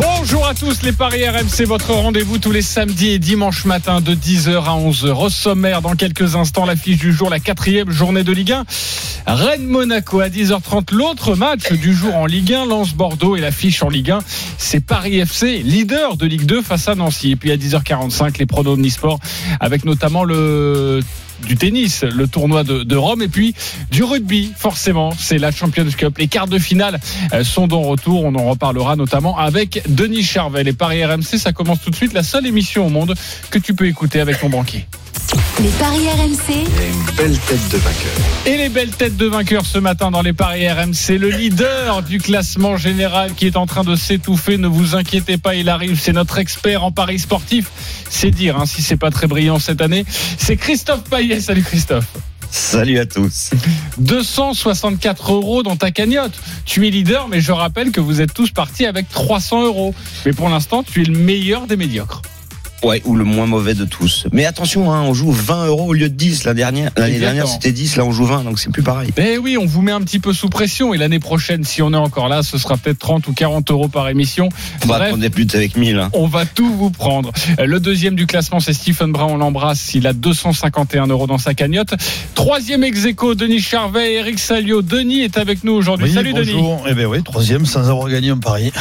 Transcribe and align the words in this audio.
Bonjour 0.00 0.46
à 0.46 0.54
tous 0.54 0.82
les 0.82 0.92
Paris 0.92 1.28
RMC, 1.28 1.66
votre 1.66 1.92
rendez-vous 1.92 2.38
tous 2.38 2.52
les 2.52 2.62
samedis 2.62 3.10
et 3.10 3.18
dimanches 3.18 3.66
matin 3.66 4.00
de 4.00 4.14
10h 4.14 4.64
à 4.64 4.78
11h. 4.78 5.12
Au 5.12 5.28
sommaire, 5.28 5.82
dans 5.82 5.94
quelques 5.94 6.36
instants, 6.36 6.64
l'affiche 6.64 6.96
du 6.96 7.12
jour, 7.12 7.28
la 7.28 7.38
quatrième 7.38 7.90
journée 7.90 8.24
de 8.24 8.32
Ligue 8.32 8.52
1. 8.52 8.64
Rennes-Monaco 9.26 10.20
à 10.20 10.28
10h30, 10.28 10.94
l'autre 10.94 11.34
match 11.34 11.72
du 11.72 11.92
jour 11.92 12.16
en 12.16 12.24
Ligue 12.24 12.54
1, 12.54 12.64
Lens-Bordeaux 12.64 13.36
et 13.36 13.40
l'affiche 13.40 13.82
en 13.82 13.90
Ligue 13.90 14.12
1, 14.12 14.20
c'est 14.56 14.80
Paris 14.80 15.18
FC, 15.18 15.58
leader 15.58 16.16
de 16.16 16.26
Ligue 16.26 16.46
2 16.46 16.62
face 16.62 16.88
à 16.88 16.94
Nancy. 16.94 17.32
Et 17.32 17.36
puis 17.36 17.50
à 17.52 17.56
10h45, 17.58 18.38
les 18.38 18.46
pronos 18.46 18.76
de 18.76 18.82
Nisport 18.82 19.20
avec 19.60 19.84
notamment 19.84 20.24
le 20.24 21.00
du 21.46 21.56
tennis, 21.56 22.02
le 22.02 22.26
tournoi 22.26 22.64
de, 22.64 22.96
Rome, 22.96 23.22
et 23.22 23.28
puis 23.28 23.54
du 23.90 24.02
rugby, 24.02 24.52
forcément, 24.56 25.12
c'est 25.18 25.38
la 25.38 25.50
Champions 25.50 25.86
Cup. 25.96 26.18
Les 26.18 26.28
quarts 26.28 26.48
de 26.48 26.58
finale 26.58 27.00
euh, 27.32 27.44
sont 27.44 27.66
de 27.66 27.74
retour, 27.74 28.24
on 28.24 28.34
en 28.34 28.50
reparlera 28.50 28.96
notamment 28.96 29.38
avec 29.38 29.82
Denis 29.88 30.22
Charvel. 30.22 30.68
Et 30.68 30.72
Paris 30.72 31.04
RMC, 31.04 31.38
ça 31.38 31.52
commence 31.52 31.80
tout 31.80 31.90
de 31.90 31.96
suite, 31.96 32.12
la 32.12 32.22
seule 32.22 32.46
émission 32.46 32.86
au 32.86 32.90
monde 32.90 33.14
que 33.50 33.58
tu 33.58 33.74
peux 33.74 33.86
écouter 33.86 34.20
avec 34.20 34.40
ton 34.40 34.48
banquier. 34.48 34.86
Les 35.62 35.68
paris 35.78 36.08
RMC, 36.08 36.54
une 36.54 37.14
belle 37.16 37.38
tête 37.38 37.68
de 37.70 37.76
vainqueur. 37.76 38.12
Et 38.46 38.56
les 38.56 38.68
belles 38.68 38.90
têtes 38.90 39.16
de 39.16 39.26
vainqueurs 39.26 39.64
ce 39.64 39.78
matin 39.78 40.10
dans 40.10 40.22
les 40.22 40.32
paris 40.32 40.68
RMC. 40.68 41.18
Le 41.18 41.28
leader 41.28 42.02
du 42.02 42.18
classement 42.18 42.76
général 42.76 43.34
qui 43.34 43.46
est 43.46 43.56
en 43.56 43.66
train 43.66 43.84
de 43.84 43.94
s'étouffer. 43.94 44.56
Ne 44.56 44.66
vous 44.66 44.96
inquiétez 44.96 45.38
pas, 45.38 45.54
il 45.54 45.68
arrive. 45.68 46.00
C'est 46.00 46.12
notre 46.12 46.38
expert 46.38 46.82
en 46.82 46.90
paris 46.90 47.18
sportif. 47.18 47.70
C'est 48.08 48.30
dire 48.30 48.58
hein, 48.58 48.66
si 48.66 48.82
c'est 48.82 48.96
pas 48.96 49.10
très 49.10 49.28
brillant 49.28 49.58
cette 49.58 49.80
année. 49.80 50.04
C'est 50.38 50.56
Christophe 50.56 51.04
Payet. 51.04 51.40
Salut 51.40 51.62
Christophe. 51.62 52.06
Salut 52.50 52.98
à 52.98 53.06
tous. 53.06 53.50
264 53.98 55.32
euros 55.32 55.62
dans 55.62 55.76
ta 55.76 55.92
cagnotte. 55.92 56.34
Tu 56.64 56.88
es 56.88 56.90
leader, 56.90 57.28
mais 57.28 57.40
je 57.40 57.52
rappelle 57.52 57.92
que 57.92 58.00
vous 58.00 58.20
êtes 58.20 58.34
tous 58.34 58.50
partis 58.50 58.86
avec 58.86 59.08
300 59.08 59.64
euros. 59.64 59.94
Mais 60.26 60.32
pour 60.32 60.48
l'instant, 60.48 60.82
tu 60.82 61.02
es 61.02 61.04
le 61.04 61.16
meilleur 61.16 61.68
des 61.68 61.76
médiocres. 61.76 62.22
Ouais, 62.82 63.02
ou 63.04 63.14
le 63.14 63.24
moins 63.24 63.46
mauvais 63.46 63.74
de 63.74 63.84
tous. 63.84 64.26
Mais 64.32 64.46
attention, 64.46 64.92
hein, 64.92 65.02
on 65.02 65.12
joue 65.14 65.30
20 65.30 65.66
euros 65.66 65.88
au 65.88 65.92
lieu 65.92 66.08
de 66.08 66.14
10 66.14 66.44
l'année 66.44 66.58
dernière. 66.60 66.90
L'année 66.96 67.18
dernière, 67.18 67.46
c'était 67.46 67.72
10, 67.72 67.96
là 67.96 68.04
on 68.04 68.12
joue 68.12 68.24
20, 68.24 68.44
donc 68.44 68.58
c'est 68.58 68.70
plus 68.70 68.82
pareil. 68.82 69.10
Eh 69.16 69.38
oui, 69.38 69.56
on 69.58 69.66
vous 69.66 69.82
met 69.82 69.92
un 69.92 70.00
petit 70.00 70.18
peu 70.18 70.32
sous 70.32 70.48
pression. 70.48 70.94
Et 70.94 70.98
l'année 70.98 71.18
prochaine, 71.18 71.64
si 71.64 71.82
on 71.82 71.92
est 71.92 71.96
encore 71.96 72.28
là, 72.28 72.42
ce 72.42 72.58
sera 72.58 72.76
peut-être 72.76 72.98
30 72.98 73.26
ou 73.28 73.32
40 73.32 73.70
euros 73.70 73.88
par 73.88 74.08
émission. 74.08 74.48
On 74.84 74.86
va 74.88 74.98
prendre 74.98 75.18
des 75.18 75.30
putes 75.30 75.54
avec 75.54 75.76
1000. 75.76 75.98
Hein. 75.98 76.10
On 76.14 76.26
va 76.26 76.46
tout 76.46 76.72
vous 76.72 76.90
prendre. 76.90 77.32
Le 77.58 77.80
deuxième 77.80 78.14
du 78.14 78.26
classement, 78.26 78.60
c'est 78.60 78.72
Stephen 78.72 79.12
Brown. 79.12 79.30
On 79.32 79.36
l'embrasse. 79.36 79.94
Il 79.94 80.06
a 80.06 80.12
251 80.12 81.06
euros 81.08 81.26
dans 81.26 81.38
sa 81.38 81.54
cagnotte. 81.54 81.94
Troisième 82.34 82.82
ex 82.84 83.04
aequo, 83.04 83.34
Denis 83.34 83.60
Charvet 83.60 84.12
et 84.12 84.16
Eric 84.16 84.38
Salio. 84.38 84.82
Denis 84.82 85.20
est 85.20 85.38
avec 85.38 85.64
nous 85.64 85.72
aujourd'hui. 85.72 86.08
Oui, 86.08 86.14
Salut 86.14 86.32
bonjour. 86.32 86.76
Denis. 86.78 86.90
Eh 86.90 86.94
ben 86.94 87.06
oui, 87.06 87.22
troisième 87.22 87.66
sans 87.66 87.88
avoir 87.88 88.08
gagné 88.08 88.30
un 88.30 88.38
pari. 88.38 88.72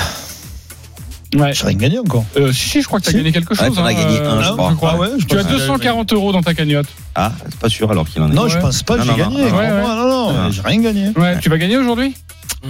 Ouais. 1.36 1.54
J'ai 1.54 1.66
rien 1.68 1.78
gagné 1.78 2.00
encore. 2.00 2.26
Euh, 2.38 2.52
si, 2.52 2.70
si, 2.70 2.82
je 2.82 2.88
crois 2.88 3.00
que 3.00 3.04
tu 3.06 3.10
as 3.10 3.12
Si. 3.12 3.18
gagné 3.18 3.32
quelque 3.32 3.54
chose. 3.54 3.68
Ouais, 3.70 3.76
t'en 3.76 3.86
as 3.86 3.90
hein, 3.90 3.94
gagné 3.94 4.18
un, 4.20 4.38
euh, 4.38 4.42
je 4.44 4.76
crois. 4.76 4.92
Ah 4.94 4.98
ouais, 4.98 5.10
je 5.20 5.26
Tu 5.26 5.36
as 5.38 5.44
pense 5.44 5.52
que- 5.52 5.58
240 5.58 6.14
euros 6.14 6.32
dans 6.32 6.42
ta 6.42 6.54
cagnotte. 6.56 6.88
Ah, 7.16 7.32
c'est 7.50 7.60
pas 7.60 7.70
sûr 7.70 7.92
alors 7.92 8.08
qu'il 8.10 8.22
en 8.22 8.32
est. 8.32 8.34
Non, 8.34 8.44
Ouais. 8.44 8.50
je 8.50 8.58
pense 8.58 8.82
pas 8.84 8.98
que 8.98 9.04
j'ai 9.04 9.16
gagné. 9.16 9.44
non, 9.44 9.50
non. 9.52 9.96
Non, 9.96 10.10
non, 10.10 10.36
Ah. 10.36 10.50
j'ai 10.52 10.62
rien 10.62 10.82
gagné. 10.82 11.10
Ouais, 11.16 11.38
tu 11.40 11.50
vas 11.50 11.58
gagner 11.58 11.78
aujourd'hui? 11.78 12.16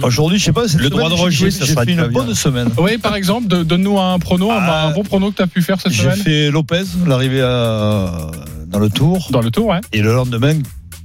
Aujourd'hui, 0.02 0.38
je 0.38 0.44
sais 0.44 0.52
pas, 0.52 0.68
cette 0.68 0.80
Le 0.80 0.88
droit 0.90 1.04
semaine, 1.06 1.18
de 1.18 1.22
rejet, 1.22 1.46
j'ai- 1.46 1.50
ça 1.50 1.64
j'ai 1.64 1.72
sera 1.72 1.84
une 1.84 2.06
bonne 2.08 2.34
semaine. 2.34 2.68
Oui, 2.78 2.98
par 2.98 3.16
exemple, 3.16 3.48
donne-nous 3.48 3.98
un 3.98 4.18
prono, 4.20 4.50
un- 4.52 4.58
Ah. 4.60 4.92
bon 4.94 5.02
prono 5.02 5.30
que 5.32 5.36
tu 5.36 5.42
as 5.42 5.46
pu 5.48 5.62
faire 5.62 5.80
cette 5.80 5.92
J'ai 5.92 6.02
semaine. 6.02 6.16
fait 6.18 6.50
Lopez, 6.50 6.82
l'arrivée 7.06 7.40
dans 7.40 8.78
le 8.78 8.88
tour. 8.88 9.26
Dans 9.30 9.40
le 9.40 9.50
tour, 9.50 9.66
ouais. 9.68 9.80
Et 9.92 10.00
le 10.02 10.12
lendemain, 10.14 10.54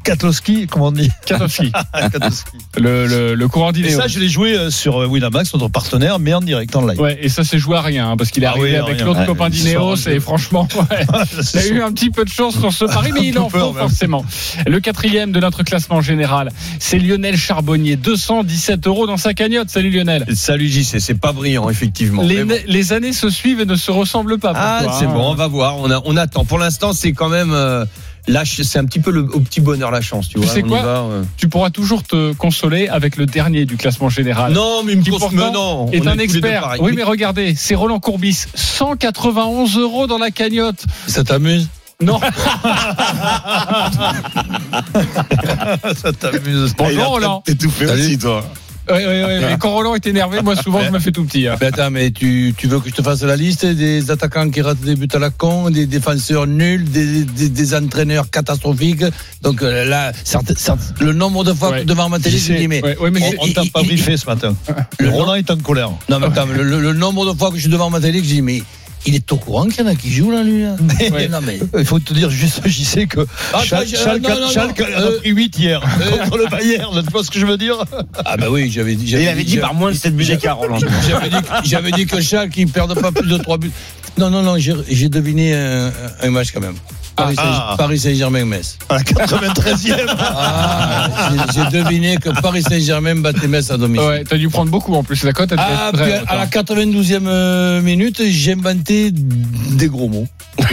Katowski, 0.06 0.68
comment 0.68 0.88
on 0.88 0.92
dit 0.92 1.10
Katowski, 1.26 1.72
Katowski. 2.12 2.52
le, 2.78 3.08
le, 3.08 3.34
le 3.36 3.48
coureur 3.48 3.70
Et 3.72 3.74
d'Inéo. 3.74 4.00
ça, 4.00 4.08
je 4.08 4.20
l'ai 4.20 4.30
joué 4.30 4.56
euh, 4.56 4.70
sur 4.70 5.02
euh, 5.02 5.08
Winamax, 5.08 5.54
notre 5.54 5.68
partenaire, 5.70 6.20
mais 6.20 6.34
en 6.34 6.42
direct, 6.42 6.76
en 6.76 6.86
live. 6.86 7.00
Ouais, 7.02 7.18
et 7.22 7.28
ça 7.30 7.44
s'est 7.44 7.58
joué 7.58 7.76
à 7.78 7.82
rien, 7.82 8.12
hein, 8.12 8.18
parce 8.18 8.30
qu'il 8.32 8.44
est 8.44 8.46
Ah 8.48 8.52
arrivé 8.52 8.70
oui, 8.72 8.76
avec 8.76 9.02
l'autre 9.02 9.20
Ouais, 9.22 9.26
copain 9.26 9.50
d'Ineos, 9.50 9.96
et 10.08 10.20
franchement, 10.20 10.68
ouais, 10.92 11.06
il 11.54 11.60
a 11.60 11.68
eu 11.68 11.82
un 11.82 11.92
petit 11.92 12.12
peu 12.12 12.24
de 12.24 12.30
chance 12.30 12.58
sur 12.60 12.72
ce 12.72 12.86
pari, 12.86 13.12
mais 13.14 13.22
il 13.28 13.40
en 13.40 13.50
faut 13.50 13.74
forcément. 13.74 14.24
Le 14.68 14.80
quatrième 14.80 15.32
de 15.32 15.40
notre 15.40 15.64
classement 15.64 16.02
général, 16.02 16.52
c'est 16.80 17.00
Lionel 17.00 17.36
Charbonnier, 17.38 17.96
217 17.96 18.86
euros 18.88 19.08
dans 19.08 19.18
sa 19.18 19.34
cagnotte. 19.34 19.70
Salut 19.72 19.90
Lionel. 19.90 20.26
Salut 20.36 20.68
JC, 20.70 21.00
c'est 21.00 21.20
pas 21.20 21.32
brillant 21.34 21.70
effectivement. 21.70 22.22
Les, 22.22 22.44
Mais 22.44 22.60
bon. 22.60 22.64
les 22.68 22.94
années 22.94 23.14
se 23.14 23.30
suivent 23.30 23.62
et 23.62 23.66
ne 23.66 23.76
se 23.76 23.90
ressemblent 23.92 24.38
pas. 24.38 24.54
Ah 24.56 24.82
c'est 25.00 25.06
hein. 25.06 25.14
bon, 25.14 25.32
on 25.32 25.36
va 25.36 25.48
voir, 25.48 25.78
on, 25.78 25.90
a- 25.90 26.02
on 26.06 26.16
attend. 26.16 26.46
Pour 26.46 26.60
l'instant, 26.60 26.94
c'est 26.94 27.12
quand 27.14 27.30
même 27.30 27.52
euh, 27.52 27.86
là, 28.28 28.44
c'est 28.46 28.80
un 28.80 28.86
petit 28.86 29.00
peu 29.00 29.12
le, 29.12 29.22
au 29.22 29.40
petit 29.40 29.62
bonheur 29.62 29.92
la 29.92 30.02
chance, 30.02 30.28
tu 30.28 30.36
Tu 30.36 30.40
vois. 30.40 30.54
sais 30.54 30.64
on 30.64 30.68
y 30.68 30.70
quoi 30.70 30.82
va, 30.82 30.98
euh. 31.00 31.24
Tu 31.38 31.48
pourras 31.50 31.70
toujours 31.70 32.04
te 32.04 32.34
consoler 32.34 32.88
avec 32.88 33.18
le 33.18 33.26
dernier 33.26 33.66
du 33.66 33.78
classement 33.78 34.10
général. 34.10 34.54
Non, 34.54 34.84
mais 34.84 34.94
il 34.94 35.00
me 35.00 35.04
Qui 35.04 35.10
pourtant 35.10 35.30
mais 35.32 35.52
non, 35.52 35.92
est 35.92 36.02
on 36.02 36.08
un 36.08 36.18
expert. 36.18 36.76
Oui, 36.80 36.94
mais 36.96 37.04
regardez, 37.04 37.56
c'est 37.56 37.76
Roland 37.76 38.00
Courbis, 38.00 38.46
191 38.56 39.78
euros 39.78 40.08
dans 40.08 40.18
la 40.18 40.32
cagnotte. 40.32 40.84
Ça 41.08 41.24
t'amuse? 41.24 41.68
Non, 42.02 42.20
Ça 45.96 46.12
t'amuse. 46.14 46.74
bonjour 46.78 47.06
Roland. 47.06 47.42
T'es 47.46 47.56
tout 47.56 47.70
fait 47.70 47.90
aussi, 47.90 48.18
toi. 48.18 48.44
Oui, 48.88 48.98
oui, 49.00 49.22
oui, 49.28 49.34
mais 49.42 49.58
quand 49.60 49.72
Roland 49.72 49.96
est 49.96 50.06
énervé, 50.06 50.42
moi 50.44 50.56
souvent 50.56 50.82
je 50.84 50.92
me 50.92 51.00
fais 51.00 51.12
tout 51.12 51.24
petit. 51.26 51.48
hein. 51.48 51.56
Mais 51.60 51.68
attends, 51.68 51.90
mais 51.90 52.12
tu, 52.12 52.54
tu 52.56 52.68
veux 52.68 52.80
que 52.80 52.90
je 52.90 52.94
te 52.94 53.02
fasse 53.02 53.24
la 53.24 53.36
liste 53.36 53.66
des 53.66 54.12
attaquants 54.12 54.50
qui 54.52 54.62
ratent 54.62 54.80
des 54.82 54.96
buts 54.96 55.08
à 55.14 55.18
la 55.20 55.32
con, 55.32 55.70
des 55.72 55.88
défenseurs 55.88 56.46
nuls, 56.46 56.84
des, 56.90 57.24
des, 57.26 57.50
des 57.50 57.76
entraîneurs 57.76 58.30
catastrophiques? 58.30 59.04
Donc 59.42 59.62
euh, 59.64 59.86
là, 59.86 60.12
certes- 60.24 60.54
certes, 60.58 60.94
le 61.02 61.14
nombre 61.14 61.44
de 61.44 61.54
fois 61.54 61.72
Ouais. 61.72 61.82
que 61.82 61.86
devant 61.88 62.10
ma 62.10 62.20
télé, 62.20 62.38
Je 62.38 62.54
dis, 62.54 62.68
mais. 62.68 62.84
Ouais, 62.84 62.98
ouais, 63.00 63.10
mais 63.12 63.22
On, 63.40 63.48
t'a 63.52 63.64
pas 63.74 63.82
briefé 63.82 64.18
ce 64.18 64.26
matin. 64.28 64.56
Le 65.00 65.10
Roland 65.10 65.34
est 65.36 65.50
en 65.50 65.58
colère. 65.58 65.90
Non, 66.10 66.20
mais 66.20 66.28
attends, 66.28 66.46
le, 66.46 66.64
le- 66.64 66.94
nombre 66.94 67.26
de 67.32 67.38
fois 67.38 67.50
que 67.50 67.56
je 67.56 67.62
suis 67.62 67.70
devant 67.72 67.90
ma 67.90 68.00
télé, 68.00 68.20
je 68.20 68.24
dis, 68.26 68.42
mais 68.44 68.62
il 69.06 69.16
est 69.16 69.32
au 69.32 69.38
courant 69.38 69.66
qu'il 69.68 69.84
y 69.84 69.88
en 69.88 69.92
a 69.92 69.96
qui 69.96 70.12
jouent 70.12 70.32
là, 70.32 70.44
lui. 70.44 70.64
Là. 70.64 70.76
Ouais. 71.12 71.28
Non, 71.28 71.40
mais. 71.42 71.60
Il 71.78 71.86
faut 71.86 72.00
te 72.00 72.14
dire 72.14 72.30
juste, 72.30 72.62
j'y 72.66 72.86
sais 72.86 73.06
que 73.06 73.26
Ah, 73.54 73.64
Schalke, 73.64 73.88
je- 73.90 73.96
Schalke- 73.96 74.82
a 74.94 75.00
Euh, 75.02 75.18
pris 75.20 75.30
8 75.32 75.60
hier 75.60 75.82
contre 76.24 76.38
le 76.38 76.48
Bayern. 76.50 77.04
Tu 77.04 77.12
vois 77.12 77.24
ce 77.24 77.30
que 77.32 77.40
je 77.40 77.46
veux 77.46 77.58
dire? 77.58 77.84
Ah, 78.26 78.38
bah 78.38 78.48
oui, 78.50 78.70
j'avais 78.72 78.96
dit. 78.96 79.06
Il 79.12 79.28
avait 79.28 79.44
dit 79.44 79.58
par 79.58 79.74
moins 79.74 79.92
de 79.92 79.96
7 79.98 80.16
buts 80.16 80.26
d'écart, 80.26 80.58
Roland. 80.58 80.80
J'avais 81.10 81.30
dit, 81.30 81.36
que- 81.42 81.68
j'avais 81.68 81.92
dit 81.92 82.06
que 82.06 82.22
Schalke, 82.22 82.58
il 82.58 82.66
ne 82.68 82.72
perdait 82.72 83.00
pas 83.00 83.12
plus 83.12 83.28
de 83.30 83.38
3 83.38 83.58
buts. 83.58 83.72
Non, 84.18 84.30
non, 84.30 84.42
non, 84.42 84.58
j'ai 84.58 84.74
j'ai 84.90 85.10
deviné 85.10 85.54
un, 85.54 85.92
un 86.22 86.30
match 86.30 86.52
quand 86.54 86.62
même. 86.62 86.76
Paris, 87.16 87.36
Ah. 87.38 87.76
Paris 87.78 88.00
Saint-Germain-Metz. 88.00 88.78
À 88.90 88.96
la 88.96 89.02
93e. 89.04 89.96
Ah, 90.18 91.10
j'ai 91.54 91.66
deviné 91.80 92.18
que 92.18 92.30
Paris 92.42 92.62
Saint-Germain 92.62 93.16
battait 93.16 93.48
Metz 93.48 93.72
à 93.72 93.78
domicile. 93.78 94.08
Ouais, 94.08 94.24
t'as 94.24 94.38
dû 94.38 94.50
prendre 94.50 94.70
beaucoup 94.72 94.94
en 94.96 95.04
plus. 95.04 95.24
La 95.24 95.34
cote, 95.34 95.54
Ah, 95.58 95.92
puis 95.94 96.04
à 96.04 96.36
la 96.36 96.42
hein. 96.44 96.46
92e 96.48 97.26
euh, 97.28 97.82
minute, 97.82 98.22
j'ai 98.28 98.54
inventé 98.54 99.12
des 99.12 99.88
gros 99.88 100.08
mots. 100.10 100.28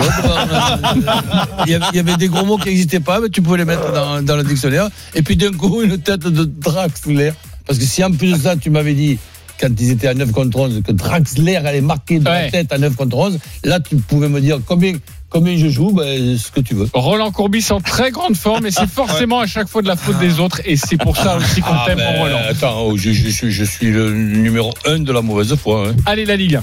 Avait- 1.59 1.79
il 1.93 1.97
y 1.97 1.99
avait 1.99 2.17
des 2.17 2.29
gros 2.29 2.45
mots 2.45 2.59
qui 2.59 2.69
n'existaient 2.69 3.01
pas, 3.01 3.21
mais 3.21 3.29
tu 3.29 3.43
pouvais 3.43 3.59
les 3.59 3.65
mettre 3.65 3.93
dans, 3.93 4.23
dans 4.23 4.37
le 4.37 4.45
dictionnaire. 4.45 4.89
Et 5.15 5.23
puis 5.23 5.37
d'un 5.37 5.53
coup, 5.53 5.83
une 5.83 5.99
tête 5.99 6.21
de 6.21 6.45
Draxler. 6.45 7.33
Parce 7.67 7.79
que 7.79 7.85
si 7.85 8.03
en 8.03 8.11
plus 8.13 8.33
de 8.33 8.39
ça, 8.39 8.57
tu 8.57 8.71
m'avais 8.71 8.95
dit, 8.95 9.19
quand 9.61 9.69
ils 9.79 9.91
étaient 9.91 10.09
à 10.09 10.15
9 10.15 10.33
contre 10.33 10.59
11, 10.59 10.83
que 10.85 10.93
Draxler 10.93 11.57
allait 11.57 11.81
marquer 11.81 12.19
de 12.19 12.29
Ouais. 12.29 12.45
la 12.45 12.51
tête 12.51 12.73
à 12.73 12.79
9 12.79 12.97
contre 12.97 13.17
11, 13.17 13.39
là, 13.65 13.79
tu 13.81 13.97
pouvais 13.97 14.29
me 14.29 14.41
dire 14.41 14.59
combien, 14.67 14.93
combien 15.33 15.57
je 15.57 15.69
joue, 15.69 15.93
ben, 15.93 16.37
ce 16.39 16.51
que 16.51 16.61
tu 16.61 16.75
veux. 16.75 16.87
Roland 16.95 17.31
Courbis 17.33 17.67
en 17.71 17.81
très 17.81 18.11
grande 18.11 18.37
forme 18.37 18.67
et 18.67 18.71
c'est 18.71 18.89
forcément 19.01 19.41
à 19.41 19.47
chaque 19.47 19.69
fois 19.69 19.83
de 19.83 19.89
la 19.89 19.97
faute 19.97 20.19
des 20.19 20.39
autres 20.41 20.61
et 20.65 20.77
c'est 20.77 20.97
pour 20.99 21.17
ça 21.17 21.37
aussi 21.37 21.61
qu'on 21.61 21.73
Ah, 21.73 21.85
t'aime 21.87 21.99
ben, 21.99 22.15
en 22.17 22.23
Roland. 22.23 22.41
Attends, 22.49 22.81
oh, 22.83 22.97
je, 22.97 23.11
je 23.13 23.29
suis, 23.31 23.51
je 23.51 23.65
suis 23.65 23.91
le 23.91 24.13
numéro 24.13 24.73
1 24.87 25.01
de 25.01 25.13
la 25.13 25.23
mauvaise 25.23 25.55
foi. 25.57 25.89
hein. 25.89 25.95
Allez 26.07 26.25
la 26.27 26.37
Ligue 26.37 26.57
1. 26.57 26.63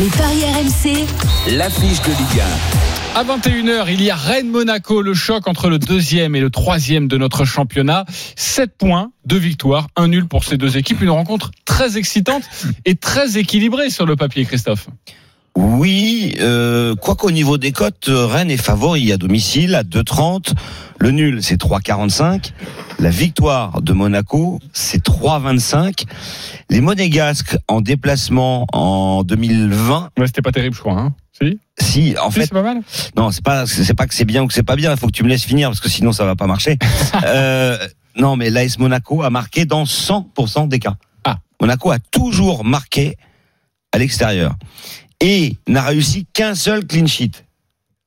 les 0.00 0.06
paris 0.10 0.42
RMC, 0.44 1.06
L'affiche 1.56 2.02
de 2.02 2.08
Ligue 2.10 2.42
À 3.14 3.24
21h, 3.24 3.86
il 3.92 4.02
y 4.02 4.10
a 4.10 4.16
Rennes-Monaco, 4.16 5.02
le 5.02 5.14
choc 5.14 5.46
entre 5.48 5.68
le 5.68 5.78
deuxième 5.78 6.34
et 6.34 6.40
le 6.40 6.50
troisième 6.50 7.08
de 7.08 7.16
notre 7.18 7.44
championnat. 7.44 8.04
7 8.36 8.70
points, 8.78 9.10
2 9.26 9.36
victoires, 9.36 9.86
un 9.96 10.08
nul 10.08 10.26
pour 10.26 10.44
ces 10.44 10.56
deux 10.56 10.76
équipes. 10.76 11.02
Une 11.02 11.10
rencontre 11.10 11.50
très 11.64 11.98
excitante 11.98 12.42
et 12.84 12.94
très 12.96 13.38
équilibrée 13.38 13.90
sur 13.90 14.06
le 14.06 14.16
papier, 14.16 14.44
Christophe. 14.44 14.88
Oui, 15.56 16.34
euh, 16.40 16.94
quoi 16.94 17.14
qu'au 17.14 17.30
niveau 17.30 17.58
des 17.58 17.72
cotes, 17.72 18.08
euh, 18.08 18.26
Rennes 18.26 18.50
est 18.50 18.56
favori 18.56 19.12
à 19.12 19.18
domicile 19.18 19.74
à 19.74 19.82
2,30. 19.82 20.54
Le 20.98 21.10
nul, 21.10 21.42
c'est 21.42 21.60
3,45. 21.60 22.52
La 22.98 23.10
victoire 23.10 23.82
de 23.82 23.92
Monaco, 23.92 24.60
c'est 24.72 25.04
3,25. 25.04 26.04
Les 26.70 26.80
Monégasques 26.80 27.58
en 27.68 27.80
déplacement 27.82 28.66
en 28.72 29.24
2020, 29.24 30.10
Ouais, 30.18 30.26
c'était 30.26 30.42
pas 30.42 30.52
terrible, 30.52 30.74
je 30.74 30.80
crois. 30.80 30.98
Hein 30.98 31.14
si, 31.38 31.58
si, 31.78 32.14
en 32.18 32.30
Si, 32.30 32.38
fait, 32.40 32.46
c'est 32.46 32.52
pas 32.52 32.62
mal. 32.62 32.80
non, 33.16 33.30
c'est 33.30 33.44
pas, 33.44 33.66
c'est 33.66 33.94
pas 33.94 34.06
que 34.06 34.14
c'est 34.14 34.24
bien 34.24 34.42
ou 34.42 34.46
que 34.46 34.54
c'est 34.54 34.62
pas 34.62 34.76
bien. 34.76 34.92
Il 34.92 34.96
faut 34.98 35.06
que 35.06 35.12
tu 35.12 35.24
me 35.24 35.28
laisses 35.28 35.44
finir 35.44 35.68
parce 35.68 35.80
que 35.80 35.88
sinon 35.88 36.12
ça 36.12 36.24
va 36.24 36.34
pas 36.36 36.46
marcher. 36.46 36.78
euh, 37.24 37.76
non, 38.16 38.36
mais 38.36 38.48
l'AS 38.48 38.78
Monaco 38.78 39.22
a 39.22 39.30
marqué 39.30 39.64
dans 39.66 39.84
100% 39.84 40.68
des 40.68 40.78
cas. 40.78 40.94
Ah. 41.24 41.38
Monaco 41.60 41.90
a 41.90 41.98
toujours 41.98 42.64
marqué 42.64 43.16
à 43.92 43.98
l'extérieur 43.98 44.54
et 45.22 45.56
n'a 45.66 45.82
réussi 45.82 46.26
qu'un 46.34 46.54
seul 46.54 46.84
clean 46.86 47.06
sheet. 47.06 47.44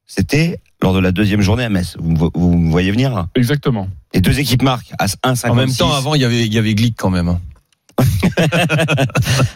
C'était 0.05 0.59
lors 0.83 0.93
de 0.93 0.99
la 0.99 1.11
deuxième 1.11 1.41
journée 1.41 1.63
à 1.63 1.69
Metz. 1.69 1.95
Vous, 1.99 2.11
me 2.11 2.17
vo- 2.17 2.31
vous 2.35 2.55
me 2.57 2.69
voyez 2.69 2.91
venir 2.91 3.11
là? 3.15 3.27
Exactement. 3.33 3.87
Les 4.13 4.21
deux 4.21 4.37
équipes 4.39 4.61
marquent 4.61 4.91
à 4.99 5.07
1,56. 5.07 5.49
En 5.49 5.55
même 5.55 5.73
temps, 5.73 5.91
avant, 5.93 6.13
il 6.13 6.21
y 6.21 6.25
avait, 6.25 6.45
il 6.45 6.53
y 6.53 6.57
avait 6.59 6.75
Glick 6.75 6.95
quand 6.97 7.09
même. 7.09 7.29
hein. 7.29 7.39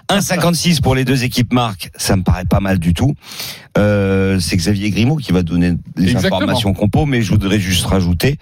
1,56 0.09 0.81
pour 0.81 0.95
les 0.95 1.05
deux 1.05 1.23
équipes 1.23 1.53
marques, 1.53 1.91
ça 1.97 2.15
me 2.15 2.23
paraît 2.23 2.45
pas 2.45 2.59
mal 2.61 2.79
du 2.79 2.93
tout. 2.93 3.13
Euh, 3.77 4.39
c'est 4.39 4.55
Xavier 4.57 4.89
Grimaud 4.91 5.17
qui 5.17 5.31
va 5.31 5.43
donner 5.43 5.73
les 5.97 6.11
Exactement. 6.11 6.37
informations 6.37 6.73
compo, 6.73 7.05
mais 7.05 7.21
je 7.21 7.31
voudrais 7.31 7.59
juste 7.59 7.85
rajouter 7.85 8.37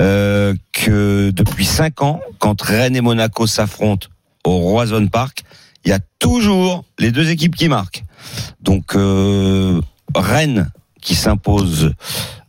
euh, 0.00 0.54
que 0.72 1.30
depuis 1.30 1.66
5 1.66 2.02
ans, 2.02 2.20
quand 2.38 2.60
Rennes 2.62 2.96
et 2.96 3.00
Monaco 3.00 3.46
s'affrontent 3.46 4.08
au 4.44 4.58
Roison 4.58 5.06
Park, 5.08 5.43
il 5.84 5.90
y 5.90 5.92
a 5.92 6.00
toujours 6.18 6.84
les 6.98 7.10
deux 7.10 7.30
équipes 7.30 7.56
qui 7.56 7.68
marquent. 7.68 8.04
Donc 8.60 8.96
euh, 8.96 9.80
Rennes 10.14 10.70
qui 11.00 11.14
s'impose 11.14 11.92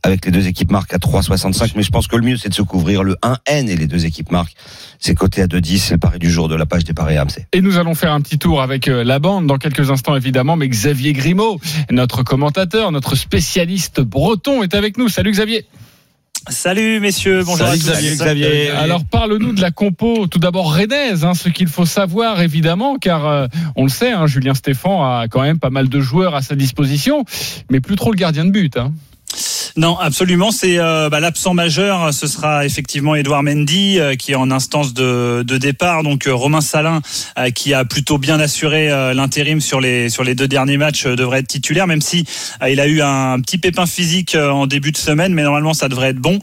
avec 0.01 0.25
les 0.25 0.31
deux 0.31 0.47
équipes 0.47 0.71
marques 0.71 0.93
à 0.93 0.97
3,65, 0.97 1.71
mais 1.75 1.83
je 1.83 1.89
pense 1.89 2.07
que 2.07 2.15
le 2.15 2.21
mieux 2.21 2.37
c'est 2.37 2.49
de 2.49 2.53
se 2.53 2.61
couvrir 2.61 3.03
le 3.03 3.17
1N 3.23 3.67
et 3.67 3.75
les 3.75 3.87
deux 3.87 4.05
équipes 4.05 4.31
marques. 4.31 4.53
C'est 4.99 5.15
coté 5.15 5.41
à 5.41 5.47
2,10, 5.47 5.77
c'est 5.79 5.93
le 5.95 5.99
pari 5.99 6.19
du 6.19 6.29
jour 6.29 6.47
de 6.47 6.55
la 6.55 6.65
page 6.65 6.83
des 6.83 6.93
paris 6.93 7.17
AMC. 7.17 7.47
Et 7.51 7.61
nous 7.61 7.77
allons 7.77 7.95
faire 7.95 8.13
un 8.13 8.21
petit 8.21 8.37
tour 8.37 8.61
avec 8.61 8.87
euh, 8.87 9.03
la 9.03 9.19
bande 9.19 9.47
dans 9.47 9.57
quelques 9.57 9.89
instants 9.89 10.15
évidemment, 10.15 10.55
mais 10.55 10.69
Xavier 10.69 11.13
Grimaud, 11.13 11.59
notre 11.91 12.23
commentateur, 12.23 12.91
notre 12.91 13.15
spécialiste 13.15 13.99
breton 13.99 14.63
est 14.63 14.73
avec 14.75 14.97
nous. 14.97 15.09
Salut 15.09 15.31
Xavier. 15.31 15.65
Salut 16.49 16.99
messieurs, 16.99 17.43
bonjour 17.43 17.67
Salut 17.67 17.69
à 17.69 17.73
tous. 17.73 17.89
Xavier, 17.89 18.11
Xavier. 18.11 18.69
Alors 18.69 19.03
parle-nous 19.03 19.53
de 19.53 19.61
la 19.61 19.71
compo, 19.71 20.27
tout 20.27 20.37
d'abord 20.37 20.75
rennaise, 20.75 21.25
hein, 21.25 21.33
ce 21.33 21.49
qu'il 21.49 21.67
faut 21.67 21.85
savoir 21.85 22.39
évidemment, 22.41 22.97
car 22.97 23.25
euh, 23.25 23.47
on 23.75 23.83
le 23.83 23.89
sait, 23.89 24.11
hein, 24.11 24.27
Julien 24.27 24.53
Stéphan 24.53 25.03
a 25.03 25.27
quand 25.27 25.41
même 25.41 25.57
pas 25.57 25.71
mal 25.71 25.89
de 25.89 25.99
joueurs 25.99 26.35
à 26.35 26.43
sa 26.43 26.55
disposition, 26.55 27.25
mais 27.71 27.79
plus 27.79 27.95
trop 27.95 28.11
le 28.11 28.17
gardien 28.17 28.45
de 28.45 28.51
but. 28.51 28.77
Hein. 28.77 28.93
Non, 29.77 29.97
absolument, 29.99 30.51
c'est 30.51 30.79
euh, 30.79 31.09
bah, 31.09 31.19
l'absent 31.19 31.53
majeur, 31.53 32.13
ce 32.13 32.27
sera 32.27 32.65
effectivement 32.65 33.13
Edouard 33.13 33.43
Mendy 33.43 33.99
euh, 33.99 34.15
qui 34.15 34.31
est 34.31 34.35
en 34.35 34.49
instance 34.49 34.93
de, 34.93 35.43
de 35.45 35.57
départ, 35.57 36.01
donc 36.01 36.27
euh, 36.27 36.33
Romain 36.33 36.61
Salin 36.61 37.01
euh, 37.37 37.49
qui 37.49 37.73
a 37.73 37.83
plutôt 37.83 38.17
bien 38.17 38.39
assuré 38.39 38.89
euh, 38.89 39.13
l'intérim 39.13 39.59
sur 39.59 39.81
les 39.81 40.07
sur 40.07 40.23
les 40.23 40.33
deux 40.33 40.47
derniers 40.47 40.77
matchs 40.77 41.05
devrait 41.07 41.39
être 41.39 41.49
titulaire, 41.49 41.87
même 41.87 41.99
si 41.99 42.25
il 42.65 42.79
a 42.79 42.87
eu 42.87 43.01
un 43.01 43.37
petit 43.41 43.57
pépin 43.57 43.85
physique 43.85 44.37
en 44.39 44.65
début 44.65 44.93
de 44.93 44.97
semaine, 44.97 45.33
mais 45.33 45.43
normalement 45.43 45.73
ça 45.73 45.89
devrait 45.89 46.11
être 46.11 46.19
bon. 46.19 46.39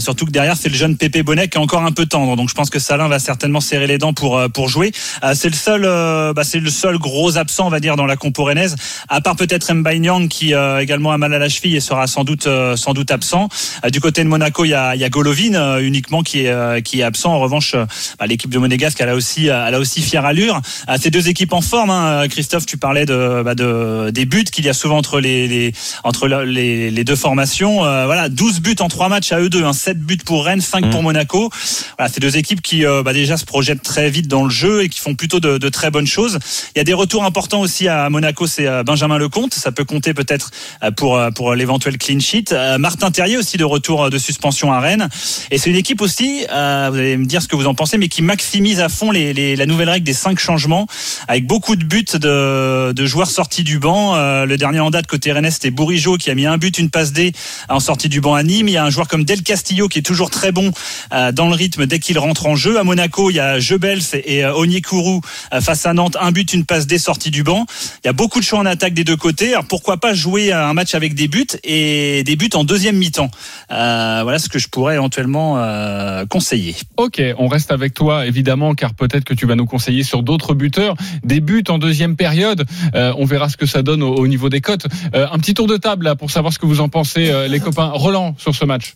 Surtout 0.00 0.24
que 0.24 0.30
derrière 0.30 0.56
c'est 0.56 0.70
le 0.70 0.74
jeune 0.74 0.96
Pépé 0.96 1.22
Bonnet 1.22 1.48
qui 1.48 1.58
est 1.58 1.60
encore 1.60 1.82
un 1.82 1.92
peu 1.92 2.06
tendre, 2.06 2.34
donc 2.34 2.48
je 2.48 2.54
pense 2.54 2.70
que 2.70 2.78
Salin 2.78 3.08
va 3.08 3.18
certainement 3.18 3.60
serrer 3.60 3.86
les 3.86 3.98
dents 3.98 4.14
pour 4.14 4.40
pour 4.54 4.68
jouer. 4.68 4.92
C'est 5.34 5.50
le 5.50 5.54
seul, 5.54 5.82
bah, 5.82 6.44
c'est 6.44 6.60
le 6.60 6.70
seul 6.70 6.96
gros 6.96 7.36
absent, 7.36 7.66
on 7.66 7.70
va 7.70 7.80
dire, 7.80 7.96
dans 7.96 8.06
la 8.06 8.16
compo 8.16 8.44
rennaise, 8.44 8.74
à 9.10 9.20
part 9.20 9.36
peut-être 9.36 9.70
Mbaye 9.70 10.28
qui 10.28 10.54
également 10.80 11.12
a 11.12 11.18
mal 11.18 11.34
à 11.34 11.38
la 11.38 11.50
cheville 11.50 11.76
et 11.76 11.80
sera 11.80 12.06
sans 12.06 12.24
doute 12.24 12.37
euh, 12.46 12.76
sans 12.76 12.92
doute 12.94 13.10
absent. 13.10 13.48
Euh, 13.84 13.90
du 13.90 14.00
côté 14.00 14.22
de 14.22 14.28
Monaco, 14.28 14.64
il 14.64 14.68
y 14.70 14.74
a, 14.74 14.94
il 14.94 15.00
y 15.00 15.04
a 15.04 15.08
Golovin 15.08 15.54
euh, 15.54 15.78
uniquement 15.80 16.22
qui 16.22 16.40
est 16.46 16.82
qui 16.82 17.00
est 17.00 17.02
absent. 17.02 17.32
En 17.32 17.38
revanche, 17.40 17.74
bah, 18.18 18.26
l'équipe 18.26 18.50
de 18.50 18.58
Monégasque, 18.58 19.00
elle 19.00 19.08
a 19.08 19.14
aussi 19.14 19.46
elle 19.46 19.74
a 19.74 19.78
aussi 19.78 20.02
fière 20.02 20.24
allure. 20.24 20.60
Ces 21.00 21.10
deux 21.10 21.28
équipes 21.28 21.52
en 21.52 21.60
forme. 21.60 21.90
Hein. 21.90 22.26
Christophe, 22.28 22.66
tu 22.66 22.76
parlais 22.76 23.06
de, 23.06 23.42
bah, 23.42 23.54
de 23.54 24.10
des 24.10 24.24
buts 24.24 24.44
qu'il 24.44 24.64
y 24.64 24.68
a 24.68 24.74
souvent 24.74 24.98
entre 24.98 25.20
les, 25.20 25.48
les 25.48 25.72
entre 26.04 26.28
le- 26.28 26.44
les, 26.44 26.90
les 26.90 27.04
deux 27.04 27.16
formations. 27.16 27.84
Euh, 27.84 28.04
voilà, 28.06 28.28
12 28.28 28.60
buts 28.60 28.76
en 28.80 28.88
trois 28.88 29.08
matchs 29.08 29.32
à 29.32 29.40
eux 29.40 29.48
deux. 29.48 29.64
Hein. 29.64 29.72
7 29.72 29.98
buts 30.00 30.18
pour 30.24 30.44
Rennes, 30.44 30.60
5 30.60 30.90
pour 30.90 31.02
Monaco. 31.02 31.50
Voilà, 31.98 32.12
ces 32.12 32.20
deux 32.20 32.36
équipes 32.36 32.62
qui 32.62 32.84
euh, 32.86 33.02
bah, 33.02 33.12
déjà 33.12 33.36
se 33.36 33.44
projettent 33.44 33.82
très 33.82 34.10
vite 34.10 34.28
dans 34.28 34.44
le 34.44 34.50
jeu 34.50 34.82
et 34.82 34.88
qui 34.88 35.00
font 35.00 35.14
plutôt 35.14 35.40
de, 35.40 35.58
de 35.58 35.68
très 35.68 35.90
bonnes 35.90 36.06
choses. 36.06 36.38
Il 36.74 36.78
y 36.78 36.80
a 36.80 36.84
des 36.84 36.94
retours 36.94 37.24
importants 37.24 37.60
aussi 37.60 37.88
à 37.88 38.08
Monaco, 38.10 38.46
c'est 38.46 38.66
Benjamin 38.84 39.18
Lecomte. 39.18 39.54
Ça 39.54 39.72
peut 39.72 39.84
compter 39.84 40.14
peut-être 40.14 40.50
pour 40.96 41.20
pour 41.34 41.54
l'éventuel 41.54 41.98
clean 41.98 42.20
Euh, 42.52 42.78
Martin 42.78 43.10
Terrier 43.10 43.36
aussi 43.36 43.56
de 43.56 43.64
retour 43.64 44.04
euh, 44.04 44.10
de 44.10 44.18
suspension 44.18 44.72
à 44.72 44.80
Rennes. 44.80 45.08
Et 45.50 45.58
c'est 45.58 45.70
une 45.70 45.76
équipe 45.76 46.00
aussi, 46.00 46.44
euh, 46.52 46.88
vous 46.90 46.98
allez 46.98 47.16
me 47.16 47.24
dire 47.24 47.42
ce 47.42 47.48
que 47.48 47.56
vous 47.56 47.66
en 47.66 47.74
pensez, 47.74 47.96
mais 47.96 48.08
qui 48.08 48.22
maximise 48.22 48.80
à 48.80 48.88
fond 48.88 49.10
la 49.10 49.66
nouvelle 49.66 49.88
règle 49.88 50.04
des 50.04 50.12
cinq 50.12 50.38
changements, 50.38 50.86
avec 51.26 51.46
beaucoup 51.46 51.76
de 51.76 51.84
buts 51.84 52.04
de, 52.14 53.06
joueurs 53.06 53.30
sortis 53.30 53.64
du 53.64 53.78
banc. 53.78 54.16
Le 54.16 54.56
dernier 54.56 54.80
en 54.80 54.90
date 54.90 55.06
côté 55.06 55.32
Rennes, 55.32 55.50
c'était 55.50 55.70
Bourigeau 55.70 56.16
qui 56.16 56.30
a 56.30 56.34
mis 56.34 56.46
un 56.46 56.58
but, 56.58 56.78
une 56.78 56.90
passe 56.90 57.12
D 57.12 57.32
en 57.68 57.80
sortie 57.80 58.08
du 58.08 58.20
banc 58.20 58.34
à 58.34 58.42
Nîmes. 58.42 58.68
Il 58.68 58.72
y 58.72 58.76
a 58.76 58.84
un 58.84 58.90
joueur 58.90 59.08
comme 59.08 59.24
Del 59.24 59.42
Castillo 59.42 59.88
qui 59.88 59.98
est 59.98 60.02
toujours 60.02 60.30
très 60.30 60.52
bon 60.52 60.72
dans 61.10 61.48
le 61.48 61.54
rythme 61.54 61.86
dès 61.86 61.98
qu'il 61.98 62.18
rentre 62.18 62.46
en 62.46 62.56
jeu. 62.56 62.78
À 62.78 62.84
Monaco, 62.84 63.30
il 63.30 63.34
y 63.36 63.40
a 63.40 63.58
Jebels 63.58 64.02
et 64.24 64.44
Onyekuru 64.44 65.20
face 65.60 65.86
à 65.86 65.94
Nantes, 65.94 66.16
un 66.20 66.32
but, 66.32 66.52
une 66.52 66.64
passe 66.64 66.86
D 66.86 66.98
sortie 66.98 67.30
du 67.30 67.42
banc. 67.42 67.66
Il 68.04 68.08
y 68.08 68.10
a 68.10 68.12
beaucoup 68.12 68.40
de 68.40 68.44
choix 68.44 68.58
en 68.58 68.66
attaque 68.66 68.94
des 68.94 69.04
deux 69.04 69.16
côtés. 69.16 69.52
Alors 69.52 69.64
pourquoi 69.64 69.96
pas 69.96 70.14
jouer 70.14 70.52
un 70.52 70.74
match 70.74 70.94
avec 70.94 71.14
des 71.14 71.28
buts 71.28 71.46
et 71.64 72.17
des 72.24 72.36
buts 72.36 72.50
en 72.54 72.64
deuxième 72.64 72.96
mi-temps. 72.96 73.30
Euh, 73.70 74.20
voilà 74.22 74.38
ce 74.38 74.48
que 74.48 74.58
je 74.58 74.68
pourrais 74.68 74.94
éventuellement 74.94 75.58
euh, 75.58 76.24
conseiller. 76.26 76.74
Ok, 76.96 77.20
on 77.38 77.48
reste 77.48 77.70
avec 77.72 77.94
toi 77.94 78.26
évidemment, 78.26 78.74
car 78.74 78.94
peut-être 78.94 79.24
que 79.24 79.34
tu 79.34 79.46
vas 79.46 79.54
nous 79.54 79.66
conseiller 79.66 80.02
sur 80.02 80.22
d'autres 80.22 80.54
buteurs, 80.54 80.94
des 81.24 81.40
buts 81.40 81.64
en 81.68 81.78
deuxième 81.78 82.16
période. 82.16 82.64
Euh, 82.94 83.12
on 83.18 83.24
verra 83.24 83.48
ce 83.48 83.56
que 83.56 83.66
ça 83.66 83.82
donne 83.82 84.02
au, 84.02 84.14
au 84.14 84.26
niveau 84.26 84.48
des 84.48 84.60
cotes. 84.60 84.86
Euh, 85.14 85.26
un 85.30 85.38
petit 85.38 85.54
tour 85.54 85.66
de 85.66 85.76
table 85.76 86.04
là 86.04 86.16
pour 86.16 86.30
savoir 86.30 86.52
ce 86.52 86.58
que 86.58 86.66
vous 86.66 86.80
en 86.80 86.88
pensez, 86.88 87.30
euh, 87.30 87.48
les 87.48 87.60
copains. 87.60 87.90
Roland 87.90 88.34
sur 88.38 88.54
ce 88.54 88.64
match. 88.64 88.94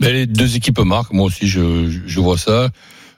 Ben, 0.00 0.12
les 0.12 0.26
deux 0.26 0.56
équipes 0.56 0.80
marquent. 0.80 1.12
Moi 1.12 1.26
aussi, 1.26 1.46
je, 1.46 1.88
je- 1.88 2.00
je 2.06 2.20
vois 2.20 2.38
ça. 2.38 2.70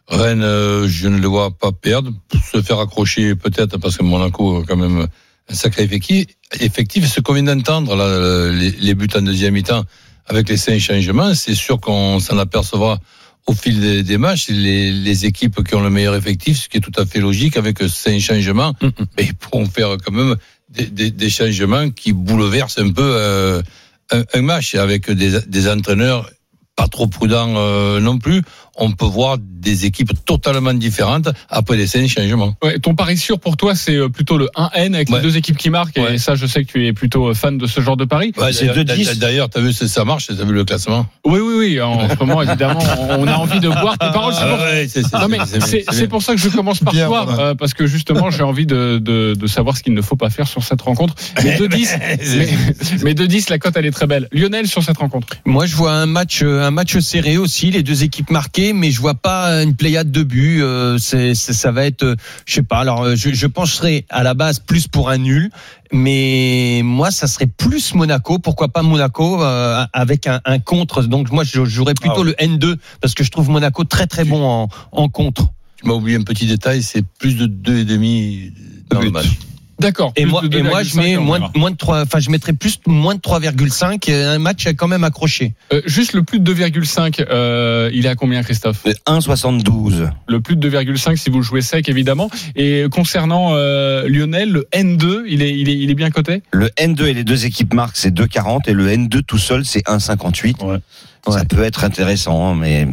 Rennes, 0.09 0.43
euh, 0.43 0.87
je 0.87 1.09
ne 1.09 1.19
le 1.19 1.27
vois 1.27 1.51
pas 1.51 1.73
perdre. 1.73 2.11
Se 2.53 2.61
faire 2.61 2.79
accrocher 2.79 3.35
peut-être 3.35 3.79
parce 3.79 3.97
que 3.97 4.03
Monaco 4.03 4.59
a 4.59 4.65
quand 4.67 4.77
même 4.77 5.07
un 5.51 5.55
sacré 5.55 5.83
effectif. 5.85 6.27
Effectif. 6.61 7.07
Ce 7.07 7.21
qu'on 7.21 7.35
vient 7.35 7.43
d'entendre, 7.43 7.97
là, 7.97 8.51
les, 8.53 8.71
les 8.71 8.95
buts 8.95 9.09
en 9.15 9.23
deuxième 9.23 9.55
mi-temps 9.55 9.85
avec 10.27 10.49
les 10.49 10.57
cinq 10.57 10.79
changements, 10.81 11.35
c'est 11.35 11.55
sûr 11.55 11.81
qu'on 11.81 12.19
s'en 12.21 12.39
apercevra 12.39 12.99
au 13.47 13.53
fil 13.53 13.81
des, 13.81 14.03
des 14.03 14.17
matchs. 14.19 14.49
Les, 14.49 14.91
les 14.91 15.27
équipes 15.27 15.63
qui 15.63 15.75
ont 15.75 15.83
le 15.83 15.91
meilleur 15.91 16.15
effectif, 16.15 16.63
ce 16.63 16.69
qui 16.69 16.79
est 16.79 16.81
tout 16.81 16.99
à 16.99 17.05
fait 17.05 17.21
logique, 17.21 17.57
avec 17.57 17.79
cinq 17.89 18.21
changements, 18.21 18.75
Mm, 18.81 18.89
mais 19.17 19.25
ils 19.25 19.35
pourront 19.35 19.67
faire 19.67 19.97
quand 20.05 20.13
même 20.13 20.37
des, 20.71 20.87
des- 20.87 21.11
des 21.11 21.31
changements 21.31 21.91
qui 21.91 22.13
bouleversent 22.13 22.79
un 22.79 22.91
peu 22.91 23.03
euh, 23.03 23.63
un, 24.13 24.23
un 24.35 24.43
match 24.43 24.75
avec 24.75 25.11
des, 25.11 25.41
des 25.47 25.69
entraîneurs 25.69 26.31
pas 26.77 26.89
trop 26.89 27.07
prudents 27.07 27.55
euh, 27.57 28.01
non 28.01 28.19
plus. 28.19 28.43
On 28.77 28.93
peut 28.93 29.07
voir 29.07 29.39
des 29.39 29.87
équipes 29.87 30.13
totalement 30.25 30.75
différentes 30.75 31.29
après 31.49 31.77
les 31.77 31.87
cinq 31.87 32.09
changements. 32.09 32.55
Ouais, 32.63 32.79
ton 32.79 32.95
pari 32.95 33.17
sûr 33.17 33.39
pour 33.39 33.57
toi, 33.57 33.75
c'est 33.75 33.95
euh, 33.97 34.09
plutôt 34.09 34.37
le 34.37 34.49
1N 34.57 34.95
avec 34.95 35.09
Ouais. 35.11 35.17
les 35.19 35.23
deux 35.23 35.37
équipes 35.37 35.57
qui 35.57 35.71
marquent. 35.71 35.97
Et 35.99 36.19
ça, 36.19 36.35
je 36.35 36.47
sais 36.47 36.65
que 36.65 36.71
tu 36.73 36.87
es 36.87 36.93
plutôt 36.93 37.29
euh, 37.29 37.35
fan 37.35 37.57
de 37.57 37.67
ce 37.67 37.81
genre 37.81 37.97
de 37.97 38.05
pari. 38.05 38.33
Ouais, 38.37 38.53
C'est 38.53 38.67
d'ailleurs- 38.67 38.85
2-10. 38.85 39.19
D'ailleurs, 39.19 39.49
t'as 39.51 39.61
vu, 39.61 39.73
ça 39.73 39.87
ça 39.89 40.05
marche, 40.05 40.27
t'as 40.27 40.45
vu 40.45 40.53
le 40.53 40.65
classement? 40.65 41.07
Oui, 41.25 41.41
oui, 41.41 41.55
oui. 41.59 41.81
En 41.81 42.09
ce 42.09 42.17
moment, 42.19 42.43
évidemment, 42.43 42.81
on 43.11 43.27
a 43.27 43.35
envie 43.37 43.61
de 43.61 43.69
boire 43.69 43.97
tes 43.99 44.07
paroles. 44.11 44.35
C'est 44.35 46.09
pour- 46.09 46.23
ça 46.23 46.33
que 46.35 46.41
je 46.41 46.49
commence 46.49 46.79
par 46.81 46.93
Bien, 46.93 47.07
toi 47.07 47.25
voilà. 47.27 47.43
euh, 47.51 47.55
parce 47.55 47.75
que 47.75 47.87
justement 47.87 48.31
j'ai 48.31 48.43
envie 48.43 48.67
de, 48.67 48.99
de, 48.99 49.35
de 49.35 49.47
savoir 49.47 49.77
ce 49.77 49.83
qu'il 49.83 49.93
ne 49.95 50.01
faut 50.03 50.17
pas 50.17 50.31
faire 50.31 50.49
sur 50.49 50.63
cette 50.63 50.81
rencontre. 50.81 51.15
Mais 51.43 51.59
de 51.59 51.67
10, 51.67 51.95
mais, 52.39 52.49
mais 53.03 53.15
de 53.15 53.27
10 53.27 53.51
la 53.51 53.59
cote 53.59 53.75
elle 53.77 53.85
est 53.87 53.91
très 53.91 54.07
belle. 54.07 54.29
Lionel 54.33 54.67
sur 54.67 54.83
cette 54.83 54.97
rencontre. 54.99 55.29
Moi, 55.45 55.67
je 55.67 55.77
vois 55.77 55.93
un 55.93 56.07
match, 56.07 56.43
un 56.43 56.71
match 56.71 56.99
serré 56.99 57.37
aussi, 57.37 57.71
les 57.71 57.83
deux 57.83 58.05
équipes 58.05 58.31
marquées, 58.31 58.64
mais 58.73 58.91
je 58.91 59.01
vois 59.01 59.15
pas 59.15 59.63
une 59.63 59.75
pléiade 59.77 60.11
de 60.11 60.23
buts. 60.23 60.61
euh, 60.63 60.99
C'est, 60.99 61.35
ça 61.35 61.71
va 61.73 61.85
être, 61.85 62.03
euh, 62.03 62.17
je 62.47 62.55
sais 62.55 62.63
pas. 62.63 62.79
Alors, 62.79 63.03
euh, 63.03 63.17
je, 63.17 63.33
je 63.33 63.47
pencherai 63.47 64.07
à 64.09 64.23
la 64.23 64.35
base 64.35 64.59
plus 64.61 64.89
pour 64.89 65.11
un 65.11 65.19
nul, 65.19 65.51
mais 65.93 66.81
moi, 66.85 67.11
ça 67.11 67.27
serait 67.27 67.47
plus 67.47 67.95
Monaco. 67.95 68.39
Pourquoi 68.39 68.69
pas 68.69 68.83
Monaco 68.83 69.43
euh, 69.43 69.85
avec 69.93 70.27
un, 70.27 70.41
un 70.45 70.59
contre 70.59 71.03
Donc, 71.03 71.31
moi, 71.31 71.45
je 71.45 71.65
jouerais 71.65 71.95
plutôt 71.95 72.23
Ah 72.23 72.25
le 72.25 72.33
N2 72.33 72.77
parce 73.01 73.15
que 73.15 73.25
je 73.25 73.31
trouve 73.31 73.51
Monaco 73.51 73.85
très 73.85 74.07
très 74.07 74.25
bon 74.25 74.43
en, 74.43 74.69
en 74.93 75.09
contre. 75.09 75.49
Tu 75.77 75.87
m'as 75.89 75.95
oublié 75.95 76.17
un 76.17 76.23
petit 76.23 76.47
détail, 76.47 76.83
c'est 76.83 77.05
plus 77.19 77.37
de 77.37 77.47
deux 77.47 77.79
et 77.79 77.85
demi 77.85 78.53
dans 78.91 79.01
le 79.01 79.11
match. 79.11 79.27
D'accord. 79.81 80.13
Et 80.17 80.25
moi, 80.25 80.43
et 80.51 80.63
moi, 80.63 80.83
je 80.83 80.95
2,5, 80.95 80.97
mets 81.03 81.17
moins, 81.17 81.51
moins 81.55 81.71
de 81.71 81.77
3, 81.77 82.03
enfin, 82.03 82.21
je 82.21 82.31
mettrais 82.31 82.53
plus 82.53 82.79
moins 82.87 83.15
de 83.15 83.21
3,5. 83.21 84.11
Un 84.13 84.39
match 84.39 84.67
quand 84.77 84.89
même 84.89 85.05
accroché. 85.05 85.53
Euh, 85.73 85.83
juste 85.87 86.13
le 86.13 86.23
plus 86.23 86.41
de 86.41 86.55
2,5, 86.55 87.25
euh, 87.29 87.91
il 87.93 88.07
est 88.07 88.09
à 88.09 88.15
combien 88.15 88.43
Christophe? 88.43 88.83
Le 88.87 88.93
1,72. 89.07 90.11
Le 90.29 90.41
plus 90.41 90.57
de 90.57 90.71
2,5 90.71 91.17
si 91.17 91.31
vous 91.31 91.39
le 91.39 91.43
jouez 91.45 91.63
sec 91.63 91.89
évidemment. 91.89 92.31
Et 92.57 92.85
concernant 92.91 93.51
euh, 93.55 94.09
Lionel, 94.09 94.51
le 94.51 94.67
N2, 94.73 95.23
il 95.29 95.43
est, 95.43 95.59
il 95.59 95.69
est, 95.69 95.77
il 95.77 95.91
est 95.91 95.95
bien 95.95 96.11
coté? 96.11 96.43
Le 96.53 96.67
N2 96.79 97.07
et 97.07 97.15
les 97.15 97.25
deux 97.25 97.45
équipes 97.47 97.75
marquent, 97.75 97.97
c'est 97.97 98.15
2,40 98.15 98.61
et 98.69 98.73
le 98.73 98.89
N2 98.89 99.23
tout 99.23 99.39
seul, 99.39 99.65
c'est 99.65 99.85
1,58. 99.87 100.65
Ouais. 100.65 100.79
Ça 101.27 101.37
Ouais. 101.37 101.45
peut 101.47 101.63
être 101.65 101.85
intéressant, 101.85 102.51
hein, 102.51 102.55
mais 102.55 102.87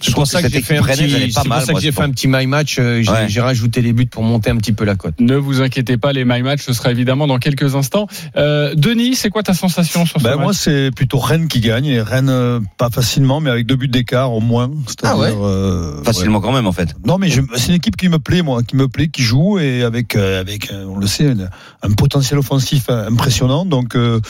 C'est 0.00 0.14
pour 0.14 0.26
ça 0.26 0.40
que 0.42 0.48
j'ai 0.48 0.60
fait 0.62 0.76
un 0.78 0.82
petit, 0.82 1.32
pas 1.32 1.42
c'est 1.42 1.48
pour 1.48 1.48
mal. 1.48 1.60
ça 1.60 1.66
que 1.66 1.72
moi, 1.72 1.80
fait 1.80 2.02
un 2.02 2.10
petit 2.10 2.28
my 2.28 2.46
match. 2.46 2.76
euh, 2.78 3.02
J'ai 3.02 3.10
Ouais. 3.10 3.26
j'ai 3.28 3.40
rajouté 3.40 3.82
les 3.82 3.92
buts 3.92 4.06
pour 4.06 4.22
monter 4.22 4.50
un 4.50 4.56
petit 4.56 4.72
peu 4.72 4.84
la 4.84 4.94
cote. 4.94 5.14
Ne 5.18 5.34
vous 5.36 5.60
inquiétez 5.60 5.96
pas, 5.96 6.12
les 6.12 6.24
My 6.24 6.42
Match, 6.42 6.60
ce 6.62 6.72
sera 6.72 6.90
évidemment 6.92 7.26
dans 7.26 7.38
quelques 7.38 7.74
instants. 7.74 8.06
Euh, 8.36 8.74
Denis, 8.76 9.16
c'est 9.16 9.28
quoi 9.30 9.42
ta 9.42 9.54
sensation 9.54 10.06
sur 10.06 10.18
ce 10.20 10.24
Ben 10.24 10.36
match 10.36 10.40
moi, 10.44 10.52
c'est 10.52 10.90
plutôt 10.94 11.18
Rennes 11.18 11.48
qui 11.48 11.60
gagne. 11.60 11.86
Et 11.86 12.00
Rennes, 12.00 12.28
euh, 12.28 12.60
pas 12.76 12.90
facilement, 12.90 13.40
mais 13.40 13.50
avec 13.50 13.66
deux 13.66 13.76
buts 13.76 13.88
d'écart 13.88 14.32
au 14.32 14.40
moins. 14.40 14.70
Ah 15.02 15.16
ouais 15.18 15.32
euh, 15.34 16.02
Facilement 16.04 16.40
quand 16.40 16.52
même, 16.52 16.66
en 16.66 16.72
fait. 16.72 16.94
Non, 17.04 17.18
mais 17.18 17.28
je- 17.28 17.40
c'est 17.56 17.68
une 17.68 17.74
équipe 17.74 17.96
qui 17.96 18.08
me 18.08 18.18
plaît, 18.20 18.42
moi, 18.42 18.62
qui 18.62 18.76
me 18.76 18.86
plaît, 18.88 19.08
qui 19.08 19.22
joue 19.22 19.58
et 19.58 19.82
avec, 19.82 20.14
euh, 20.14 20.40
avec, 20.40 20.70
euh, 20.70 20.84
on 20.88 20.98
le 20.98 21.06
sait, 21.08 21.26
un, 21.28 21.48
un 21.82 21.92
potentiel 21.92 22.38
offensif 22.38 22.88
impressionnant. 22.88 23.64
Donc, 23.66 23.96
euh, 23.96 24.20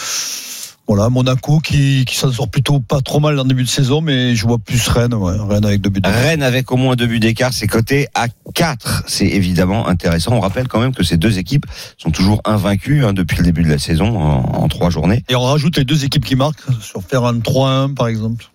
Voilà, 0.88 1.10
Monaco 1.10 1.60
qui, 1.60 2.04
qui 2.06 2.16
s'en 2.16 2.32
sort 2.32 2.48
plutôt 2.48 2.80
pas 2.80 3.02
trop 3.02 3.20
mal 3.20 3.38
en 3.38 3.44
début 3.44 3.62
de 3.64 3.68
saison, 3.68 4.00
mais 4.00 4.34
je 4.34 4.46
vois 4.46 4.56
plus 4.58 4.88
Rennes, 4.88 5.12
ouais, 5.12 5.34
Rennes 5.38 5.66
avec 5.66 5.82
deux 5.82 5.90
buts. 5.90 6.00
d'écart. 6.00 6.18
Rennes 6.18 6.42
avec 6.42 6.72
au 6.72 6.76
moins 6.78 6.96
deux 6.96 7.06
buts 7.06 7.20
d'écart, 7.20 7.52
c'est 7.52 7.66
coté 7.66 8.08
à 8.14 8.28
4. 8.54 9.04
C'est 9.06 9.26
évidemment 9.26 9.86
intéressant. 9.86 10.32
On 10.32 10.40
rappelle 10.40 10.66
quand 10.66 10.80
même 10.80 10.94
que 10.94 11.02
ces 11.04 11.18
deux 11.18 11.38
équipes 11.38 11.66
sont 11.98 12.10
toujours 12.10 12.40
invaincues 12.46 13.04
hein, 13.04 13.12
depuis 13.12 13.36
le 13.36 13.44
début 13.44 13.62
de 13.64 13.68
la 13.68 13.78
saison 13.78 14.18
en, 14.18 14.62
en 14.62 14.68
trois 14.68 14.88
journées. 14.88 15.22
Et 15.28 15.34
on 15.36 15.42
rajoute 15.42 15.76
les 15.76 15.84
deux 15.84 16.04
équipes 16.06 16.24
qui 16.24 16.36
marquent 16.36 16.62
sur 16.80 17.02
faire 17.02 17.24
un 17.26 17.34
3-1 17.38 17.92
par 17.94 18.08
exemple. 18.08 18.46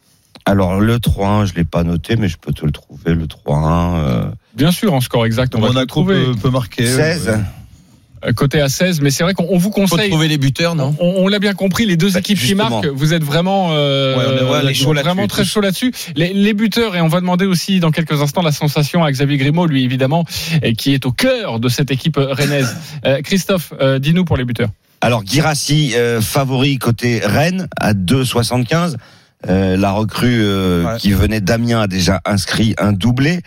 Alors 0.46 0.80
le 0.82 0.98
3-1, 0.98 1.46
je 1.46 1.54
l'ai 1.54 1.64
pas 1.64 1.84
noté, 1.84 2.16
mais 2.16 2.28
je 2.30 2.38
peux 2.38 2.52
te 2.52 2.66
le 2.66 2.72
trouver. 2.72 3.14
Le 3.14 3.28
3-1, 3.28 3.96
euh, 3.96 4.24
Bien 4.56 4.72
sûr, 4.72 4.94
en 4.94 5.02
score 5.02 5.26
exact, 5.28 5.54
on 5.56 5.60
va 5.60 5.68
te 5.68 5.74
le 5.74 5.74
Monaco 5.76 5.88
trouver. 5.88 6.26
peut, 6.26 6.36
peut 6.36 6.50
marquer. 6.50 6.86
16. 6.88 7.28
ouais. 7.28 7.34
Euh, 7.36 7.38
Côté 8.36 8.62
à 8.62 8.70
16, 8.70 9.02
mais 9.02 9.12
c'est 9.12 9.24
vrai 9.24 9.34
qu'on 9.34 9.46
on 9.50 9.58
vous 9.58 9.66
Faut 9.70 9.82
conseille. 9.88 10.10
trouver 10.10 10.28
les 10.28 10.38
buteurs, 10.38 10.76
non 10.76 10.96
On, 11.00 11.24
on 11.24 11.28
l'a 11.28 11.40
bien 11.40 11.54
compris, 11.54 11.86
les 11.86 11.98
deux 11.98 12.12
Bah, 12.12 12.20
équipes 12.20 12.40
qui 12.40 12.56
marquent, 12.56 12.86
vous 12.88 13.14
êtes 13.14 13.24
vraiment, 13.24 13.70
euh, 13.72 14.16
Ouais, 14.18 14.24
on 14.26 14.32
est- 14.38 14.50
ouais, 14.52 14.60
on 14.64 14.68
est 14.68 14.74
chaud 14.74 14.94
là-dessus, 14.94 15.10
vraiment 15.14 15.28
très 15.28 15.44
chaud 15.46 15.62
là-dessus. 15.62 15.92
Les, 16.16 16.34
les 16.34 16.54
buteurs, 16.54 16.96
et 16.96 17.02
on 17.02 17.08
va 17.08 17.20
demander 17.20 17.46
aussi 17.46 17.80
dans 17.80 17.92
quelques 17.92 18.22
instants 18.22 18.42
la 18.42 18.52
sensation 18.52 19.04
à 19.04 19.12
Xavier 19.12 19.38
Grimaud, 19.38 19.66
lui 19.68 19.84
évidemment, 19.84 20.26
et 20.62 20.74
qui 20.74 20.94
est 20.94 21.06
au 21.06 21.12
cœur 21.12 21.60
de 21.60 21.68
cette 21.70 21.92
équipe 21.92 22.18
rennaise. 22.18 22.76
Euh, 23.06 23.22
Christophe, 23.22 23.74
euh, 23.82 24.00
dis-nous 24.00 24.26
pour 24.26 24.38
les 24.38 24.46
buteurs. 24.46 24.70
Alors 25.02 25.24
Girassi 25.26 25.94
euh, 25.96 26.22
favori 26.22 26.78
côté 26.78 27.20
Rennes 27.24 27.68
à 27.78 27.94
2,75. 27.94 28.96
Euh, 29.50 29.76
la 29.78 29.92
recrue 29.92 30.42
euh, 30.44 30.86
Ouais. 30.86 30.98
qui 31.00 31.12
venait 31.12 31.42
d'Amiens 31.42 31.82
a 31.82 31.88
déjà 31.88 32.22
inscrit 32.26 32.76
un 32.78 32.94
doublé. 32.94 33.42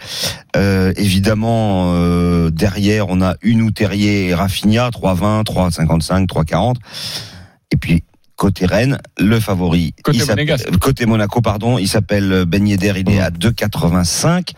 Euh, 0.56 0.92
évidemment, 0.96 1.92
euh, 1.94 2.50
derrière, 2.50 3.08
on 3.08 3.22
a 3.22 3.34
Unou 3.42 3.70
Terrier 3.70 4.28
et 4.28 4.34
Rafinha, 4.34 4.90
3,20, 4.90 5.44
3,55, 5.44 6.26
3,40. 6.26 6.76
Et 7.72 7.76
puis, 7.76 8.04
côté 8.36 8.66
Rennes, 8.66 8.98
le 9.18 9.40
favori. 9.40 9.94
Côté 10.02 10.18
il 10.18 11.08
Monaco, 11.08 11.40
pardon. 11.40 11.78
Il 11.78 11.88
s'appelle 11.88 12.44
Ben 12.46 12.66
Yedder, 12.66 12.92
il 12.96 13.10
est 13.10 13.20
à 13.20 13.30
2,85. 13.30 14.50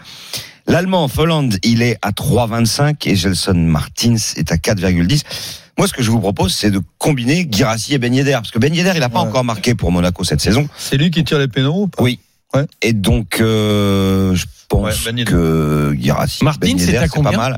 L'Allemand 0.68 1.08
Folland, 1.08 1.48
il 1.62 1.80
est 1.82 1.96
à 2.02 2.10
3,25 2.12 3.08
et 3.08 3.16
Gelson 3.16 3.54
Martins 3.54 4.16
est 4.37 4.52
à 4.52 4.56
4,10. 4.56 5.22
Moi, 5.78 5.87
ce 5.88 5.92
que 5.94 6.02
je 6.02 6.10
vous 6.10 6.20
propose, 6.20 6.54
c'est 6.54 6.70
de 6.70 6.80
combiner 6.98 7.48
Girassi 7.50 7.94
et 7.94 7.98
Ben 7.98 8.12
Yedder. 8.14 8.32
Parce 8.32 8.50
que 8.50 8.58
Ben 8.58 8.75
Yedder, 8.75 8.92
il 8.94 9.00
n'a 9.00 9.08
pas 9.08 9.22
Ouais. 9.22 9.28
encore 9.28 9.44
marqué 9.44 9.75
pour 9.75 9.90
Monaco 9.92 10.25
cette 10.25 10.40
saison. 10.40 10.68
C'est 10.76 10.96
lui 10.98 11.10
qui 11.10 11.25
tire 11.25 11.38
les 11.38 11.48
pénaux 11.48 11.82
ou 11.84 11.88
pas? 11.88 12.02
Oui. 12.02 12.18
Ouais. 12.54 12.66
Et 12.82 12.92
donc, 12.92 13.40
euh, 13.40 14.34
je 14.34 14.44
pense 14.68 15.06
Ouais, 15.06 15.12
Ben 15.12 15.25
que 15.25 15.96
Girassi, 15.98 16.44
Martins, 16.44 16.66
Ben 16.66 16.78
c'est 16.78 16.87
Yedder, 16.87 16.98
à 16.98 17.08
c'est 17.08 17.22
pas 17.22 17.32
mal. 17.32 17.56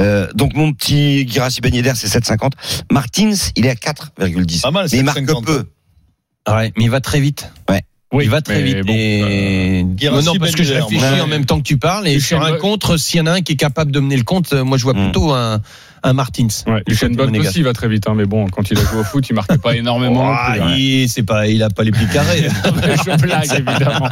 Euh, 0.00 0.26
donc, 0.34 0.54
mon 0.54 0.72
petit 0.72 1.28
Girassi 1.28 1.60
Ben 1.60 1.72
Yedder, 1.74 1.92
c'est 1.94 2.08
7,50. 2.08 2.52
Martins, 2.90 3.32
il 3.54 3.66
est 3.66 3.70
à 3.70 3.74
4,10. 3.76 4.60
Pas 4.62 4.70
mal, 4.72 4.88
Mais 4.90 4.98
il 4.98 5.04
marque 5.04 5.18
7,50. 5.18 5.44
peu. 5.44 5.64
Ouais, 6.48 6.72
mais 6.76 6.84
il 6.84 6.90
va 6.90 7.00
très 7.00 7.20
vite. 7.20 7.50
Oui, 8.14 8.24
il 8.24 8.30
va 8.30 8.40
très 8.40 8.62
vite. 8.62 8.80
bon, 8.86 8.92
euh, 8.92 8.96
et... 8.96 9.82
Non, 9.82 10.34
parce 10.38 10.52
que 10.54 10.62
je 10.62 10.72
Ben 10.72 10.80
Yedder, 10.80 10.94
réfléchis 10.96 11.14
ouais. 11.14 11.20
en 11.20 11.26
même 11.26 11.44
temps 11.46 11.58
que 11.58 11.64
tu 11.64 11.78
parles. 11.78 12.06
Et 12.06 12.20
sur 12.20 12.42
un 12.42 12.52
contre, 12.58 12.96
s'il 12.96 13.18
y 13.18 13.20
en 13.20 13.26
a 13.26 13.32
un 13.32 13.40
qui 13.42 13.52
est 13.52 13.56
capable 13.56 13.90
de 13.90 14.00
mener 14.00 14.16
le 14.16 14.22
compte, 14.24 14.52
euh, 14.52 14.64
moi 14.64 14.78
je 14.78 14.84
vois 14.84 14.94
Mm. 14.94 15.02
plutôt 15.02 15.32
un, 15.32 15.60
un 16.04 16.12
Martins. 16.12 16.46
Ouais, 16.66 16.82
Lucien 16.86 17.08
aussi 17.40 17.58
il 17.58 17.64
va 17.64 17.72
très 17.72 17.88
vite, 17.88 18.06
hein, 18.08 18.12
mais 18.14 18.26
bon, 18.26 18.46
quand 18.48 18.70
il 18.70 18.78
a 18.78 18.82
joué 18.82 19.00
au 19.00 19.04
foot, 19.04 19.26
il 19.28 19.34
marquait 19.34 19.58
pas 19.58 19.74
énormément. 19.76 20.34
plus, 20.34 20.60
hein. 20.60 20.74
il, 20.76 21.08
c'est 21.08 21.22
pas, 21.22 21.46
il 21.48 21.62
a 21.62 21.70
pas 21.70 21.82
les 21.82 21.90
pieds 21.90 22.06
carrés. 22.12 22.46
je 23.06 23.16
blague 23.20 23.44
évidemment. 23.52 24.08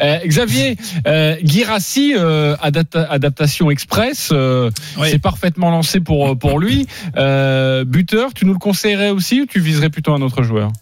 Euh, 0.00 0.18
Xavier, 0.26 0.76
euh, 1.06 1.36
Guirassi, 1.42 2.14
euh, 2.16 2.56
adapta- 2.56 3.06
adaptation 3.08 3.70
express, 3.70 4.30
euh, 4.32 4.70
Oui. 4.98 5.08
c'est 5.10 5.18
parfaitement 5.18 5.70
lancé 5.70 6.00
pour 6.00 6.36
pour 6.38 6.58
lui. 6.58 6.86
Euh, 7.16 7.84
buteur, 7.84 8.34
tu 8.34 8.44
nous 8.44 8.52
le 8.52 8.58
conseillerais 8.58 9.10
aussi 9.10 9.42
ou 9.42 9.46
tu 9.46 9.60
viserais 9.60 9.90
plutôt 9.90 10.12
un 10.12 10.22
autre 10.22 10.42
joueur? 10.42 10.72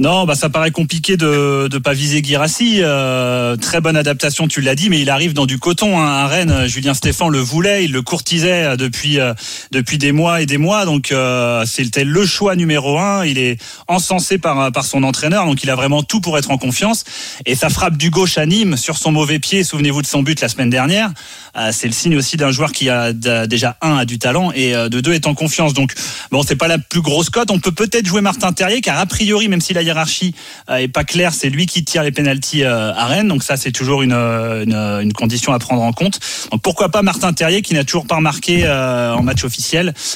Non, 0.00 0.24
bah 0.24 0.34
ça 0.34 0.48
paraît 0.50 0.72
compliqué 0.72 1.16
de 1.16 1.68
de 1.68 1.78
pas 1.78 1.92
viser 1.92 2.22
Girassi. 2.22 2.80
Euh, 2.82 3.56
très 3.56 3.80
bonne 3.80 3.96
adaptation, 3.96 4.48
tu 4.48 4.60
l'as 4.60 4.74
dit, 4.74 4.90
mais 4.90 5.00
il 5.00 5.08
arrive 5.10 5.34
dans 5.34 5.46
du 5.46 5.58
coton. 5.58 6.00
Hein. 6.00 6.06
À 6.06 6.26
Rennes, 6.26 6.66
Julien 6.66 6.94
Stéphan 6.94 7.28
le 7.28 7.38
voulait, 7.38 7.84
il 7.84 7.92
le 7.92 8.02
courtisait 8.02 8.64
euh, 8.64 8.76
depuis 8.76 9.20
euh, 9.20 9.34
depuis 9.84 9.98
des 9.98 10.12
mois 10.12 10.40
et 10.40 10.46
des 10.46 10.56
mois. 10.56 10.86
Donc 10.86 11.12
euh, 11.12 11.64
c'était 11.66 12.04
le 12.04 12.24
choix 12.24 12.56
numéro 12.56 12.98
un. 12.98 13.24
Il 13.26 13.38
est 13.38 13.60
encensé 13.86 14.38
par 14.38 14.72
par 14.72 14.84
son 14.84 15.02
entraîneur, 15.02 15.44
donc 15.46 15.62
il 15.62 15.70
a 15.70 15.76
vraiment 15.76 16.02
tout 16.02 16.20
pour 16.20 16.38
être 16.38 16.50
en 16.50 16.58
confiance. 16.58 17.04
Et 17.44 17.54
sa 17.54 17.68
frappe 17.68 17.96
du 17.96 18.10
gauche 18.10 18.38
à 18.38 18.46
Nîmes 18.46 18.76
sur 18.76 18.96
son 18.96 19.12
mauvais 19.12 19.38
pied. 19.38 19.62
Souvenez-vous 19.62 20.02
de 20.02 20.06
son 20.06 20.22
but 20.22 20.40
la 20.40 20.48
semaine 20.48 20.70
dernière. 20.70 21.10
Euh, 21.56 21.70
c'est 21.72 21.86
le 21.86 21.92
signe 21.92 22.16
aussi 22.16 22.36
d'un 22.36 22.50
joueur 22.50 22.72
qui 22.72 22.88
a 22.88 23.12
déjà 23.12 23.76
un 23.82 23.98
a 23.98 24.04
du 24.04 24.18
talent 24.18 24.50
et 24.54 24.74
euh, 24.74 24.88
de 24.88 25.00
deux 25.00 25.12
est 25.12 25.26
en 25.26 25.34
confiance. 25.34 25.74
Donc 25.74 25.92
bon, 26.30 26.42
c'est 26.42 26.56
pas 26.56 26.68
la 26.68 26.78
plus 26.78 27.02
grosse 27.02 27.30
cote. 27.30 27.50
On 27.50 27.60
peut 27.60 27.72
peut-être 27.72 28.06
jouer 28.06 28.22
Martin 28.22 28.52
Terrier, 28.52 28.80
car 28.80 28.98
a 28.98 29.06
priori, 29.06 29.48
même 29.48 29.60
si 29.60 29.72
la 29.74 29.82
hiérarchie 29.82 30.34
euh, 30.70 30.76
est 30.76 30.88
pas 30.88 31.04
claire, 31.04 31.32
c'est 31.34 31.50
lui 31.50 31.66
qui 31.66 31.84
tire 31.84 32.02
les 32.02 32.10
pénalties 32.12 32.64
euh, 32.64 32.92
à 32.94 33.06
Rennes. 33.06 33.28
Donc 33.28 33.42
ça, 33.42 33.56
c'est 33.56 33.72
toujours 33.72 34.02
une, 34.02 34.12
euh, 34.12 34.64
une, 34.64 34.74
euh, 34.74 35.00
une 35.00 35.12
condition 35.12 35.52
à 35.52 35.58
prendre 35.58 35.82
en 35.82 35.92
compte. 35.92 36.18
Donc 36.50 36.62
pourquoi 36.62 36.88
pas 36.88 37.02
Martin 37.02 37.32
Terrier, 37.32 37.62
qui 37.62 37.74
n'a 37.74 37.84
toujours 37.84 38.06
pas 38.06 38.20
marqué 38.20 38.62
euh, 38.64 39.14
en 39.14 39.22
match 39.22 39.44
officiel. 39.44 39.73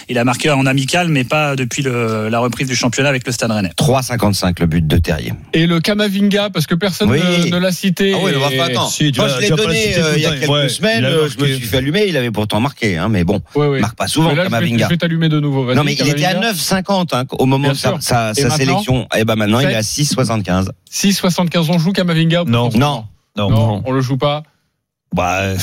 Il 0.08 0.18
a 0.18 0.24
marqué 0.24 0.50
en 0.50 0.64
amical, 0.66 1.08
mais 1.08 1.24
pas 1.24 1.56
depuis 1.56 1.82
le, 1.82 2.28
la 2.28 2.38
reprise 2.38 2.68
du 2.68 2.74
championnat 2.76 3.08
avec 3.08 3.26
le 3.26 3.32
Stade 3.32 3.50
Rennais. 3.50 3.72
3,55 3.78 4.60
le 4.60 4.66
but 4.66 4.86
de 4.86 4.96
Terrier. 4.98 5.32
Et 5.52 5.66
le 5.66 5.80
Kamavinga, 5.80 6.50
parce 6.50 6.66
que 6.66 6.74
personne 6.74 7.10
Oui. 7.10 7.20
ne, 7.20 7.50
ne 7.50 7.58
l'a 7.58 7.72
cité. 7.72 8.12
Ah 8.14 8.18
oui, 8.22 8.32
et- 8.32 8.36
on 8.36 8.40
va 8.40 8.50
pas 8.50 8.70
attendre. 8.70 8.90
Si, 8.90 9.10
tu 9.12 9.18
Moi, 9.20 9.28
vas- 9.28 9.36
je 9.36 9.40
l'ai 9.40 9.48
le 9.50 9.56
donné 9.56 9.98
euh, 9.98 10.12
il 10.16 10.22
y 10.22 10.26
a 10.26 10.30
le 10.34 10.38
quelques 10.40 10.50
Ouais, 10.52 10.68
semaines. 10.68 11.04
euh, 11.04 11.28
je 11.28 11.42
me 11.42 11.46
suis 11.54 11.66
fait 11.66 11.78
allumer. 11.78 12.04
Il 12.08 12.16
avait 12.16 12.30
pourtant 12.30 12.60
marqué, 12.60 12.96
hein, 12.96 13.08
mais 13.08 13.24
bon, 13.24 13.40
Ouais, 13.54 13.66
ouais. 13.66 13.80
marque 13.80 13.96
pas 13.96 14.06
souvent 14.06 14.34
là, 14.34 14.44
Kamavinga. 14.44 14.84
je 14.84 14.88
vais 14.90 14.96
t'allumer 14.96 15.28
de 15.28 15.40
nouveau. 15.40 15.74
Non, 15.74 15.84
mais 15.84 15.94
il 15.94 16.08
était 16.08 16.24
à 16.24 16.32
Kamavinga. 16.34 16.52
9,50 16.52 17.14
hein, 17.14 17.24
au 17.38 17.46
moment 17.46 17.64
Bien 17.64 17.72
de 17.72 17.76
sa, 17.78 17.88
sûr. 17.90 17.98
sa, 18.02 18.30
Et 18.30 18.34
sa 18.34 18.42
maintenant 18.48 18.56
sélection. 18.56 19.08
Et 19.16 19.24
ben 19.24 19.36
maintenant, 19.36 19.60
il 19.60 19.68
est 19.70 19.74
à 19.74 19.82
6,75. 19.82 20.70
6,75 20.90 21.70
on 21.70 21.78
joue 21.78 21.92
Kamavinga 21.92 22.42
ou 22.42 22.46
Non. 22.46 22.68
Non. 22.74 23.04
Non, 23.36 23.50
Non, 23.50 23.82
on 23.86 23.92
le 23.92 24.00
joue 24.00 24.16
pas. 24.16 24.42
Bah, 25.14 25.54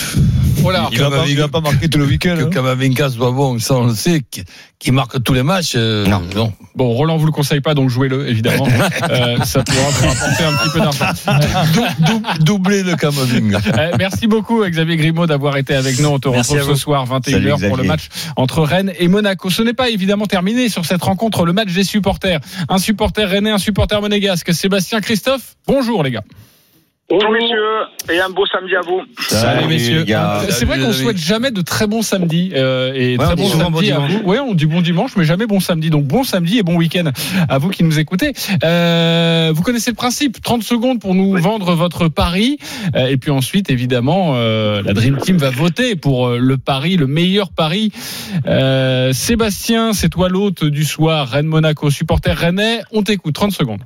Voilà. 0.58 0.90
il, 0.92 1.00
va 1.00 1.10
pas, 1.12 1.26
il 1.28 1.38
va 1.38 1.48
pas 1.48 1.62
marquer 1.62 1.88
tout 1.88 2.00
le 2.00 2.06
week-end. 2.06 2.36
Que 2.36 2.44
hein. 2.46 2.50
Kamavinga 2.52 3.10
soit 3.12 3.30
bon, 3.32 3.60
ça 3.60 3.76
on 3.76 3.86
le 3.88 3.94
sait, 3.94 4.22
qui, 4.80 4.92
marque 4.92 5.22
tous 5.24 5.34
les 5.34 5.44
matchs. 5.44 5.74
euh, 5.76 6.06
Non. 6.08 6.52
Bon, 6.76 6.90
Roland 6.94 7.16
vous 7.18 7.28
le 7.28 7.32
conseille 7.32 7.62
pas, 7.62 7.76
donc 7.76 7.90
jouez-le, 7.90 8.28
évidemment. 8.28 8.68
Euh, 9.10 9.38
ça 9.44 9.64
pourra 9.64 9.90
vous 9.92 10.08
rapporter 10.08 10.44
un 10.44 10.54
petit 10.54 10.70
peu 10.74 10.80
d'argent. 10.80 11.06
Dou- 11.74 12.06
dou- 12.06 12.44
doublé 12.44 12.82
de 12.84 12.96
Kamavinga. 12.96 13.60
Euh, 13.78 13.92
merci 14.00 14.26
beaucoup 14.28 14.66
Xavier 14.66 14.98
Grimaud 14.98 15.28
d'avoir 15.28 15.58
été 15.58 15.76
avec 15.76 16.00
nous. 16.00 16.10
On 16.10 16.20
te 16.20 16.28
retrouve 16.28 16.64
ce 16.64 16.76
soir 16.76 17.06
21h 17.06 17.30
Salut, 17.58 17.68
pour 17.68 17.78
le 17.78 17.84
match 17.84 18.10
entre 18.36 18.62
Rennes 18.64 18.92
et 18.98 19.08
Monaco. 19.08 19.50
Ce 19.52 19.62
n'est 19.62 19.74
pas 19.74 19.90
évidemment 19.90 20.26
terminé 20.26 20.70
sur 20.70 20.86
cette 20.86 21.04
rencontre, 21.04 21.46
le 21.46 21.54
match 21.54 21.72
des 21.72 21.84
supporters. 21.84 22.40
Un 22.68 22.80
supporter 22.80 23.26
rennais, 23.30 23.52
un 23.52 23.58
supporter 23.60 24.02
monégasque. 24.02 24.54
Sébastien 24.54 25.02
Christophe, 25.02 25.56
bonjour 25.68 26.02
les 26.04 26.12
gars. 26.12 26.24
Bonjour 27.08 27.30
messieurs 27.30 27.84
et 28.12 28.20
un 28.20 28.30
beau 28.32 28.48
samedi 28.48 28.76
à 28.76 28.82
vous. 28.82 29.00
Salut, 29.20 29.68
messieurs. 29.68 30.06
C'est 30.50 30.66
vrai 30.66 30.80
qu'on 30.80 30.92
souhaite 30.92 31.18
jamais 31.18 31.52
de 31.52 31.62
très 31.62 31.86
bons 31.86 32.02
samedis 32.02 32.52
euh, 32.56 32.94
et 32.96 33.16
Ouais, 33.16 33.24
très 33.24 33.36
bon 33.36 33.48
samedis 33.48 33.92
à 33.92 33.98
dimanche. 33.98 34.12
vous. 34.12 34.28
Ouais, 34.28 34.40
on 34.40 34.56
dit 34.56 34.66
bon 34.66 34.82
dimanche, 34.82 35.12
mais 35.16 35.24
jamais 35.24 35.46
bon 35.46 35.60
samedi. 35.60 35.92
Donc 35.92 36.06
bon 36.06 36.24
samedi 36.24 36.58
et 36.58 36.64
bon 36.64 36.76
week-end 36.76 37.12
à 37.48 37.60
vous 37.60 37.70
qui 37.70 37.84
nous 37.84 38.00
écoutez. 38.00 38.34
Euh, 38.64 39.52
vous 39.54 39.62
connaissez 39.62 39.92
le 39.92 39.96
principe 39.96 40.42
30 40.42 40.64
secondes 40.64 41.00
pour 41.00 41.14
nous 41.14 41.38
vendre 41.38 41.76
votre 41.76 42.08
pari 42.08 42.58
Euh, 42.96 43.06
et 43.06 43.18
puis 43.18 43.30
ensuite, 43.30 43.70
évidemment, 43.70 44.34
euh, 44.38 44.82
la 44.84 44.94
Dream 44.94 45.18
Team 45.18 45.38
va 45.38 45.52
voter 45.52 45.96
pour 45.96 46.28
euh, 46.30 46.38
le 46.40 46.58
pari, 46.58 46.98
le 46.98 47.06
meilleur 47.06 47.52
pari. 47.52 47.92
Euh, 48.48 49.14
Sébastien, 49.14 49.94
c'est 49.94 50.10
toi 50.10 50.28
l'hôte 50.28 50.64
du 50.66 50.84
soir, 50.84 51.28
Rennes 51.30 51.46
Monaco, 51.46 51.92
supporter 51.92 52.36
rennais. 52.36 52.82
On 52.92 53.04
t'écoute 53.04 53.36
30 53.36 53.52
secondes. 53.52 53.82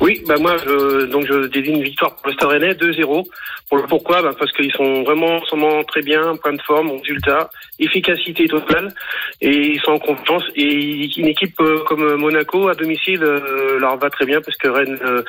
Oui, 0.00 0.22
bah 0.26 0.36
moi 0.38 0.56
je, 0.64 1.06
donc 1.06 1.26
je 1.26 1.46
désigne 1.48 1.78
une 1.78 1.84
victoire 1.84 2.14
pour 2.16 2.28
le 2.28 2.32
Stade 2.34 2.48
Rennais 2.48 2.72
2-0. 2.72 3.24
Pour 3.68 3.78
le 3.78 3.84
pourquoi? 3.84 4.22
Bah 4.22 4.30
Parce 4.38 4.52
qu'ils 4.52 4.72
sont 4.72 5.02
vraiment, 5.02 5.40
vraiment 5.50 5.82
très 5.84 6.02
bien, 6.02 6.36
point 6.36 6.52
de 6.52 6.62
forme, 6.62 6.88
bon 6.88 6.98
résultat, 6.98 7.50
efficacité 7.78 8.46
totale, 8.46 8.94
et 9.40 9.72
ils 9.74 9.80
sont 9.80 9.92
en 9.92 9.98
confiance. 9.98 10.44
Et 10.54 11.08
une 11.16 11.26
équipe 11.26 11.58
euh, 11.60 11.82
comme 11.86 12.16
Monaco 12.16 12.68
à 12.68 12.74
domicile 12.74 13.22
euh, 13.22 13.78
leur 13.78 13.96
va 13.98 14.10
très 14.10 14.26
bien 14.26 14.40
parce 14.40 14.56
que 14.56 14.68
Rennes 14.68 14.98
euh, 15.04 15.22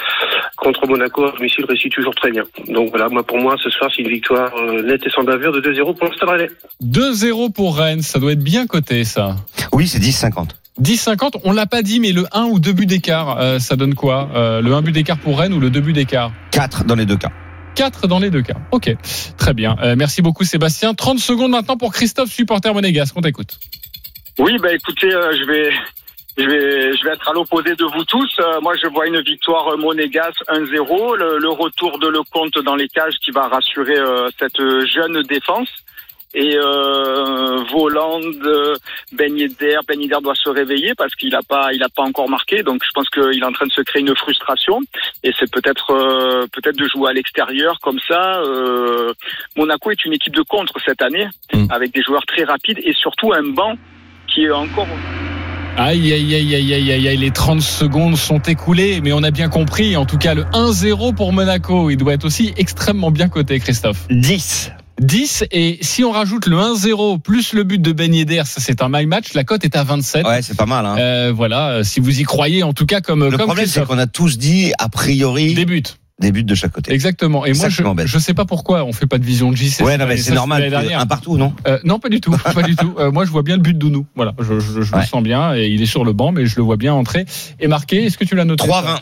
contre 0.57 0.87
Monaco 0.87 1.25
à 1.25 1.31
domicile 1.31 1.65
réussit 1.65 1.91
toujours 1.91 2.15
très 2.15 2.31
bien. 2.31 2.43
Donc 2.67 2.89
voilà, 2.89 3.09
moi 3.09 3.23
pour 3.23 3.37
moi 3.37 3.55
ce 3.63 3.69
soir 3.69 3.89
c'est 3.95 4.01
une 4.01 4.09
victoire 4.09 4.53
euh, 4.57 4.81
nette 4.81 5.05
et 5.05 5.09
sans 5.09 5.23
bavure 5.23 5.51
de 5.51 5.61
2-0 5.61 5.97
pour 5.97 6.07
le 6.09 6.15
Stade 6.15 6.29
Rennais. 6.29 6.49
2-0 6.83 7.53
pour 7.53 7.77
Rennes, 7.77 8.01
ça 8.01 8.19
doit 8.19 8.33
être 8.33 8.43
bien 8.43 8.67
coté 8.67 9.03
ça. 9.03 9.35
Oui, 9.73 9.87
c'est 9.87 9.99
10,50. 9.99 10.49
10-50, 10.81 11.41
on 11.43 11.51
l'a 11.51 11.65
pas 11.65 11.81
dit, 11.81 11.99
mais 11.99 12.11
le 12.11 12.25
1 12.31 12.45
ou 12.45 12.59
2 12.59 12.71
buts 12.71 12.85
d'écart, 12.85 13.39
euh, 13.39 13.59
ça 13.59 13.75
donne 13.75 13.95
quoi 13.95 14.29
Euh, 14.35 14.61
Le 14.61 14.73
1 14.73 14.81
but 14.81 14.91
d'écart 14.91 15.17
pour 15.17 15.39
Rennes 15.39 15.53
ou 15.53 15.59
le 15.59 15.69
2 15.69 15.79
buts 15.81 15.93
d'écart 15.93 16.31
4 16.51 16.85
dans 16.85 16.95
les 16.95 17.05
deux 17.05 17.17
cas. 17.17 17.31
4 17.75 18.07
dans 18.07 18.19
les 18.19 18.29
deux 18.29 18.41
cas. 18.41 18.55
Ok, 18.71 18.91
très 19.37 19.53
bien. 19.53 19.75
Euh, 19.83 19.95
merci 19.97 20.21
beaucoup 20.21 20.43
Sébastien. 20.43 20.93
30 20.93 21.19
secondes 21.19 21.51
maintenant 21.51 21.77
pour 21.77 21.93
Christophe, 21.93 22.29
supporter 22.31 22.73
monégasque. 22.73 23.15
On 23.17 23.21
t'écoute. 23.21 23.59
Oui, 24.39 24.53
bah 24.61 24.73
écoutez, 24.73 25.11
euh, 25.13 25.31
je 25.39 25.45
vais, 25.45 25.71
je 26.37 26.43
vais, 26.43 26.97
je 26.97 27.03
vais 27.03 27.13
être 27.13 27.27
à 27.27 27.33
l'opposé 27.33 27.75
de 27.75 27.83
vous 27.95 28.03
tous. 28.05 28.29
Euh, 28.39 28.61
moi, 28.61 28.73
je 28.81 28.87
vois 28.87 29.07
une 29.07 29.21
victoire 29.21 29.67
euh, 29.73 29.77
monégasque 29.77 30.41
1-0, 30.47 31.17
le, 31.17 31.39
le 31.39 31.49
retour 31.49 31.97
de 31.99 32.07
Lecomte 32.07 32.57
dans 32.63 32.75
les 32.75 32.87
cages 32.87 33.15
qui 33.23 33.31
va 33.31 33.47
rassurer 33.47 33.97
euh, 33.97 34.27
cette 34.39 34.57
jeune 34.93 35.21
défense. 35.23 35.69
Et 36.39 36.55
euh, 36.55 37.63
Voland, 37.73 38.21
euh, 38.45 38.75
Ben 39.11 39.35
Yedder, 39.35 39.79
Ben 39.87 39.99
Yedder 39.99 40.19
doit 40.21 40.35
se 40.35 40.49
réveiller 40.49 40.93
parce 40.95 41.15
qu'il 41.15 41.33
a 41.33 41.41
pas, 41.41 41.73
il 41.73 41.81
a 41.81 41.89
pas 41.89 42.03
encore 42.03 42.29
marqué. 42.29 42.61
Donc 42.61 42.83
je 42.85 42.91
pense 42.93 43.09
qu'il 43.09 43.41
est 43.41 43.45
en 43.45 43.51
train 43.51 43.65
de 43.65 43.71
se 43.71 43.81
créer 43.81 44.03
une 44.03 44.15
frustration. 44.15 44.79
Et 45.23 45.31
c'est 45.39 45.49
peut-être, 45.51 45.89
euh, 45.91 46.45
peut-être 46.53 46.77
de 46.77 46.87
jouer 46.87 47.09
à 47.09 47.13
l'extérieur 47.13 47.79
comme 47.81 47.97
ça. 48.07 48.39
Euh, 48.45 49.13
Monaco 49.55 49.89
est 49.89 50.05
une 50.05 50.13
équipe 50.13 50.35
de 50.35 50.43
contre 50.43 50.75
cette 50.85 51.01
année, 51.01 51.27
Mm. 51.53 51.67
avec 51.71 51.91
des 51.91 52.03
joueurs 52.03 52.25
très 52.27 52.43
rapides 52.43 52.79
et 52.83 52.93
surtout 52.93 53.33
un 53.33 53.43
banc 53.43 53.73
qui 54.27 54.43
est 54.43 54.51
encore 54.51 54.87
Aïe, 55.79 56.11
aïe, 56.11 56.35
aïe, 56.35 56.55
aïe, 56.55 56.73
aïe, 56.73 56.91
aïe, 56.91 57.07
aïe, 57.07 57.17
les 57.17 57.31
30 57.31 57.61
secondes 57.61 58.15
sont 58.15 58.39
écoulées, 58.39 58.99
mais 59.01 59.11
on 59.13 59.21
a 59.21 59.29
bien 59.29 59.47
compris, 59.47 59.95
en 59.95 60.05
tout 60.05 60.17
cas, 60.17 60.33
le 60.33 60.43
1-0 60.45 61.13
pour 61.13 61.33
Monaco, 61.33 61.91
il 61.91 61.97
doit 61.97 62.13
être 62.13 62.25
aussi 62.25 62.51
extrêmement 62.57 63.11
bien 63.11 63.29
coté, 63.29 63.59
Christophe. 63.59 64.07
10. 64.09 64.71
10, 64.99 65.45
et 65.51 65.77
si 65.81 66.03
on 66.03 66.11
rajoute 66.11 66.47
le 66.47 66.57
1-0 66.57 67.19
plus 67.21 67.53
le 67.53 67.63
but 67.63 67.81
de 67.81 67.91
Ben 67.91 68.13
Yedder, 68.13 68.43
ça 68.45 68.61
c'est 68.61 68.81
un 68.81 68.89
my 68.89 69.05
match, 69.05 69.33
la 69.33 69.43
cote 69.43 69.63
est 69.63 69.75
à 69.75 69.83
27. 69.83 70.25
Ouais, 70.25 70.41
c'est 70.41 70.57
pas 70.57 70.65
mal. 70.65 70.85
Hein. 70.85 70.95
Euh, 70.97 71.31
voilà, 71.35 71.69
euh, 71.69 71.83
si 71.83 71.99
vous 71.99 72.19
y 72.19 72.23
croyez, 72.23 72.63
en 72.63 72.73
tout 72.73 72.85
cas, 72.85 73.01
comme, 73.01 73.23
le 73.25 73.31
comme 73.37 73.45
problème, 73.45 73.67
c'est 73.67 73.85
qu'on 73.85 73.97
a 73.99 74.07
tous 74.07 74.37
dit, 74.37 74.71
a 74.79 74.89
priori, 74.89 75.53
Des 75.53 75.65
buts. 75.65 75.83
des 76.19 76.31
buts 76.31 76.43
de 76.43 76.55
chaque 76.55 76.71
côté. 76.71 76.91
Exactement. 76.93 77.45
Et 77.45 77.53
moi, 77.53 77.69
je, 77.69 77.83
je 78.05 78.17
sais 78.17 78.33
pas 78.33 78.45
pourquoi 78.45 78.83
on 78.85 78.91
fait 78.93 79.05
pas 79.05 79.19
de 79.19 79.25
vision 79.25 79.51
de 79.51 79.55
JC. 79.55 79.81
Ouais, 79.81 79.97
non, 79.99 80.07
mais 80.07 80.17
c'est 80.17 80.33
normal. 80.33 80.63
Un 80.73 81.05
partout, 81.05 81.37
non 81.37 81.53
Euh, 81.67 81.77
non, 81.83 81.99
pas 81.99 82.09
du 82.09 82.19
tout, 82.19 82.31
pas 82.55 82.63
du 82.63 82.75
tout. 82.75 82.95
Euh, 82.97 83.11
moi, 83.11 83.23
je 83.25 83.29
vois 83.29 83.43
bien 83.43 83.55
le 83.57 83.61
but 83.61 83.77
d'Ounou. 83.77 84.07
Voilà, 84.15 84.33
je, 84.39 84.59
je, 84.59 84.81
je 84.81 84.93
Ouais. 84.95 85.01
le 85.01 85.05
sens 85.07 85.21
bien 85.21 85.53
et 85.55 85.67
il 85.67 85.81
est 85.81 85.85
sur 85.85 86.03
le 86.05 86.13
banc, 86.13 86.31
mais 86.31 86.47
je 86.47 86.55
le 86.55 86.63
vois 86.63 86.77
bien 86.77 86.93
entrer 86.95 87.25
et 87.59 87.67
marquer. 87.67 88.05
Est-ce 88.05 88.17
que 88.17 88.25
tu 88.25 88.35
l'as 88.35 88.45
noté 88.45 88.65
3-20. 88.67 88.97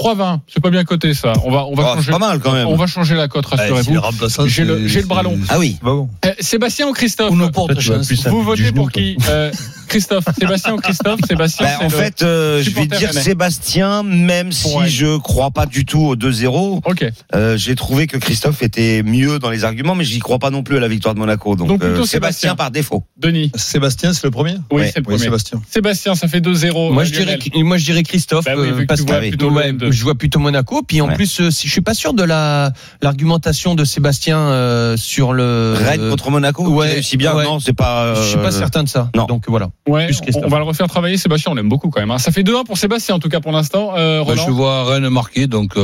3-20, 0.00 0.40
c'est 0.52 0.62
pas 0.62 0.70
bien 0.70 0.84
coté 0.84 1.12
ça. 1.12 1.34
On 1.44 1.50
va, 1.50 1.66
on 1.66 1.74
va 1.74 1.82
Oh, 1.82 1.86
c'est 1.90 1.96
changer. 1.96 2.12
pas 2.12 2.18
mal 2.18 2.38
quand 2.40 2.52
même. 2.52 2.66
On 2.68 2.76
va 2.76 2.86
changer 2.86 3.14
la 3.14 3.28
cote, 3.28 3.44
si 3.46 3.54
rassurez-vous. 3.54 4.48
J'ai 4.48 4.64
le- 4.64 4.78
le 4.86 5.02
bras 5.06 5.22
long. 5.22 5.38
Ah 5.50 5.58
oui. 5.58 5.76
pas 5.82 5.90
bon. 5.92 6.08
Euh, 6.24 6.32
Sébastien 6.40 6.88
ou 6.88 6.92
Christophe 6.92 7.30
Vous 7.32 8.42
votez 8.42 8.72
pour 8.72 8.90
qui 8.90 9.16
Euh, 9.28 9.50
Christophe, 9.88 10.24
Sébastien 10.38 10.74
ou 10.74 10.76
Christophe? 10.78 11.20
Sébastien. 11.28 11.66
Bah, 11.66 11.84
en 11.86 11.90
fait, 11.90 12.22
euh, 12.22 12.62
je 12.62 12.70
vais 12.70 12.86
dire. 12.86 13.12
Sébastien, 13.12 14.02
même 14.04 14.52
si 14.52 14.74
Ouais. 14.76 14.88
je 14.88 15.18
crois 15.18 15.50
pas 15.50 15.66
du 15.66 15.84
tout 15.84 15.98
au 16.00 16.16
2-0. 16.16 16.80
Ok. 16.84 17.04
Euh, 17.34 17.56
J'ai 17.56 17.74
trouvé 17.74 18.06
que 18.06 18.16
Christophe 18.16 18.62
était 18.62 19.02
mieux 19.02 19.38
dans 19.38 19.50
les 19.50 19.64
arguments, 19.64 19.94
mais 19.94 20.04
j'y 20.04 20.20
crois 20.20 20.38
pas 20.38 20.50
non 20.50 20.62
plus 20.62 20.76
à 20.76 20.80
la 20.80 20.88
victoire 20.88 21.14
de 21.14 21.18
Monaco. 21.18 21.56
Donc, 21.56 21.68
Donc, 21.68 21.80
plutôt 21.80 21.94
euh, 22.02 22.06
Sébastien. 22.06 22.20
Sébastien 22.20 22.54
par 22.56 22.70
défaut. 22.70 23.04
Denis. 23.18 23.50
Sébastien, 23.56 24.12
c'est 24.12 24.24
le 24.24 24.30
premier? 24.30 24.54
Oui, 24.70 24.82
Ouais, 24.82 24.86
c'est 24.86 25.00
le 25.00 25.04
Oui, 25.06 25.14
premier. 25.14 25.18
Sébastien. 25.24 25.60
Sébastien, 25.68 26.14
ça 26.14 26.28
fait 26.28 26.40
2-0. 26.40 26.92
Moi 26.92 27.04
je 27.04 27.12
dirais, 27.12 27.38
moi 27.56 27.76
je 27.76 27.84
dirais 27.84 28.02
Christophe 28.04 28.44
Bah 28.44 28.52
oui, 28.56 28.70
que 28.70 28.82
parce 28.84 29.00
tu 29.00 29.06
que 29.06 29.10
vois 29.12 29.20
plutôt 29.20 29.50
ouais, 29.50 29.72
le 29.72 29.78
M2. 29.78 29.89
Je 29.92 30.02
vois 30.02 30.14
plutôt 30.14 30.38
Monaco. 30.38 30.82
Puis 30.86 31.00
en 31.00 31.08
Ouais. 31.08 31.14
plus, 31.14 31.40
euh, 31.40 31.50
si, 31.50 31.66
je 31.66 31.72
suis 31.72 31.80
pas 31.80 31.94
sûr 31.94 32.14
de 32.14 32.22
la 32.22 32.72
l'argumentation 33.02 33.74
de 33.74 33.84
Sébastien 33.84 34.38
euh, 34.38 34.96
sur 34.96 35.32
le. 35.32 35.74
Rennes 35.76 36.10
contre 36.10 36.30
Monaco, 36.30 36.66
ouais, 36.68 36.92
réussit 36.92 37.18
bien. 37.18 37.34
ouais. 37.34 37.44
Non, 37.44 37.58
c'est 37.60 37.72
pas. 37.72 38.14
Je 38.14 38.22
suis 38.22 38.36
pas 38.38 38.48
euh, 38.54 38.58
certain 38.58 38.82
de 38.84 38.88
ça. 38.88 39.10
non. 39.16 39.26
Donc 39.26 39.44
voilà. 39.48 39.70
Ouais, 39.88 40.08
on, 40.42 40.48
va 40.48 40.58
le 40.58 40.64
refaire 40.64 40.86
travailler. 40.88 41.16
Sébastien, 41.16 41.52
on 41.52 41.54
l'aime 41.54 41.68
beaucoup 41.68 41.90
quand 41.90 42.00
même. 42.00 42.10
hein. 42.10 42.18
Ça 42.18 42.30
fait 42.32 42.42
2-1 42.42 42.64
pour 42.64 42.78
Sébastien 42.78 43.14
en 43.14 43.18
tout 43.18 43.28
cas 43.28 43.40
pour 43.40 43.52
l'instant. 43.52 43.92
Euh, 43.96 44.22
Bah, 44.24 44.34
je 44.36 44.50
vois 44.50 44.84
Rennes 44.84 45.08
marqué, 45.08 45.46
donc. 45.46 45.74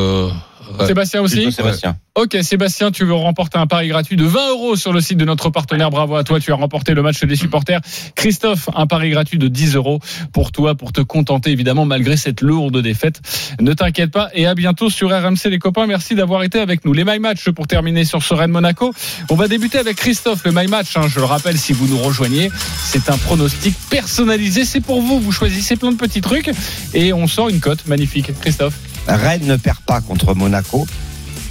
Ouais. 0.79 0.87
Sébastien 0.87 1.23
aussi. 1.23 1.53
Sébastien. 1.53 1.97
Ok, 2.15 2.37
Sébastien, 2.43 2.91
tu 2.91 3.05
veux 3.05 3.13
remporter 3.13 3.59
un 3.59 3.67
pari 3.67 3.89
gratuit 3.89 4.17
de 4.17 4.25
20 4.25 4.51
euros 4.51 4.77
sur 4.77 4.93
le 4.93 5.03
site 5.03 5.19
de 5.19 5.25
notre 5.27 5.51
partenaire. 5.51 5.91
Bravo 5.91 6.17
à 6.17 6.25
toi, 6.25 6.41
tu 6.41 6.51
as 6.51 6.55
remporté 6.55 6.95
le 6.95 7.03
match 7.03 7.23
des 7.23 7.37
supporters. 7.37 7.81
Christophe, 8.15 8.71
un 8.75 8.87
pari 8.87 9.11
gratuit 9.11 9.39
de 9.39 9.49
10 9.49 9.75
euros 9.75 10.01
pour 10.33 10.51
toi, 10.51 10.75
pour 10.75 10.93
te 10.93 11.03
contenter 11.03 11.51
évidemment 11.51 11.85
malgré 11.85 12.17
cette 12.17 12.41
lourde 12.41 12.81
défaite. 12.81 13.21
Ne 13.61 13.75
t'inquiète 13.75 14.11
pas 14.11 14.31
et 14.33 14.47
à 14.47 14.55
bientôt 14.55 14.89
sur 14.89 15.11
RMC 15.11 15.51
les 15.51 15.59
copains. 15.59 15.87
Merci 15.87 16.15
d'avoir 16.15 16.43
été 16.43 16.59
avec 16.59 16.85
nous. 16.87 16.95
Les 16.95 17.05
My 17.05 17.19
Match 17.19 17.51
pour 17.51 17.67
terminer 17.67 18.05
sur 18.05 18.23
ce 18.23 18.33
Rennes 18.33 18.51
Monaco. 18.51 18.95
On 19.29 19.35
va 19.35 19.49
débuter 19.49 19.79
avec 19.79 19.97
Christophe. 19.97 20.45
Le 20.45 20.53
My 20.53 20.69
Match, 20.69 20.97
hein, 20.97 21.09
je 21.09 21.19
le 21.19 21.27
rappelle 21.27 21.59
si 21.59 21.75
vous 21.75 21.87
nous 21.87 21.99
rejoignez, 21.99 22.51
c'est 22.83 23.11
un 23.11 23.19
pronostic 23.19 23.75
personnalisé. 23.91 24.65
C'est 24.65 24.81
pour 24.81 25.03
vous. 25.03 25.21
Vous 25.21 25.33
choisissez 25.33 25.77
plein 25.77 25.93
de 25.93 25.97
petits 25.97 26.23
trucs 26.23 26.51
et 26.95 27.13
on 27.13 27.27
sort 27.27 27.51
une 27.51 27.61
cote 27.61 27.87
magnifique. 27.87 28.33
Christophe. 28.41 28.96
Rennes 29.07 29.47
ne 29.47 29.57
perd 29.57 29.81
pas 29.81 30.01
contre 30.01 30.35
Monaco. 30.35 30.87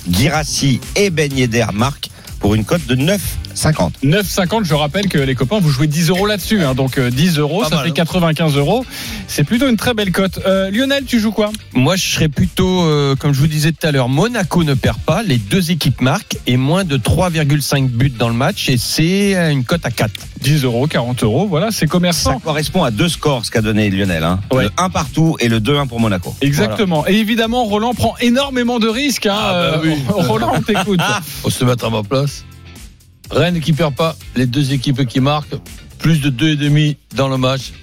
Girassi 0.10 0.80
et 0.96 1.10
Ben 1.10 1.32
Yedder 1.36 1.68
marquent 1.74 2.10
pour 2.40 2.56
une 2.56 2.64
cote 2.66 2.86
de 2.88 2.96
9,50. 2.96 3.92
9,50. 4.04 4.64
Je 4.66 4.74
rappelle 4.74 5.08
que 5.08 5.18
les 5.18 5.36
copains, 5.36 5.60
vous 5.60 5.70
jouez 5.70 5.88
10 5.88 6.10
euros 6.10 6.26
là-dessus. 6.26 6.64
hein. 6.64 6.74
donc 6.76 6.98
euh, 6.98 7.10
10 7.10 7.38
euros, 7.40 7.62
Pas 7.64 7.70
ça 7.70 7.76
mal, 7.78 7.86
fait 7.86 7.92
hein. 7.92 7.94
95 7.94 8.58
euros. 8.58 8.86
C'est 9.28 9.44
plutôt 9.44 9.68
une 9.70 9.78
très 9.78 9.94
belle 9.94 10.12
cote. 10.12 10.40
Euh, 10.46 10.70
Lionel, 10.72 11.06
tu 11.06 11.20
joues 11.20 11.32
quoi? 11.32 11.52
Moi, 11.74 11.96
je 11.96 12.08
serais 12.08 12.30
plutôt, 12.30 12.84
euh, 12.84 13.16
comme 13.16 13.34
je 13.34 13.40
vous 13.40 13.48
disais 13.48 13.72
tout 13.72 13.86
à 13.88 13.92
l'heure, 13.92 14.10
Monaco 14.10 14.64
ne 14.64 14.74
perd 14.74 14.98
pas, 15.00 15.24
les 15.24 15.38
deux 15.38 15.72
équipes 15.72 16.02
marquent 16.02 16.38
et 16.48 16.58
moins 16.58 16.84
de 16.84 16.98
3,5 16.98 17.88
buts 17.90 18.10
dans 18.18 18.30
le 18.30 18.36
match 18.36 18.70
et 18.70 18.78
c'est 18.78 19.34
une 19.52 19.64
cote 19.64 19.86
à 19.86 19.92
4. 19.92 20.12
10 20.42 20.64
euros, 20.64 20.86
40 20.86 21.24
euros. 21.24 21.48
Voilà, 21.48 21.72
c'est 21.72 21.82
Ça 21.82 21.88
commerçant. 21.88 22.40
correspond 22.40 22.84
à 22.84 22.92
deux 22.92 23.10
scores, 23.10 23.46
ce 23.46 23.52
qu'a 23.52 23.62
donné 23.62 23.90
Lionel. 23.90 24.24
Hein. 24.24 24.40
Ouais. 24.52 24.66
Le 24.66 24.70
1 24.78 24.90
partout 24.90 25.38
et 25.40 25.48
le 25.48 25.60
2-1 25.60 25.88
pour 25.88 26.00
Monaco. 26.00 26.36
Exactement. 26.42 27.08
Et 27.08 27.14
évidemment, 27.16 27.64
Roland 27.64 27.94
prend 27.96 28.16
énormément 28.22 28.78
de 28.80 28.88
risques. 28.88 29.26
Hein. 29.26 29.36
Ah, 29.36 29.52
bah 29.54 29.78
Euh, 29.78 29.82
oui. 29.84 29.96
Roland, 30.08 30.52
on 30.56 30.62
t'écoute. 30.62 31.00
Faut 31.42 31.50
se 31.50 31.64
mettre 31.66 31.86
à 31.86 31.90
ma 31.90 32.04
place. 32.04 32.35
Rennes 33.32 33.60
qui 33.60 33.74
perd 33.74 33.96
pas, 33.96 34.16
les 34.36 34.46
deux 34.46 34.74
équipes 34.74 35.06
qui 35.06 35.20
marquent, 35.20 35.56
plus 36.00 36.20
de 36.22 36.30
2,5 36.30 36.96
dans 37.16 37.28
le 37.28 37.38
match, 37.38 37.74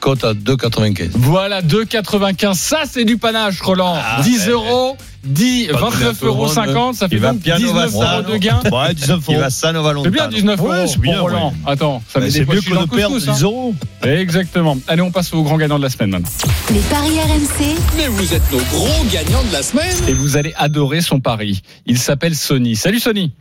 cote 0.00 0.22
à 0.24 0.34
2,95. 0.34 1.10
Voilà, 1.14 1.62
2,95. 1.62 2.54
Ça, 2.54 2.82
c'est 2.88 3.04
du 3.04 3.16
panache, 3.16 3.60
Roland. 3.62 3.96
10 4.22 4.48
euros, 4.50 4.96
10, 5.24 5.68
Pas 5.68 5.78
donné 5.90 6.04
à 6.04 6.12
29,50 6.12 6.18
tout 6.18 6.24
le 6.24 6.28
euros. 6.28 6.46
monde. 6.74 6.94
Ça 6.94 7.08
fait 7.08 7.14
Il 7.16 7.20
va 7.22 7.32
donc 7.32 7.40
bien 7.40 7.56
19 7.56 7.94
au 7.94 8.02
euros 8.02 8.22
de 8.22 8.36
gain. 8.36 8.60
Ouais, 8.70 8.92
19 8.92 9.20
Il 9.28 9.32
euros. 9.34 9.40
va 9.40 9.50
ça, 9.50 9.72
Nova 9.72 9.94
C'est 10.04 10.10
bien 10.10 10.28
19 10.28 10.60
Ouais, 10.60 10.76
euros 10.76 10.86
c'est 10.86 11.00
bien, 11.00 11.12
pour 11.14 11.22
Roland. 11.22 11.54
Attends, 11.66 12.02
ça 12.06 12.20
met 12.20 12.26
Bah, 12.26 12.30
des 12.32 12.38
C'est 12.38 12.46
mieux 12.48 12.60
que 12.60 12.70
de 12.70 12.74
le 12.74 12.86
perdre 12.86 13.14
couscous, 13.14 13.28
hein. 13.28 13.32
10 13.32 13.42
euros. 13.44 13.74
Exactement. 14.02 14.76
Allez, 14.86 15.00
on 15.00 15.10
passe 15.10 15.32
au 15.32 15.42
grand 15.42 15.56
gagnant 15.56 15.78
de 15.78 15.82
la 15.84 15.88
semaine 15.88 16.10
maintenant. 16.10 16.28
Les 16.70 16.80
paris 16.80 17.18
RMC, 17.18 17.74
Mais 17.96 18.08
vous 18.08 18.34
êtes 18.34 18.52
nos 18.52 18.58
gros 18.58 19.04
gagnants 19.10 19.42
de 19.44 19.52
la 19.54 19.62
semaine. 19.62 19.96
Et 20.06 20.12
vous 20.12 20.36
allez 20.36 20.52
adorer 20.58 21.00
son 21.00 21.20
pari. 21.20 21.62
Il 21.86 21.98
s'appelle 21.98 22.34
Sony. 22.36 22.76
Salut 22.76 23.00
Sony. 23.00 23.32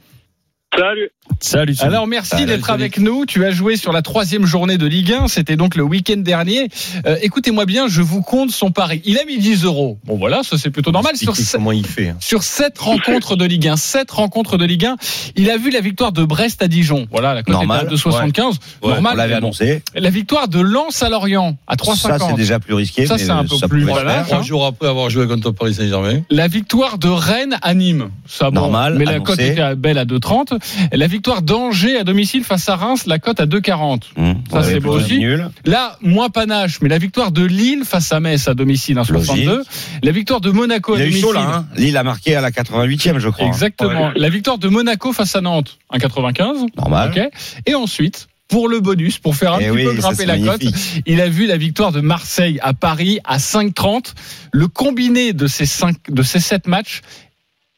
Salut. 0.76 1.10
Salut. 1.40 1.76
Sony. 1.76 1.88
Alors 1.90 2.08
merci 2.08 2.32
Salut, 2.32 2.46
d'être 2.46 2.70
avec 2.70 3.00
nous. 3.00 3.26
Tu 3.26 3.44
as 3.46 3.52
joué 3.52 3.76
sur 3.76 3.92
la 3.92 4.02
troisième 4.02 4.46
journée 4.46 4.78
de 4.78 4.86
Ligue 4.86 5.14
1. 5.14 5.28
C'était 5.28 5.56
donc 5.56 5.76
le 5.76 5.84
week-end 5.84 6.18
dernier. 6.18 6.68
Euh, 7.06 7.18
Écoutez-moi 7.22 7.66
bien, 7.66 7.88
je 7.88 8.02
vous 8.02 8.22
compte 8.22 8.52
son 8.52 8.72
pari. 8.72 9.02
Il 9.06 9.18
a 9.18 9.26
mis 9.26 9.38
10 9.38 9.64
euros. 9.66 9.98
Bon 10.06 10.18
voilà, 10.18 10.44
ça 10.44 10.58
c'est 10.58 10.70
plutôt 10.70 10.92
normal. 10.92 11.16
Sur, 11.16 11.34
comment 11.54 11.72
il 11.72 11.86
fait. 11.86 12.10
hein. 12.10 12.18
sur 12.20 12.44
sept 12.44 12.78
rencontres 12.78 13.36
de 13.36 13.46
Ligue 13.46 13.68
1, 13.68 13.78
sept 13.78 14.12
rencontres 14.12 14.58
de 14.58 14.66
Ligue 14.66 14.86
1, 14.86 14.96
il 15.36 15.50
a 15.50 15.58
vu 15.58 15.70
la 15.72 15.82
victoire 15.82 16.12
de 16.12 16.24
Brest 16.24 16.62
à 16.62 16.68
Dijon. 16.68 17.08
Voilà, 17.12 17.34
la 17.34 17.44
cote 17.44 17.54
Normal. 17.56 17.88
à 17.88 17.94
2,75. 17.94 18.56
On 18.82 18.90
Normal. 18.90 19.18
l'avait 19.18 19.34
mais 19.36 19.40
bon. 19.42 19.48
annoncé. 19.48 19.82
La 19.96 20.10
victoire 20.10 20.48
de 20.48 20.60
Lens 20.60 21.02
à 21.04 21.10
Lorient 21.10 21.58
à 21.68 21.76
Ça, 21.82 21.94
c'est 21.96 22.08
3,50. 22.10 22.36
déjà 22.36 22.60
plus 22.60 22.74
risqué. 22.74 23.06
Ça, 23.06 23.16
mais 23.16 23.24
c'est 23.24 23.30
un 23.32 23.46
peu 23.46 23.58
plus- 23.68 23.84
voilà. 23.84 24.12
faire. 24.24 24.28
Trois 24.28 24.42
jours 24.44 24.66
après 24.66 24.88
avoir 24.88 25.10
joué 25.10 25.28
contre 25.28 25.52
Paris 25.52 25.74
Saint-Germain. 25.76 26.22
La 26.30 26.48
victoire 26.48 26.98
de 26.98 27.08
Rennes 27.10 27.58
à 27.62 27.74
Nîmes, 27.74 28.10
ça 28.28 28.50
bon, 28.52 28.62
Normal, 28.62 28.96
mais 28.98 29.06
la 29.06 29.20
cote 29.20 29.40
était 29.40 29.76
belle 29.76 29.98
à 29.98 30.06
2,30. 30.06 30.54
La 30.92 31.08
victoire 31.08 31.23
d'Angers 31.42 31.98
à 31.98 32.04
domicile 32.04 32.44
face 32.44 32.68
à 32.70 32.76
Reims, 32.76 33.06
la 33.08 33.20
cote 33.20 33.40
à 33.40 33.46
2,40. 33.46 34.02
Hum, 34.18 34.36
Ça, 34.52 34.64
c'est 34.64 34.80
beau 34.80 34.94
aussi. 34.94 35.20
Nul. 35.20 35.50
Là, 35.66 35.98
moins 36.02 36.30
panache, 36.30 36.80
mais 36.82 36.90
la 36.90 36.98
victoire 36.98 37.32
de 37.32 37.44
Lille 37.44 37.84
face 37.86 38.12
à 38.12 38.20
Metz 38.20 38.48
à 38.48 38.54
domicile, 38.54 38.98
un 38.98 39.04
62. 39.04 39.64
La 40.04 40.12
victoire 40.12 40.42
de 40.42 40.52
Monaco 40.52 40.94
à 40.94 41.00
domicile. 41.00 41.22
chaud 41.22 41.32
là. 41.34 41.42
Hein. 41.42 41.66
Lille 41.76 41.98
a 41.98 42.04
marqué 42.04 42.36
à 42.36 42.42
la 42.42 42.52
88e, 42.52 43.20
je 43.20 43.30
crois. 43.30 43.48
Exactement. 43.48 44.12
La 44.16 44.30
victoire 44.30 44.58
de 44.58 44.68
Monaco 44.68 45.14
face 45.14 45.36
à 45.36 45.42
Nantes, 45.42 45.80
un 45.90 45.98
95. 45.98 46.66
Normal. 46.78 47.30
Et 47.66 47.76
ensuite, 47.76 48.28
pour 48.50 48.68
le 48.68 48.82
bonus, 48.82 49.18
pour 49.18 49.36
faire 49.36 49.54
un 49.54 49.60
Eh 49.60 49.64
petit 49.70 49.72
oui, 49.72 49.84
peu 49.86 49.94
grimper 49.94 50.26
la 50.26 50.38
cote, 50.38 50.62
il 51.08 51.22
a 51.22 51.30
vu 51.30 51.48
la 51.48 51.58
victoire 51.58 51.92
de 51.92 52.02
Marseille 52.02 52.60
à 52.62 52.74
Paris 52.74 53.20
à 53.24 53.38
5,30. 53.38 54.14
Le 54.52 54.68
combiné 54.68 55.34
de 55.34 55.48
ces 55.48 55.66
cinq, 55.66 55.96
de 56.10 56.22
ces 56.22 56.40
sept 56.40 56.68
matchs, 56.68 57.02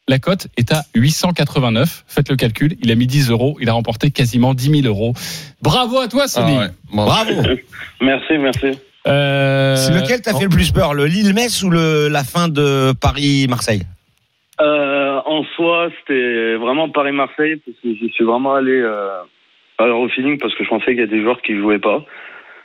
la 0.08 0.18
cote 0.18 0.46
est 0.56 0.72
à 0.72 0.82
889. 0.94 2.04
Faites 2.06 2.28
le 2.28 2.36
calcul. 2.36 2.76
Il 2.82 2.90
a 2.90 2.94
mis 2.94 3.06
10 3.06 3.30
euros. 3.30 3.56
Il 3.60 3.68
a 3.68 3.72
remporté 3.72 4.10
quasiment 4.10 4.54
10 4.54 4.82
000 4.82 4.86
euros. 4.86 5.14
Bravo 5.62 5.98
à 5.98 6.08
toi, 6.08 6.28
Sony. 6.28 6.54
Ah 6.56 6.60
ouais. 6.60 6.68
Bon. 6.92 7.04
Bravo. 7.04 7.32
Merci, 8.00 8.38
merci. 8.38 8.78
Euh, 9.06 9.76
C'est 9.76 9.92
lequel 9.92 10.20
t'as 10.20 10.34
fait 10.34 10.44
le 10.44 10.50
plus 10.50 10.72
peur, 10.72 10.92
le 10.94 11.06
Lille-Metz 11.06 11.62
ou 11.62 11.70
le, 11.70 12.08
la 12.08 12.24
fin 12.24 12.48
de 12.48 12.92
Paris-Marseille 13.00 13.82
Euh, 14.60 15.20
en 15.24 15.44
soi, 15.54 15.90
c'était 15.98 16.56
vraiment 16.56 16.88
Paris-Marseille 16.88 17.56
parce 17.64 17.76
que 17.82 17.94
j'y 17.94 18.10
suis 18.10 18.24
vraiment 18.24 18.54
allé 18.54 18.72
euh, 18.72 19.20
alors 19.78 20.00
au 20.00 20.08
feeling 20.08 20.38
parce 20.38 20.54
que 20.56 20.64
je 20.64 20.68
pensais 20.68 20.86
qu'il 20.86 20.98
y 20.98 21.02
a 21.02 21.06
des 21.06 21.22
joueurs 21.22 21.40
qui 21.42 21.56
jouaient 21.56 21.78
pas. 21.78 22.04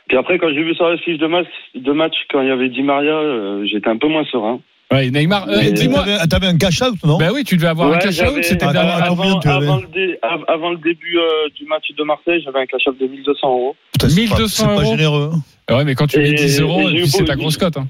Puis 0.08 0.18
après, 0.18 0.38
quand 0.38 0.48
j'ai 0.48 0.64
vu 0.64 0.74
sur 0.74 0.88
la 0.88 0.98
fiche 0.98 1.18
de 1.18 1.26
match, 1.28 1.46
de 1.74 1.92
match 1.92 2.14
quand 2.30 2.40
il 2.42 2.48
y 2.48 2.50
avait 2.50 2.68
Di 2.68 2.82
Maria, 2.82 3.14
euh, 3.14 3.64
j'étais 3.64 3.88
un 3.88 3.96
peu 3.96 4.08
moins 4.08 4.24
serein. 4.24 4.60
Ouais, 4.92 5.10
Neymar, 5.10 5.48
euh, 5.48 5.70
dis-moi. 5.70 6.04
T'avais 6.04 6.26
t'avais 6.28 6.46
un 6.48 6.58
cash-out, 6.58 6.94
non? 7.04 7.18
Ben 7.18 7.30
oui, 7.34 7.44
tu 7.44 7.56
devais 7.56 7.68
avoir 7.68 7.88
un 7.88 7.92
Ouais, 7.92 7.98
cash 7.98 8.20
out. 8.20 8.26
j'avais- 8.26 8.42
C'était 8.42 8.64
Ah, 8.66 8.68
avant, 8.70 9.38
avais 9.38 9.48
avant 9.48 9.76
le, 9.76 9.86
dé- 9.92 10.18
avant 10.48 10.70
le 10.70 10.76
début 10.78 11.16
euh, 11.18 11.48
du 11.58 11.64
match 11.66 11.84
de 11.96 12.02
Marseille, 12.04 12.42
j'avais 12.44 12.60
un 12.60 12.66
cash-up 12.66 12.96
de 13.00 13.06
1200 13.06 13.48
euros. 13.48 13.76
Putain, 13.92 14.08
c'est 14.08 14.14
pas- 14.14 14.20
1200 14.36 14.66
C'est 14.68 14.76
pas 14.76 14.84
généreux. 14.90 15.30
hein. 15.68 15.74
Ouais, 15.76 15.84
mais 15.84 15.94
quand 15.94 16.06
tu 16.06 16.18
mets 16.18 16.30
Et- 16.30 16.34
10 16.34 16.60
euros, 16.60 16.88
c'est 17.06 17.24
ta 17.24 17.36
grosse 17.36 17.56
cote. 17.56 17.76
Hein. 17.76 17.86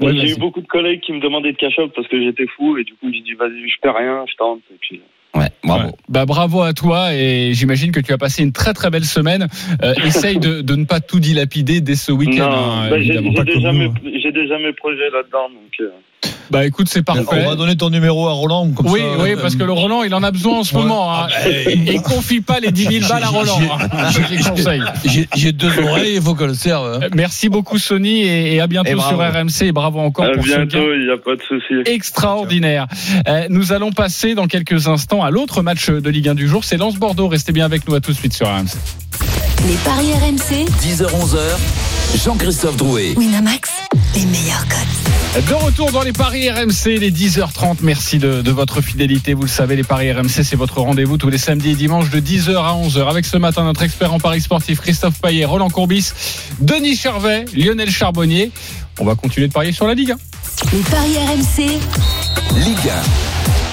Ouais, 0.00 0.12
j'ai 0.14 0.18
vas-y. 0.20 0.32
eu 0.32 0.36
beaucoup 0.36 0.60
de 0.62 0.66
collègues 0.66 1.00
qui 1.00 1.12
me 1.12 1.20
demandaient 1.20 1.52
de 1.52 1.56
cash-up 1.58 1.92
parce 1.94 2.08
que 2.08 2.20
j'étais 2.22 2.46
fou 2.56 2.78
et 2.78 2.84
du 2.84 2.92
coup 2.94 3.12
j'ai 3.12 3.20
dit 3.20 3.34
vas-y 3.38 3.68
je 3.68 3.74
perds 3.82 3.94
rien, 3.96 4.24
je 4.30 4.34
tente. 4.36 4.60
Et 4.72 4.76
puis, 4.80 5.00
Ouais, 5.34 5.48
bravo. 5.64 5.86
Ouais. 5.86 5.92
Bah, 6.10 6.26
bravo 6.26 6.60
à 6.60 6.74
toi 6.74 7.14
et 7.14 7.52
j'imagine 7.54 7.90
que 7.90 8.00
tu 8.00 8.12
as 8.12 8.18
passé 8.18 8.42
une 8.42 8.52
très 8.52 8.74
très 8.74 8.90
belle 8.90 9.04
semaine. 9.04 9.46
Euh, 9.82 9.94
essaye 10.04 10.38
de, 10.38 10.60
de 10.60 10.74
ne 10.76 10.84
pas 10.84 11.00
tout 11.00 11.20
dilapider 11.20 11.80
dès 11.80 11.94
ce 11.94 12.12
week-end. 12.12 12.50
Non, 12.50 12.56
hein, 12.56 12.90
bah, 12.90 13.00
j'ai 13.00 13.18
déjà, 13.44 13.72
mes- 13.72 13.84
hein. 13.86 13.94
j'ai 14.22 14.30
déjà 14.32 14.58
mes 14.58 14.72
projets 14.74 15.08
là-dedans. 15.10 15.48
Donc, 15.48 15.72
euh, 15.80 15.88
Bah 16.50 16.66
écoute, 16.66 16.88
c'est 16.90 17.00
On 17.00 17.02
parfait. 17.04 17.44
va 17.44 17.54
donner 17.56 17.76
ton 17.76 17.88
numéro 17.90 18.28
à 18.28 18.32
Roland. 18.32 18.68
Comme 18.72 18.86
Oui, 18.90 19.00
ça, 19.00 19.22
oui, 19.22 19.30
euh, 19.32 19.36
parce 19.40 19.54
que 19.56 19.64
le 19.64 19.72
Roland, 19.72 20.02
il 20.02 20.14
en 20.14 20.22
a 20.22 20.30
besoin 20.30 20.58
en 20.58 20.64
ce 20.64 20.74
Ouais. 20.74 20.82
moment. 20.82 21.12
hein. 21.14 21.28
Et 21.86 21.96
confie 21.98 22.40
pas 22.40 22.60
les 22.60 22.70
10 22.72 23.00
000 23.00 23.08
balles 23.08 23.22
à 23.22 23.28
Roland. 23.28 23.58
hein. 23.92 24.08
J'ai 25.04 25.28
j'ai 25.34 25.52
deux 25.52 25.70
oreilles, 25.80 26.16
il 26.16 26.22
faut 26.22 26.34
qu'on 26.34 26.46
le 26.46 26.54
serve. 26.54 27.00
hein. 27.02 27.08
Merci 27.14 27.48
beaucoup 27.48 27.78
Sony 27.78 28.20
et, 28.22 28.54
et 28.54 28.60
à 28.60 28.66
bientôt 28.66 28.90
Et 28.90 29.00
sur 29.00 29.18
RMC 29.18 29.62
et 29.66 29.72
bravo 29.72 29.98
encore 30.00 30.26
à 30.26 30.30
pour 30.32 30.42
ce 30.44 30.48
bientôt, 30.48 30.92
il 30.94 31.06
n'y 31.06 31.12
a 31.12 31.16
pas 31.16 31.36
de 31.36 31.42
souci. 31.42 31.74
extraordinaire. 31.90 32.86
Euh, 33.28 33.46
nous 33.48 33.72
allons 33.72 33.92
passer 33.92 34.34
dans 34.34 34.46
quelques 34.46 34.88
instants 34.88 35.22
à 35.22 35.30
l'autre 35.30 35.62
match 35.62 35.88
de 35.90 36.10
Ligue 36.10 36.28
1 36.28 36.34
du 36.34 36.48
jour, 36.48 36.64
c'est 36.64 36.76
Lens 36.76 36.96
Bordeaux. 36.96 37.28
Restez 37.28 37.52
bien 37.52 37.64
avec 37.64 37.88
nous 37.88 37.94
à 37.94 38.00
tout 38.00 38.12
de 38.12 38.16
suite 38.16 38.32
sur 38.34 38.46
RMC. 38.48 38.76
Les 39.66 39.74
paris 39.84 40.12
RMC, 40.12 40.66
10h-11h, 40.82 41.38
Jean-Christophe 42.16 42.76
Drouet. 42.76 43.14
Winamax, 43.16 43.70
les 44.14 44.26
meilleurs 44.26 44.64
cotes. 44.68 45.46
De 45.48 45.54
retour 45.54 45.90
dans 45.92 46.02
les 46.02 46.12
paris 46.12 46.50
RMC, 46.50 46.98
les 46.98 47.10
10h30. 47.10 47.78
Merci 47.82 48.18
de, 48.18 48.42
de 48.42 48.50
votre 48.50 48.80
fidélité. 48.80 49.34
Vous 49.34 49.42
le 49.42 49.48
savez, 49.48 49.76
les 49.76 49.82
paris 49.82 50.12
RMC, 50.12 50.44
c'est 50.44 50.56
votre 50.56 50.80
rendez-vous 50.80 51.16
tous 51.16 51.30
les 51.30 51.38
samedis 51.38 51.70
et 51.70 51.74
dimanches 51.74 52.10
de 52.10 52.20
10h 52.20 52.54
à 52.56 52.74
11h. 52.74 53.08
Avec 53.08 53.24
ce 53.24 53.38
matin 53.38 53.64
notre 53.64 53.82
expert 53.82 54.12
en 54.12 54.20
paris 54.20 54.40
sportif 54.40 54.80
Christophe 54.80 55.20
Payet, 55.20 55.44
Roland 55.46 55.70
Courbis, 55.70 56.12
Denis 56.60 56.96
Charvet, 56.96 57.46
Lionel 57.56 57.90
Charbonnier. 57.90 58.52
On 59.00 59.04
va 59.04 59.14
continuer 59.14 59.48
de 59.48 59.52
parier 59.52 59.72
sur 59.72 59.86
la 59.86 59.94
Ligue 59.94 60.12
1. 60.12 60.16
Les 60.72 60.82
paris 60.82 61.16
RMC, 61.16 61.80
Ligue 62.64 62.92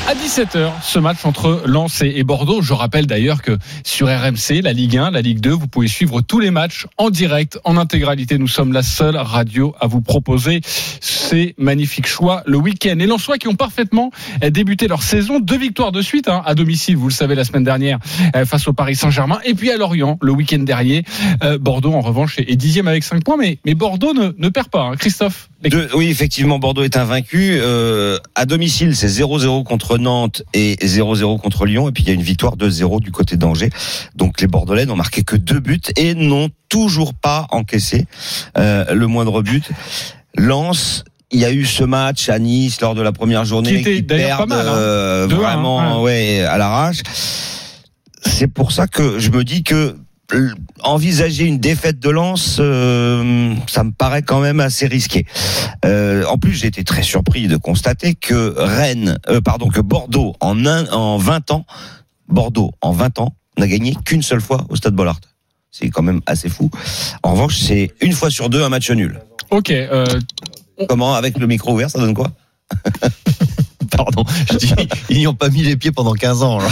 À 0.09 0.15
17h, 0.15 0.71
ce 0.81 0.97
match 0.97 1.23
entre 1.23 1.61
Lens 1.67 2.01
et 2.01 2.11
et 2.15 2.23
Bordeaux. 2.23 2.63
Je 2.63 2.73
rappelle 2.73 3.05
d'ailleurs 3.05 3.43
que 3.43 3.59
sur 3.83 4.07
RMC, 4.07 4.63
la 4.63 4.73
Ligue 4.73 4.97
1, 4.97 5.11
la 5.11 5.21
Ligue 5.21 5.39
2, 5.39 5.51
vous 5.51 5.67
pouvez 5.67 5.87
suivre 5.87 6.21
tous 6.21 6.39
les 6.39 6.49
matchs 6.49 6.87
en 6.97 7.11
direct, 7.11 7.59
en 7.63 7.77
intégralité. 7.77 8.39
Nous 8.39 8.47
sommes 8.47 8.73
la 8.73 8.81
seule 8.81 9.17
radio 9.17 9.75
à 9.79 9.85
vous 9.85 10.01
proposer 10.01 10.61
ces 10.65 11.53
magnifiques 11.59 12.07
choix 12.07 12.41
le 12.47 12.57
week-end. 12.57 12.95
Les 12.97 13.05
Lensois 13.05 13.37
qui 13.37 13.47
ont 13.47 13.53
parfaitement 13.53 14.09
débuté 14.41 14.87
leur 14.87 15.03
saison, 15.03 15.39
deux 15.39 15.59
victoires 15.59 15.91
de 15.91 16.01
suite 16.01 16.27
hein, 16.27 16.41
à 16.43 16.55
domicile, 16.55 16.97
vous 16.97 17.09
le 17.09 17.13
savez, 17.13 17.35
la 17.35 17.43
semaine 17.43 17.63
dernière 17.63 17.99
euh, 18.35 18.45
face 18.45 18.67
au 18.67 18.73
Paris 18.73 18.95
Saint-Germain. 18.95 19.37
Et 19.45 19.53
puis 19.53 19.69
à 19.69 19.77
Lorient, 19.77 20.17
le 20.23 20.31
week-end 20.31 20.57
dernier. 20.57 21.03
Euh, 21.43 21.59
Bordeaux, 21.59 21.93
en 21.93 22.01
revanche, 22.01 22.39
est 22.39 22.55
dixième 22.55 22.87
avec 22.87 23.03
5 23.03 23.23
points. 23.23 23.37
Mais, 23.37 23.59
Bordeaux 23.75 24.15
ne, 24.15 24.49
perd 24.49 24.69
pas, 24.69 24.85
hein. 24.85 24.95
Christophe. 24.95 25.51
oui, 25.93 26.09
effectivement, 26.09 26.57
Bordeaux 26.57 26.83
est 26.83 26.97
invaincu. 26.97 27.59
Euh, 27.61 28.17
à 28.33 28.47
domicile, 28.47 28.95
c'est 28.95 29.07
0-0 29.07 29.63
contre 29.63 29.98
Nantes 29.99 30.43
et 30.53 30.75
0-0 30.75 31.39
contre 31.39 31.65
Lyon. 31.65 31.89
Et 31.89 31.91
puis 31.91 32.03
il 32.03 32.07
y 32.07 32.12
a 32.12 32.13
une 32.13 32.21
victoire 32.21 32.57
2-0 32.57 33.01
du 33.01 33.12
côté 33.12 33.38
d'Angers. 33.38 33.69
Donc 34.15 34.41
les 34.41 34.47
Bordelais 34.47 34.85
n'ont 34.85 34.95
marqué 34.95 35.23
que 35.23 35.35
deux 35.35 35.59
buts 35.59 35.79
et 35.97 36.13
n'ont 36.15 36.49
toujours 36.69 37.13
pas 37.13 37.47
encaissé 37.51 38.05
euh, 38.57 38.93
le 38.93 39.07
moindre 39.07 39.41
but. 39.41 39.69
Lens. 40.35 41.03
Il 41.31 41.39
y 41.39 41.45
a 41.45 41.51
eu 41.51 41.63
ce 41.63 41.83
match 41.83 42.27
à 42.29 42.39
Nice 42.39 42.81
lors 42.81 42.95
de 42.95 43.03
la 43.03 43.12
première 43.12 43.45
journée 43.45 43.69
Qui 43.69 43.75
était 43.81 43.95
qui 43.97 44.01
d'ailleurs 44.01 44.39
pas 44.39 44.45
mal, 44.47 44.67
hein. 44.67 44.73
euh, 44.73 45.27
2-1, 45.27 45.33
vraiment 45.35 46.01
ouais 46.01 46.41
à 46.41 46.57
l'arrache. 46.57 47.01
C'est 48.25 48.47
pour 48.47 48.71
ça 48.71 48.88
que 48.88 49.19
je 49.19 49.29
me 49.29 49.43
dis 49.43 49.62
que 49.62 49.95
envisager 50.81 51.45
une 51.45 51.59
défaite 51.59 51.99
de 51.99 52.09
Lens, 52.09 52.57
euh, 52.59 53.53
ça 53.67 53.83
me 53.83 53.91
paraît 53.91 54.21
quand 54.21 54.39
même 54.39 54.59
assez 54.59 54.87
risqué. 54.87 55.25
Euh, 55.85 56.23
en 56.25 56.37
plus, 56.37 56.53
j'ai 56.53 56.67
été 56.67 56.83
très 56.83 57.03
surpris 57.03 57.47
de 57.47 57.57
constater 57.57 58.15
que 58.15 58.53
Rennes, 58.57 59.17
euh, 59.29 59.41
pardon, 59.41 59.69
que 59.69 59.81
Bordeaux 59.81 60.35
en 60.39 60.65
un, 60.65 60.87
en 60.91 61.17
20 61.17 61.51
ans, 61.51 61.65
Bordeaux 62.27 62.71
en 62.81 62.91
20 62.91 63.19
ans 63.19 63.35
n'a 63.57 63.67
gagné 63.67 63.95
qu'une 64.05 64.21
seule 64.21 64.41
fois 64.41 64.65
au 64.69 64.75
Stade 64.75 64.93
Bollard. 64.93 65.19
C'est 65.71 65.89
quand 65.89 66.03
même 66.03 66.21
assez 66.25 66.49
fou. 66.49 66.69
En 67.23 67.33
revanche, 67.33 67.57
c'est 67.59 67.91
une 68.01 68.13
fois 68.13 68.29
sur 68.29 68.49
deux 68.49 68.63
un 68.63 68.69
match 68.69 68.89
nul. 68.91 69.19
Ok. 69.51 69.71
euh, 69.71 70.05
Comment 70.87 71.13
avec 71.15 71.37
le 71.37 71.45
micro 71.47 71.73
ouvert, 71.73 71.89
ça 71.89 71.99
donne 71.99 72.13
quoi? 72.13 72.31
Pardon, 73.95 74.23
je 74.52 74.58
dis, 74.58 74.73
ils 75.10 75.17
n'y 75.17 75.28
ont 75.28 75.34
pas 75.34 75.49
mis 75.49 75.63
les 75.63 75.75
pieds 75.75 75.91
pendant 75.91 76.13
15 76.13 76.43
ans. 76.43 76.60
là. 76.60 76.67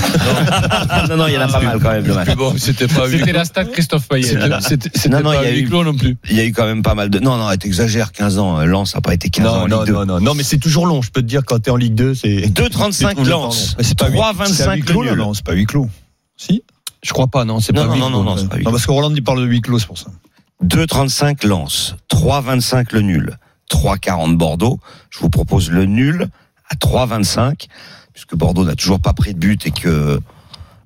Non, 1.10 1.18
non, 1.18 1.28
il 1.28 1.34
y 1.34 1.38
en 1.38 1.42
a 1.42 1.48
pas 1.48 1.60
mal 1.62 1.80
quand 1.82 1.92
même. 1.92 2.24
Mais 2.28 2.36
bon, 2.36 2.54
c'était 2.58 2.88
pas 2.88 3.10
C'était 3.10 3.32
la 3.34 3.46
stat 3.46 3.66
Christophe 3.66 4.08
Payet. 4.08 4.24
C'était- 4.28 4.50
C'était 4.62 4.90
c'était 4.94 5.10
Non, 5.10 5.18
non, 5.24 5.32
pas 5.32 5.44
il 5.44 5.46
y 5.46 5.48
a 5.48 5.56
huis 5.56 5.62
eu- 5.62 5.68
clos 5.68 5.84
non 5.84 5.96
plus. 5.96 6.18
Il 6.30 6.36
y 6.36 6.40
a 6.40 6.46
eu 6.46 6.52
quand 6.54 6.66
même 6.66 6.82
pas 6.84 6.96
mal 6.96 7.10
de. 7.10 7.20
Non, 7.20 7.38
non, 7.38 7.50
t'exagères, 7.56 8.12
15 8.12 8.38
ans. 8.40 8.64
Lens 8.66 8.96
n'a 8.96 9.02
pas 9.02 9.14
été 9.14 9.30
15 9.30 9.46
ans 9.48 9.50
en 9.64 9.68
Non, 9.68 9.82
Ligue 9.84 9.94
non, 9.94 10.00
2. 10.02 10.06
non, 10.06 10.06
non, 10.06 10.20
non, 10.22 10.34
mais 10.36 10.44
c'est 10.44 10.58
toujours 10.60 10.86
long. 10.86 11.02
Je 11.02 11.12
peux 11.12 11.22
te 11.22 11.28
dire, 11.28 11.42
quand 11.46 11.60
t'es 11.60 11.72
en 11.72 11.76
Ligue 11.76 11.96
2, 11.96 12.16
c'est. 12.16 12.48
2,35 12.50 13.10
C'est 13.10 13.16
toujours 13.16 13.42
Lens. 13.44 13.76
Mais 13.78 13.84
c'est 13.84 13.98
pas 13.98 14.10
huis- 14.10 14.18
c'est 14.18 14.64
à 14.64 14.68
3,25 14.68 14.76
huis 14.76 14.82
clos, 14.84 15.02
le 15.02 15.10
là, 15.10 15.16
nul. 15.16 15.22
non, 15.22 15.34
c'est 15.34 15.46
pas 15.46 15.54
huis 15.54 15.66
clos. 15.66 15.90
Si 16.38 16.64
Je 17.04 17.14
crois 17.14 17.28
pas, 17.28 17.46
non, 17.46 17.60
c'est 17.60 17.74
Non, 17.74 17.82
pas 17.84 17.88
non, 17.88 17.94
huis 17.94 18.00
non, 18.02 18.08
clos. 18.10 18.24
non, 18.24 18.36
non, 18.36 18.44
Non, 18.66 18.72
parce 18.72 18.86
que 18.86 18.92
Roland 18.92 19.14
il 19.14 19.24
parle 19.24 19.42
de 19.42 19.46
huis 19.46 19.62
clos, 19.62 19.80
c'est 19.80 19.88
pour 19.88 19.98
ça. 19.98 20.08
2,35 20.64 21.44
Lens, 21.46 21.96
3,25 22.10 22.92
le 22.92 23.02
nul, 23.02 23.38
3,40 23.70 24.36
Bordeaux. 24.38 24.80
Je 25.12 25.20
vous 25.20 25.30
propose 25.30 25.70
le 25.70 25.86
nul 25.86 26.28
à 26.70 26.76
3,25, 26.76 27.68
puisque 28.14 28.36
Bordeaux 28.36 28.66
n'a 28.66 28.76
toujours 28.76 29.00
pas 29.00 29.14
pris 29.14 29.34
de 29.34 29.40
but 29.40 29.66
et 29.68 29.72
que 29.72 29.88
euh, 29.88 30.20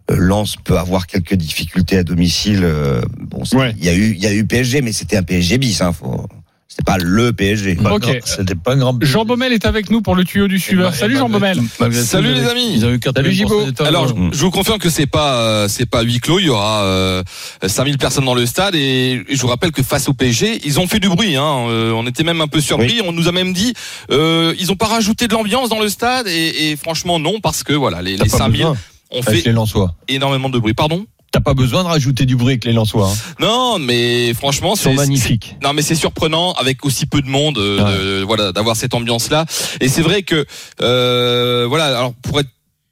Lens 0.09 0.55
peut 0.63 0.77
avoir 0.77 1.07
quelques 1.07 1.35
difficultés 1.35 1.97
à 1.97 2.03
domicile. 2.03 2.61
euh, 2.63 3.01
Bon, 3.19 3.43
Ouais. 3.53 3.73
il 3.77 3.85
y 3.85 3.89
a 3.89 3.93
eu, 3.93 4.11
il 4.13 4.19
y 4.21 4.27
a 4.27 4.33
eu 4.33 4.45
PSG, 4.45 4.81
mais 4.81 4.91
c'était 4.91 5.17
un 5.17 5.23
PSG 5.23 5.57
bis. 5.57 5.81
Hein, 5.81 5.93
faut... 5.93 6.27
C'était 6.71 6.83
pas 6.85 6.97
le 6.97 7.33
PSG. 7.33 7.75
Pas 7.75 7.91
Ok. 7.95 8.01
grand- 8.03 8.13
C'était 8.23 8.55
pas 8.55 8.71
un 8.71 8.77
grand. 8.77 8.97
Jean 9.01 9.25
Baumel 9.25 9.51
est 9.51 9.65
avec 9.65 9.89
nous 9.91 10.01
pour 10.01 10.15
le 10.15 10.23
tuyau 10.23 10.47
du 10.47 10.57
suiveur. 10.57 10.95
Salut 10.95 11.17
Jean 11.17 11.27
Baumel. 11.27 11.59
Salut 11.91 12.33
les 12.33 12.47
amis. 12.47 12.71
Ils 12.75 12.85
ont 12.85 12.91
eu 12.91 12.97
80% 12.97 13.13
Salut 13.13 13.31
Gibo. 13.33 13.61
Alors, 13.81 14.07
je, 14.07 14.13
je 14.31 14.41
vous 14.41 14.51
confirme 14.51 14.79
que 14.79 14.89
c'est 14.89 15.05
pas 15.05 15.33
euh, 15.41 15.67
c'est 15.67 15.85
pas 15.85 16.01
huis 16.01 16.19
clos. 16.21 16.39
Il 16.39 16.45
y 16.45 16.49
aura 16.49 16.83
euh, 16.83 17.23
5000 17.67 17.97
personnes 17.97 18.23
dans 18.23 18.35
le 18.35 18.45
stade 18.45 18.73
et 18.75 19.21
je 19.29 19.41
vous 19.41 19.47
rappelle 19.47 19.73
que 19.73 19.83
face 19.83 20.07
au 20.07 20.13
PSG, 20.13 20.61
ils 20.63 20.79
ont 20.79 20.87
fait 20.87 21.01
du 21.01 21.09
bruit. 21.09 21.35
Hein. 21.35 21.65
Euh, 21.67 21.91
on 21.91 22.07
était 22.07 22.23
même 22.23 22.39
un 22.39 22.47
peu 22.47 22.61
surpris. 22.61 23.01
On 23.05 23.11
nous 23.11 23.27
a 23.27 23.33
même 23.33 23.51
dit 23.51 23.73
euh, 24.09 24.55
ils 24.57 24.71
ont 24.71 24.77
pas 24.77 24.87
rajouté 24.87 25.27
de 25.27 25.33
l'ambiance 25.33 25.67
dans 25.67 25.79
le 25.81 25.89
stade 25.89 26.27
et, 26.29 26.71
et 26.71 26.77
franchement 26.77 27.19
non 27.19 27.41
parce 27.41 27.63
que 27.63 27.73
voilà 27.73 28.01
les, 28.01 28.13
les 28.13 28.17
pas 28.29 28.37
5000 28.37 28.61
besoin 28.61 28.77
ont 29.13 29.19
avec 29.27 29.43
fait 29.43 29.53
énormément 30.07 30.47
de 30.47 30.57
bruit. 30.57 30.73
Pardon? 30.73 31.05
T'as 31.31 31.39
pas 31.39 31.53
besoin 31.53 31.83
de 31.83 31.87
rajouter 31.87 32.25
du 32.25 32.35
bruit 32.35 32.51
avec 32.51 32.65
les 32.65 32.73
Lensois. 32.73 33.09
Hein. 33.09 33.33
Non, 33.39 33.79
mais 33.79 34.33
franchement 34.33 34.75
c'est 34.75 34.93
magnifiques. 34.93 35.55
Non, 35.63 35.71
mais 35.71 35.81
c'est 35.81 35.95
surprenant 35.95 36.51
avec 36.53 36.83
aussi 36.83 37.05
peu 37.05 37.21
de 37.21 37.29
monde, 37.29 37.57
euh, 37.57 38.23
voilà, 38.27 38.51
d'avoir 38.51 38.75
cette 38.75 38.93
ambiance-là. 38.93 39.45
Et 39.79 39.87
c'est 39.87 40.01
vrai 40.01 40.23
que, 40.23 40.45
euh, 40.81 41.65
voilà, 41.69 41.85
alors 41.85 42.13
pour 42.15 42.39
être 42.41 42.49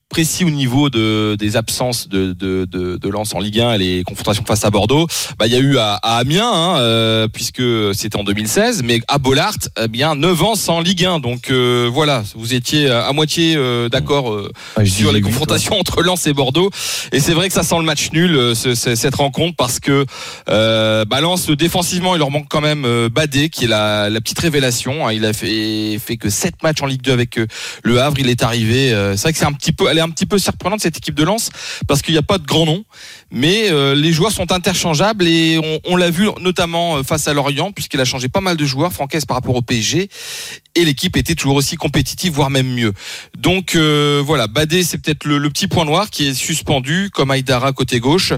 précis 0.09 0.43
au 0.43 0.49
niveau 0.49 0.89
de, 0.89 1.35
des 1.35 1.55
absences 1.55 2.09
de, 2.09 2.33
de, 2.33 2.65
de, 2.65 2.97
de 2.97 3.09
Lens 3.09 3.33
en 3.35 3.39
Ligue 3.39 3.59
1 3.59 3.73
et 3.73 3.77
les 3.77 4.03
confrontations 4.03 4.43
face 4.43 4.65
à 4.65 4.71
Bordeaux, 4.71 5.05
bah, 5.37 5.45
il 5.45 5.53
y 5.53 5.55
a 5.55 5.59
eu 5.59 5.77
à, 5.77 5.93
à 6.01 6.17
Amiens, 6.17 6.51
hein, 6.51 6.77
euh, 6.79 7.27
puisque 7.27 7.61
c'était 7.93 8.17
en 8.17 8.23
2016, 8.23 8.81
mais 8.83 9.01
à 9.07 9.19
Bollard, 9.19 9.53
eh 9.81 9.87
bien 9.87 10.15
9 10.15 10.43
ans 10.43 10.55
sans 10.55 10.81
Ligue 10.81 11.05
1. 11.05 11.19
Donc 11.19 11.51
euh, 11.51 11.87
voilà, 11.93 12.23
vous 12.35 12.55
étiez 12.55 12.89
à 12.89 13.13
moitié 13.13 13.53
euh, 13.55 13.87
d'accord 13.87 14.31
euh, 14.33 14.51
sur 14.87 15.11
les 15.11 15.21
confrontations 15.21 15.79
entre 15.79 16.01
Lens 16.01 16.25
et 16.25 16.33
Bordeaux. 16.33 16.71
Et 17.11 17.19
c'est 17.19 17.33
vrai 17.33 17.47
que 17.47 17.53
ça 17.53 17.61
sent 17.63 17.77
le 17.77 17.83
match 17.85 18.11
nul, 18.11 18.35
euh, 18.35 18.55
ce- 18.55 18.73
ce- 18.73 18.95
cette 18.95 19.15
rencontre, 19.15 19.55
parce 19.57 19.79
que 19.79 20.05
euh, 20.49 21.05
bah, 21.05 21.21
Lens, 21.21 21.51
défensivement, 21.51 22.15
il 22.15 22.19
leur 22.19 22.31
manque 22.31 22.47
quand 22.49 22.61
même 22.61 22.85
Badé, 23.09 23.49
qui 23.49 23.65
est 23.65 23.67
la, 23.67 24.09
la 24.09 24.21
petite 24.21 24.39
révélation. 24.39 25.07
hein. 25.07 25.13
Il 25.13 25.23
a 25.23 25.33
fait, 25.33 25.99
fait 26.03 26.17
que 26.17 26.31
7 26.31 26.63
matchs 26.63 26.81
en 26.81 26.87
Ligue 26.87 27.03
2 27.03 27.11
avec 27.11 27.39
le 27.83 28.01
Havre. 28.01 28.17
Il 28.19 28.27
est 28.29 28.41
arrivé. 28.41 28.91
euh, 28.91 29.15
c'est 29.15 29.23
vrai 29.23 29.33
que 29.33 29.37
c'est 29.39 29.45
un 29.45 29.53
petit 29.53 29.71
peu, 29.71 29.87
est 29.99 30.01
un 30.01 30.09
petit 30.09 30.25
peu 30.25 30.37
surprenante 30.39 30.81
cette 30.81 30.97
équipe 30.97 31.15
de 31.15 31.23
Lens, 31.23 31.49
parce 31.87 32.01
qu'il 32.01 32.13
n'y 32.13 32.17
a 32.17 32.23
pas 32.23 32.37
de 32.37 32.45
grand 32.45 32.65
nom, 32.65 32.83
mais 33.31 33.69
euh, 33.69 33.93
les 33.95 34.11
joueurs 34.11 34.31
sont 34.31 34.51
interchangeables 34.51 35.27
et 35.27 35.59
on, 35.63 35.79
on 35.93 35.95
l'a 35.95 36.09
vu 36.09 36.27
notamment 36.41 36.97
euh, 36.97 37.03
face 37.03 37.27
à 37.27 37.33
Lorient, 37.33 37.71
puisqu'il 37.71 37.99
a 38.01 38.05
changé 38.05 38.27
pas 38.29 38.41
mal 38.41 38.57
de 38.57 38.65
joueurs, 38.65 38.91
Francaise 38.93 39.25
par 39.25 39.35
rapport 39.37 39.55
au 39.55 39.61
PSG, 39.61 40.09
et 40.75 40.85
l'équipe 40.85 41.15
était 41.17 41.35
toujours 41.35 41.55
aussi 41.55 41.75
compétitive, 41.75 42.33
voire 42.33 42.49
même 42.49 42.67
mieux. 42.73 42.93
Donc 43.37 43.75
euh, 43.75 44.21
voilà, 44.25 44.47
Badé 44.47 44.83
c'est 44.83 44.97
peut-être 44.97 45.25
le, 45.25 45.37
le 45.37 45.49
petit 45.49 45.67
point 45.67 45.85
noir 45.85 46.09
qui 46.09 46.27
est 46.27 46.33
suspendu 46.33 47.09
comme 47.13 47.31
Aïdara 47.31 47.73
côté 47.73 47.99
gauche, 47.99 48.33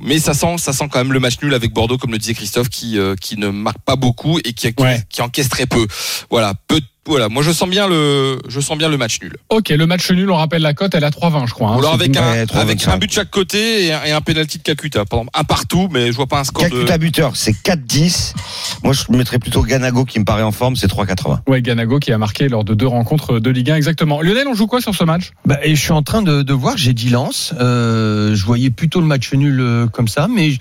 mais 0.00 0.18
ça 0.18 0.34
sent 0.34 0.56
ça 0.58 0.72
sent 0.72 0.88
quand 0.90 0.98
même 0.98 1.12
le 1.12 1.20
match 1.20 1.34
nul 1.42 1.54
avec 1.54 1.72
Bordeaux 1.72 1.98
comme 1.98 2.12
le 2.12 2.18
disait 2.18 2.34
Christophe 2.34 2.68
qui 2.68 2.98
euh, 2.98 3.14
qui 3.20 3.36
ne 3.36 3.48
marque 3.48 3.80
pas 3.84 3.96
beaucoup 3.96 4.38
et 4.38 4.52
qui, 4.52 4.72
qui, 4.72 4.82
Ouais. 4.82 5.02
qui 5.08 5.22
encaisse 5.22 5.48
très 5.48 5.66
peu. 5.66 5.86
Voilà, 6.30 6.54
peu 6.68 6.80
voilà, 7.06 7.28
moi 7.28 7.42
je 7.42 7.50
sens 7.52 7.68
bien 7.68 7.88
le 7.88 8.38
je 8.48 8.60
sens 8.60 8.76
bien 8.76 8.88
le 8.88 8.96
match 8.96 9.20
nul. 9.22 9.36
Ok, 9.48 9.68
le 9.70 9.86
match 9.86 10.10
nul, 10.10 10.30
on 10.30 10.36
rappelle 10.36 10.62
la 10.62 10.74
cote, 10.74 10.94
elle 10.94 11.02
est 11.02 11.06
à 11.06 11.10
3,20 11.10 11.46
je 11.46 11.54
crois. 11.54 11.70
hein. 11.70 11.76
Ou 11.76 11.78
alors 11.78 11.94
avec 11.94 12.16
un 12.16 12.32
Ouais, 12.32 12.44
3,25. 12.44 12.58
avec 12.60 12.88
un 12.88 12.96
but 12.98 13.06
de 13.08 13.12
chaque 13.12 13.30
côté 13.30 13.86
et 13.86 13.92
un, 13.92 14.04
et 14.04 14.12
un 14.12 14.20
penalty 14.20 14.58
de 14.58 14.62
Kakuta, 14.62 15.04
par 15.04 15.20
exemple. 15.20 15.38
un 15.38 15.44
partout, 15.44 15.88
mais 15.90 16.08
je 16.08 16.12
vois 16.16 16.26
pas 16.26 16.40
un 16.40 16.44
score 16.44 16.64
de 16.64 16.70
Kakuta 16.70 16.98
buteur, 16.98 17.36
c'est 17.36 17.52
4-10. 17.52 18.34
Moi, 18.82 18.92
je 18.92 19.04
mettrais 19.16 19.38
plutôt 19.38 19.62
Ganago 19.62 20.04
qui 20.04 20.18
me 20.18 20.24
paraît 20.24 20.42
en 20.42 20.52
forme, 20.52 20.76
c'est 20.76 20.86
3,80. 20.88 21.40
Ouais, 21.48 21.62
Ganago 21.62 21.98
qui 21.98 22.12
a 22.12 22.18
marqué 22.18 22.48
lors 22.48 22.64
de 22.64 22.74
deux 22.74 22.86
rencontres 22.86 23.38
de 23.38 23.50
Ligue 23.50 23.70
1 23.70 23.76
exactement. 23.76 24.20
Lionel, 24.22 24.46
on 24.48 24.54
joue 24.54 24.66
quoi 24.66 24.80
sur 24.80 24.94
ce 24.94 25.04
match? 25.04 25.30
Bah, 25.44 25.58
et 25.62 25.74
je 25.74 25.80
suis 25.80 25.92
en 25.92 26.02
train 26.02 26.22
de, 26.22 26.42
de 26.42 26.52
voir, 26.52 26.76
j'ai 26.76 26.92
dit 26.92 27.08
Lens. 27.10 27.54
Euh, 27.60 28.34
je 28.34 28.44
voyais 28.44 28.70
plutôt 28.70 29.00
le 29.00 29.06
match 29.06 29.32
nul 29.32 29.60
euh, 29.60 29.86
comme 29.86 30.08
ça, 30.08 30.28
mais 30.28 30.50
je- 30.52 30.58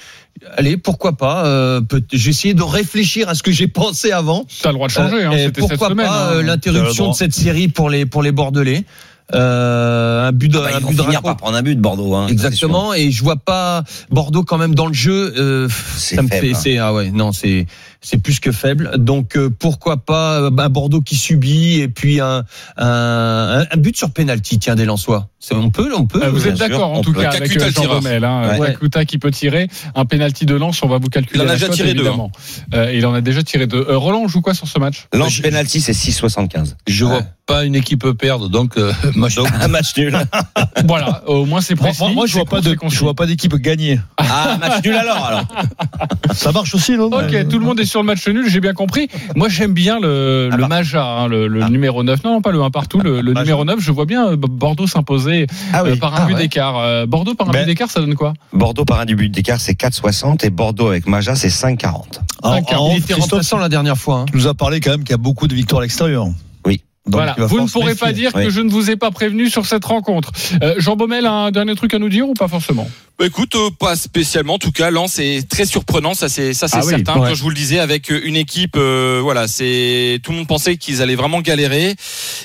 allez, 0.58 0.78
pourquoi 0.78 1.13
pas 1.17 1.45
euh, 1.45 1.82
J'ai 2.13 2.30
essayé 2.32 2.54
de 2.54 2.63
réfléchir 2.63 3.30
à 3.30 3.36
ce 3.36 3.43
que 3.43 3.52
j'ai 3.52 3.67
pensé 3.82 4.12
avant. 4.12 4.45
T'as 4.62 4.69
le 4.69 4.76
droit 4.76 4.88
de 4.88 4.93
changer, 4.93 5.24
hein, 5.24 5.32
Euh, 5.32 5.36
et 5.36 5.45
c'était 5.45 5.62
cette 5.62 5.69
pourquoi 5.69 5.89
semaine. 5.89 6.08
pas 6.08 6.28
hein. 6.30 6.32
euh, 6.34 6.41
l'interruption 6.43 7.10
de 7.10 7.15
cette 7.15 7.34
série 7.34 7.67
pour 7.67 7.89
les 7.89 8.06
pour 8.06 8.24
les 8.24 8.32
Bordelais 8.32 8.84
euh, 9.34 10.28
un 10.28 10.32
but 10.32 10.50
de, 10.50 10.60
Bah, 10.60 10.67
un 10.67 10.78
ils 10.78 10.84
vont 10.84 10.89
but 10.91 10.98
de 10.98 11.02
finir 11.04 11.24
par 11.24 11.36
prendre 11.36 11.58
un 11.58 11.63
but, 11.63 11.80
Bordeaux. 11.80 12.13
Hein, 12.13 12.28
Exactement, 12.28 12.93
et 12.93 13.10
je 13.10 13.24
vois 13.24 13.38
pas 13.38 13.84
Bordeaux 14.12 14.43
quand 14.43 14.60
même 14.60 14.76
dans 14.76 14.86
le 14.86 14.93
jeu. 14.93 15.34
Euh, 15.38 15.67
C'est 15.98 16.15
ça 16.15 16.21
me 16.21 16.28
faible, 16.28 16.45
fait, 16.45 16.54
hein. 16.54 16.60
c'est 16.62 16.78
ah 16.78 16.93
ouais, 16.93 17.10
non, 17.10 17.32
c'est 17.32 17.65
c'est 18.06 18.18
plus 18.22 18.39
que 18.39 18.52
faible. 18.52 18.91
Donc 18.98 19.36
euh, 19.36 19.50
pourquoi 19.50 19.98
pas 19.98 20.39
euh, 20.41 20.52
un 20.58 20.70
Bordeaux 20.70 21.02
qui 21.02 21.15
subit 21.15 21.80
et 21.82 21.88
puis 21.88 22.22
un 22.22 22.44
un, 22.78 23.65
un 23.72 23.78
but 23.78 23.98
sur 23.98 24.12
penalty, 24.12 24.60
tiens 24.60 24.76
des 24.76 24.86
Lensois. 24.86 25.28
On 25.52 25.70
peut, 25.70 25.91
on 25.96 26.06
peut. 26.06 26.24
Euh, 26.24 26.30
Vous 26.32 26.48
êtes 26.48 26.58
d'accord 26.58 26.91
en 26.91 27.02
tout 27.02 27.13
cas 27.13 27.30
avec 27.30 27.52
Kakuta 27.52 27.65
euh, 27.65 27.72
Jean. 27.72 27.88
Baumel, 27.96 28.24
hein, 28.24 28.58
Ouais. 28.60 28.68
Kakuta 28.74 29.06
qui 29.06 29.18
peut 29.18 29.32
tirer 29.32 29.68
un 29.96 30.06
penalty 30.06 30.46
de 30.46 30.56
lance, 30.56 30.82
on 30.84 30.88
va 30.88 30.98
vous 30.98 31.10
calculer. 31.10 31.39
Il 31.44 31.46
en 31.48 31.50
a 31.50 31.54
déjà 31.54 31.70
tiré 31.70 31.94
deux. 31.94 32.10
Euh, 32.74 32.91
il 32.94 33.06
en 33.06 33.13
a 33.13 33.22
déjà 33.22 33.44
tiré 33.44 33.68
deux. 33.68 33.86
Euh, 33.89 33.98
Roland, 33.98 34.22
on 34.24 34.28
joue 34.28 34.41
quoi 34.41 34.54
sur 34.54 34.68
ce 34.68 34.80
match? 34.80 35.06
Lance 35.13 35.39
penalty, 35.41 35.82
c'est 35.82 35.91
6,75. 35.94 36.76
Je 36.88 37.06
vois 37.06 37.22
pas 37.46 37.63
une 37.63 37.76
équipe 37.76 38.10
perdre, 38.13 38.50
donc 38.50 38.78
euh, 38.78 38.91
je- 39.28 39.63
Un 39.63 39.68
match 39.68 39.96
nul. 39.98 40.18
Voilà, 40.88 41.24
au 41.28 41.46
moins 41.46 41.62
c'est 41.62 41.76
précis. 41.76 42.02
moi, 42.04 42.12
moi, 42.12 42.26
je 42.28 42.34
vois 42.34 42.46
pas 42.46 42.62
de, 42.62 42.76
je 42.89 43.00
vois 43.00 43.13
pas 43.13 43.26
d'équipe 43.26 43.56
gagner. 43.56 44.00
Ah, 44.18 44.58
match 44.60 44.84
nul 44.84 44.96
alors, 44.96 45.24
alors. 45.26 45.46
Ça 46.34 46.52
marche 46.52 46.74
aussi, 46.76 46.94
non 46.98 47.06
Ok, 47.06 47.48
tout 47.50 47.60
le 47.60 47.66
monde 47.66 47.80
est 47.80 47.86
sur 47.86 48.02
le 48.02 48.06
match 48.06 48.28
nul, 48.28 48.50
j'ai 48.50 48.60
bien 48.60 48.74
compris. 48.74 49.08
Moi, 49.36 49.50
j'aime 49.50 49.74
bien 49.74 50.00
le, 50.00 50.50
Ah 50.52 50.58
le. 50.58 50.68
Maja, 50.68 51.04
hein, 51.04 51.28
le, 51.28 51.48
le 51.48 51.62
Ah. 51.64 51.70
numéro 51.70 52.04
9. 52.04 52.24
Non, 52.24 52.34
non, 52.34 52.42
pas 52.42 52.52
le 52.52 52.62
1 52.62 52.70
partout, 52.72 53.00
le, 53.00 53.22
numéro 53.22 53.66
9. 53.66 53.80
Je 53.80 53.92
vois 53.92 54.06
bien 54.06 54.30
euh, 54.30 54.36
Bordeaux 54.38 54.88
s'imposer 54.88 55.48
Ah 55.74 55.82
euh, 55.82 55.92
oui. 55.92 55.98
par 56.00 56.14
un 56.16 56.24
Ah 56.24 56.26
but 56.26 56.34
ouais. 56.34 56.40
d'écart. 56.42 56.78
Euh, 56.80 57.06
Bordeaux 57.06 57.36
par 57.36 57.50
un 57.50 57.52
Ben. 57.52 57.60
but 57.62 57.66
d'écart, 57.68 57.90
ça 57.90 58.00
donne 58.00 58.16
quoi? 58.16 58.34
Bordeaux 58.54 58.86
par 58.86 59.00
un 59.00 59.06
but 59.06 59.30
d'écart, 59.30 59.60
c'est 59.60 59.74
4,60 59.80 60.46
et 60.46 60.50
Bordeaux 60.50 60.88
avec 60.88 61.08
Maja, 61.08 61.36
c'est 61.36 61.50
5,40. 61.50 62.20
Alors, 62.44 62.60
alors, 62.70 62.90
il 62.92 62.98
était 62.98 63.14
Christophe, 63.14 63.32
remplaçant 63.32 63.58
la 63.58 63.70
dernière 63.70 63.98
fois. 63.98 64.20
hein. 64.22 64.26
tu 64.32 64.38
nous 64.38 64.48
a 64.48 64.54
parlé 64.54 64.80
quand 64.80 64.92
même 64.92 65.02
qu'il 65.04 65.12
y 65.12 65.14
a 65.14 65.18
beaucoup 65.18 65.48
de 65.48 65.54
victoires 65.56 65.80
à 65.82 65.84
l'extérieur. 65.84 66.26
Oui. 66.66 66.82
Donc, 67.08 67.16
Voilà, 67.22 67.36
vous 67.38 67.60
ne 67.62 67.68
pourrez 67.68 67.94
pas 67.96 68.12
dire 68.14 68.32
Oui. 68.36 68.46
que 68.46 68.50
je 68.50 68.62
ne 68.62 68.70
vous 68.70 68.90
ai 68.90 68.96
pas 68.96 69.12
prévenu 69.12 69.48
sur 69.50 69.66
cette 69.66 69.86
rencontre. 69.86 70.32
Euh, 70.64 70.74
Jean 70.80 70.96
Baumel 70.96 71.26
a 71.28 71.32
un 71.32 71.52
dernier 71.52 71.76
truc 71.76 71.94
à 71.94 72.00
nous 72.00 72.10
dire 72.10 72.28
ou 72.28 72.34
pas 72.34 72.48
forcément? 72.48 72.88
Bah, 73.17 73.25
écoute, 73.25 73.56
euh, 73.56 73.69
pas 73.80 73.95
spécialement. 73.95 74.56
En 74.56 74.58
tout 74.60 74.71
cas, 74.73 74.91
Lens 74.91 75.19
est 75.19 75.47
très 75.47 75.65
surprenant, 75.65 76.13
ça 76.13 76.28
c'est 76.28 76.54
ça 76.54 76.67
c'est 76.67 76.78
Ah 76.78 76.82
oui, 76.84 76.89
certain. 76.95 77.13
ouais. 77.19 77.30
Quand 77.30 77.34
je 77.36 77.41
vous 77.43 77.49
le 77.49 77.56
disais, 77.56 77.80
avec 77.80 78.12
euh, 78.12 78.19
une 78.25 78.36
équipe, 78.36 78.75
euh, 78.75 79.19
voilà, 79.23 79.47
c'est 79.47 80.19
tout 80.21 80.32
le 80.32 80.38
monde 80.39 80.47
pensait 80.47 80.75
qu'ils 80.75 81.01
allaient 81.01 81.15
vraiment 81.15 81.39
galérer. 81.39 81.95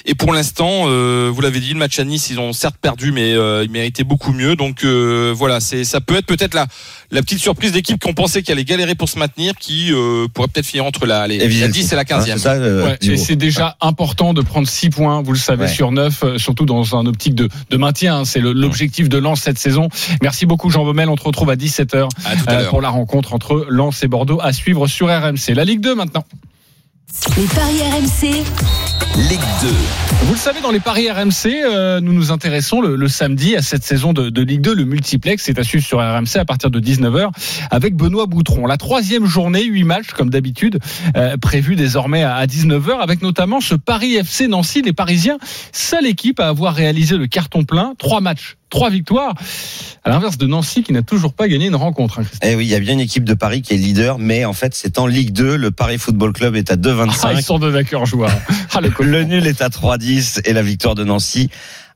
Et 0.07 0.15
pour 0.15 0.33
l'instant, 0.33 0.85
euh, 0.87 1.29
vous 1.33 1.41
l'avez 1.41 1.59
dit, 1.59 1.73
le 1.73 1.79
match 1.81 1.99
à 1.99 2.05
Nice, 2.05 2.31
ils 2.31 2.39
ont 2.39 2.53
certes 2.53 2.77
perdu, 2.81 3.11
mais 3.11 3.33
euh, 3.33 3.65
ils 3.65 3.71
méritaient 3.71 4.05
beaucoup 4.05 4.33
mieux. 4.33 4.55
Donc 4.55 4.85
euh, 4.85 5.35
voilà, 5.37 5.59
c'est 5.59 5.83
ça 5.83 6.01
peut 6.01 6.15
être 6.17 6.27
peut-être 6.27 6.55
la 6.55 6.67
la 7.11 7.23
petite 7.23 7.41
surprise 7.41 7.73
d'équipe 7.73 8.01
qu'on 8.01 8.15
pensait 8.15 8.43
qu'elle 8.43 8.59
allait 8.59 8.65
galérer 8.65 8.95
pour 8.95 9.09
se 9.09 9.19
maintenir, 9.19 9.55
qui 9.59 9.93
euh, 9.93 10.29
pourrait 10.33 10.47
peut-être 10.47 10.67
finir 10.67 10.85
entre 10.85 11.07
la, 11.07 11.27
les, 11.27 11.39
la 11.39 11.67
10 11.67 11.93
et 11.93 11.97
la 11.97 12.05
15e. 12.05 12.31
Hein, 12.31 12.37
c'est 12.39 12.47
euh, 12.49 12.85
Ouais, 12.85 13.37
déjà 13.37 13.77
important 13.81 14.33
de 14.35 14.43
prendre 14.43 14.69
6 14.69 14.91
points, 14.91 15.21
vous 15.21 15.33
le 15.33 15.39
savez, 15.39 15.65
Ouais. 15.65 15.69
sur 15.69 15.91
9, 15.91 16.23
euh, 16.23 16.39
surtout 16.39 16.65
dans 16.67 16.95
un 16.97 17.07
optique 17.07 17.35
de, 17.35 17.49
de 17.71 17.77
maintien. 17.77 18.19
hein. 18.19 18.25
C'est 18.25 18.39
l'objectif 18.39 19.09
de 19.09 19.19
Lens 19.19 19.41
cette 19.41 19.59
saison. 19.59 19.89
Merci 20.23 20.47
beaucoup 20.47 20.60
Jean 20.69 20.85
Baumel. 20.85 21.09
On 21.09 21.17
te 21.17 21.23
retrouve 21.25 21.49
à 21.51 21.57
17h 21.57 22.09
À 22.27 22.37
tout 22.37 22.45
à 22.47 22.53
l'heure. 22.61 22.69
pour 22.71 22.83
la 22.83 22.91
rencontre 22.91 23.33
entre 23.33 23.67
Lens 23.71 24.03
et 24.03 24.09
Bordeaux 24.09 24.41
à 24.43 24.53
suivre 24.53 24.87
sur 24.87 25.07
RMC. 25.07 25.55
La 25.55 25.65
Ligue 25.65 25.81
2 25.81 25.95
maintenant. 25.95 26.25
Les 27.37 27.45
paris 27.45 27.81
RMC, 27.83 28.45
Ligue 29.17 29.41
2. 29.63 29.69
Vous 30.27 30.33
le 30.33 30.39
savez, 30.39 30.61
dans 30.61 30.71
les 30.71 30.81
paris 30.81 31.11
RMC, 31.11 31.47
euh, 31.65 32.01
nous 32.01 32.13
nous 32.13 32.31
intéressons 32.31 32.81
le, 32.81 32.97
le 32.97 33.09
samedi 33.09 33.57
à 33.57 33.63
cette 33.63 33.83
saison 33.83 34.13
de, 34.13 34.31
de 34.31 34.43
Ligue 34.43 34.61
2. 34.61 34.75
Le 34.75 34.85
multiplex 34.85 35.49
est 35.49 35.59
à 35.59 35.65
suivre 35.65 35.85
sur 35.85 35.99
RMC 35.99 36.37
à 36.39 36.45
partir 36.45 36.71
de 36.71 36.81
19h 36.81 37.29
avec 37.71 37.97
Benoît 37.97 38.27
Boutron. 38.27 38.67
La 38.67 38.77
troisième 38.77 39.27
journée, 39.27 39.65
huit 39.65 39.85
matchs 39.85 40.11
comme 40.17 40.31
d'habitude, 40.31 40.79
euh, 41.17 41.37
prévus 41.37 41.77
désormais 41.77 42.23
à, 42.23 42.37
à 42.37 42.47
19h 42.47 42.99
avec 43.01 43.21
notamment 43.23 43.61
ce 43.61 43.75
Paris 43.75 44.15
FC 44.15 44.47
Nancy. 44.49 44.83
Les 44.83 44.93
Parisiens, 44.93 45.39
seule 45.73 46.07
équipe 46.07 46.41
à 46.41 46.49
avoir 46.49 46.75
réalisé 46.75 47.17
le 47.17 47.27
carton 47.27 47.65
plein. 47.65 47.95
Trois 47.99 48.21
matchs, 48.21 48.57
trois 48.71 48.91
victoires. 48.91 49.35
À 50.05 50.09
l'inverse 50.11 50.39
de 50.39 50.47
Nancy 50.47 50.83
qui 50.83 50.93
n'a 50.95 51.03
toujours 51.03 51.35
pas 51.35 51.47
gagné 51.49 51.67
une 51.67 51.77
rencontre. 51.77 52.21
hein. 52.21 52.25
Eh 52.43 52.55
oui, 52.55 52.65
il 52.65 52.71
y 52.71 52.75
a 52.75 52.81
bien 52.81 52.95
une 52.95 53.01
équipe 53.01 53.25
de 53.25 53.35
Paris 53.35 53.61
qui 53.61 53.75
est 53.75 53.77
leader, 53.77 54.19
mais 54.19 54.45
en 54.47 54.55
fait, 54.55 54.75
c'est 54.75 54.99
en 54.99 55.07
Ligue 55.07 55.33
2. 55.33 55.57
Le 55.57 55.71
Paris 55.71 55.99
Football 55.99 56.33
Club 56.33 56.57
est 56.57 56.71
à 56.71 56.75
Ah, 56.75 57.33
ils 57.33 57.39
2,25. 57.41 57.43
sont 57.43 57.59
de 57.59 57.71
d'accord 57.71 58.07
joueurs. 58.07 58.31
Ah, 58.73 58.81
le 58.81 58.89
le 59.05 59.25
nul 59.25 59.47
est 59.47 59.63
à 59.63 59.69
3,10 59.69 60.41
et 60.45 60.53
la 60.53 60.63
victoire 60.63 60.95
de 60.95 61.05
Nancy 61.05 61.51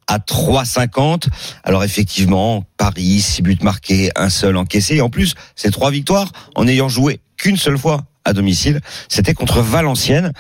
à 0.06 0.18
3,50. 0.18 1.28
Alors 1.62 1.84
effectivement, 1.84 2.64
Paris, 2.76 3.20
6 3.20 3.42
buts 3.42 3.58
marqués, 3.62 4.10
un 4.16 4.30
seul 4.30 4.56
encaissé. 4.56 4.96
Et 4.96 5.00
en 5.00 5.10
plus, 5.10 5.34
c'est 5.56 5.70
trois 5.70 5.90
victoires 5.90 6.30
en 6.54 6.66
ayant 6.66 6.88
joué 6.88 7.20
qu'une 7.36 7.56
seule 7.56 7.78
fois 7.78 8.04
à 8.24 8.32
domicile. 8.32 8.80
C'était 9.08 9.34
contre 9.34 9.60
Valenciennes. 9.60 10.32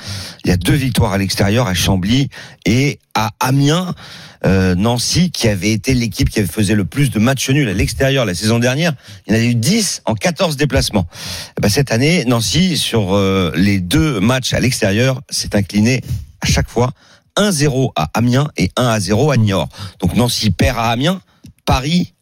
Il 0.44 0.48
y 0.48 0.52
a 0.52 0.56
deux 0.56 0.74
victoires 0.74 1.12
à 1.12 1.18
l'extérieur, 1.18 1.66
à 1.66 1.74
Chambly 1.74 2.28
et 2.64 2.98
à 3.14 3.30
Amiens. 3.40 3.94
Euh, 4.46 4.74
Nancy, 4.74 5.30
qui 5.30 5.48
avait 5.48 5.70
été 5.70 5.94
l'équipe 5.94 6.28
qui 6.28 6.42
faisait 6.44 6.74
le 6.74 6.84
plus 6.84 7.10
de 7.10 7.18
matchs 7.18 7.48
nuls 7.48 7.68
à 7.68 7.72
l'extérieur 7.72 8.26
la 8.26 8.34
saison 8.34 8.58
dernière, 8.58 8.92
il 9.26 9.34
y 9.34 9.38
en 9.38 9.40
a 9.40 9.42
eu 9.42 9.54
10 9.54 10.02
en 10.04 10.14
14 10.14 10.58
déplacements. 10.58 11.06
Eh 11.56 11.62
ben, 11.62 11.70
cette 11.70 11.90
année, 11.92 12.24
Nancy, 12.26 12.76
sur 12.76 13.14
euh, 13.14 13.52
les 13.56 13.80
deux 13.80 14.20
matchs 14.20 14.52
à 14.52 14.60
l'extérieur, 14.60 15.22
s'est 15.30 15.56
incliné 15.56 16.02
à 16.44 16.46
chaque 16.46 16.68
fois 16.68 16.92
1-0 17.36 17.90
à 17.96 18.10
Amiens 18.14 18.48
et 18.56 18.70
1-0 18.76 19.32
à 19.32 19.36
Niort. 19.36 19.68
Donc 19.98 20.14
Nancy 20.14 20.50
perd 20.50 20.78
à 20.78 20.90
Amiens, 20.90 21.20
Paris 21.64 22.12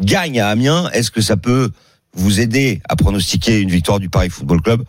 gagne 0.00 0.38
à 0.40 0.48
Amiens. 0.48 0.88
Est-ce 0.92 1.10
que 1.10 1.20
ça 1.22 1.36
peut 1.36 1.70
vous 2.14 2.40
aider 2.40 2.80
à 2.88 2.94
pronostiquer 2.96 3.58
une 3.58 3.70
victoire 3.70 3.98
du 4.00 4.08
Paris 4.08 4.30
Football 4.30 4.62
Club? 4.62 4.84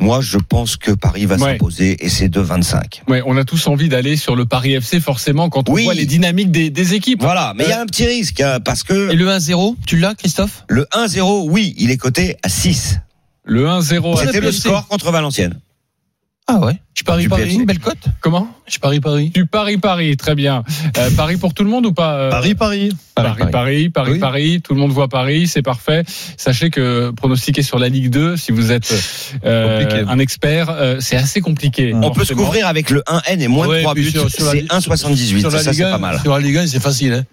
Moi, 0.00 0.20
je 0.20 0.38
pense 0.38 0.76
que 0.76 0.92
Paris 0.92 1.26
va 1.26 1.34
Ouais. 1.34 1.52
s'imposer 1.54 1.96
et 2.04 2.08
c'est 2.08 2.28
2-25. 2.28 3.02
Ouais, 3.08 3.20
on 3.26 3.36
a 3.36 3.44
tous 3.44 3.66
envie 3.66 3.88
d'aller 3.88 4.16
sur 4.16 4.36
le 4.36 4.44
Paris 4.46 4.74
FC 4.74 5.00
forcément 5.00 5.48
quand 5.48 5.68
on 5.68 5.72
Oui. 5.72 5.82
voit 5.84 5.94
les 5.94 6.06
dynamiques 6.06 6.52
des, 6.52 6.70
des 6.70 6.94
équipes. 6.94 7.20
Voilà, 7.20 7.52
mais 7.56 7.64
il 7.64 7.70
y 7.70 7.72
a 7.72 7.80
un 7.80 7.86
petit 7.86 8.06
risque 8.06 8.40
hein, 8.40 8.60
parce 8.64 8.84
que 8.84 9.10
Et 9.10 9.16
le 9.16 9.26
1-0, 9.26 9.74
tu 9.86 9.96
l'as, 9.96 10.14
Christophe? 10.14 10.64
Le 10.68 10.86
1-0, 10.92 11.48
oui, 11.50 11.74
il 11.78 11.90
est 11.90 11.96
coté 11.96 12.36
à 12.44 12.48
6. 12.48 13.00
Le 13.42 13.66
1-0. 13.66 14.16
à 14.20 14.26
C'était 14.26 14.40
le 14.40 14.52
score 14.52 14.86
contre 14.86 15.10
Valenciennes. 15.10 15.58
Ah 16.50 16.60
ouais. 16.60 16.72
Je 16.94 17.04
parie 17.04 17.24
Du 17.24 17.28
Paris. 17.28 17.42
PFC. 17.42 17.56
Une 17.56 17.66
belle 17.66 17.78
cote. 17.78 17.98
Comment? 18.20 18.48
Je 18.66 18.78
parie 18.78 19.00
Paris. 19.00 19.28
Du 19.30 19.44
Paris-Paris, 19.46 20.16
très 20.16 20.34
bien. 20.34 20.64
Euh, 20.96 21.10
Paris 21.16 21.36
pour 21.36 21.52
tout 21.52 21.62
le 21.62 21.68
monde 21.68 21.84
ou 21.86 21.92
pas 21.92 22.14
euh, 22.14 22.30
Paris, 22.30 22.54
Paris. 22.54 22.92
Paris, 23.14 23.44
Paris, 23.52 23.88
Paris, 23.90 24.12
Oui. 24.12 24.18
Paris, 24.18 24.60
tout 24.64 24.72
le 24.74 24.80
monde 24.80 24.90
voit 24.90 25.08
Paris, 25.08 25.46
c'est 25.46 25.60
parfait. 25.62 26.04
Sachez 26.38 26.70
que 26.70 27.10
pronostiquer 27.10 27.62
sur 27.62 27.78
la 27.78 27.88
Ligue 27.90 28.08
2, 28.10 28.36
si 28.38 28.50
vous 28.52 28.72
êtes 28.72 28.94
euh, 29.44 30.06
un 30.08 30.18
expert, 30.18 30.70
euh, 30.70 30.96
c'est 31.00 31.16
assez 31.16 31.40
compliqué. 31.42 31.92
On 31.94 32.10
peut 32.12 32.24
se 32.24 32.32
couvrir 32.34 32.66
avec 32.66 32.88
le 32.90 33.02
1N 33.06 33.40
et 33.42 33.48
moins 33.48 33.66
de 33.66 33.72
Ouais, 33.72 33.82
3 33.82 33.94
puis 33.94 34.04
buts. 34.04 34.10
sur- 34.10 34.30
sur 34.30 34.46
la- 34.46 34.52
C'est 34.52 34.66
1,78. 34.72 35.40
Sur 35.40 35.50
la 35.50 35.58
Ça, 35.58 35.70
Ligue 35.70 35.80
c'est 35.80 35.84
1, 35.84 35.90
pas 35.92 35.98
mal. 35.98 36.20
Sur 36.20 36.32
la 36.32 36.40
Ligue 36.40 36.56
1, 36.56 36.66
c'est 36.66 36.80
facile. 36.80 37.12
Hein. 37.12 37.24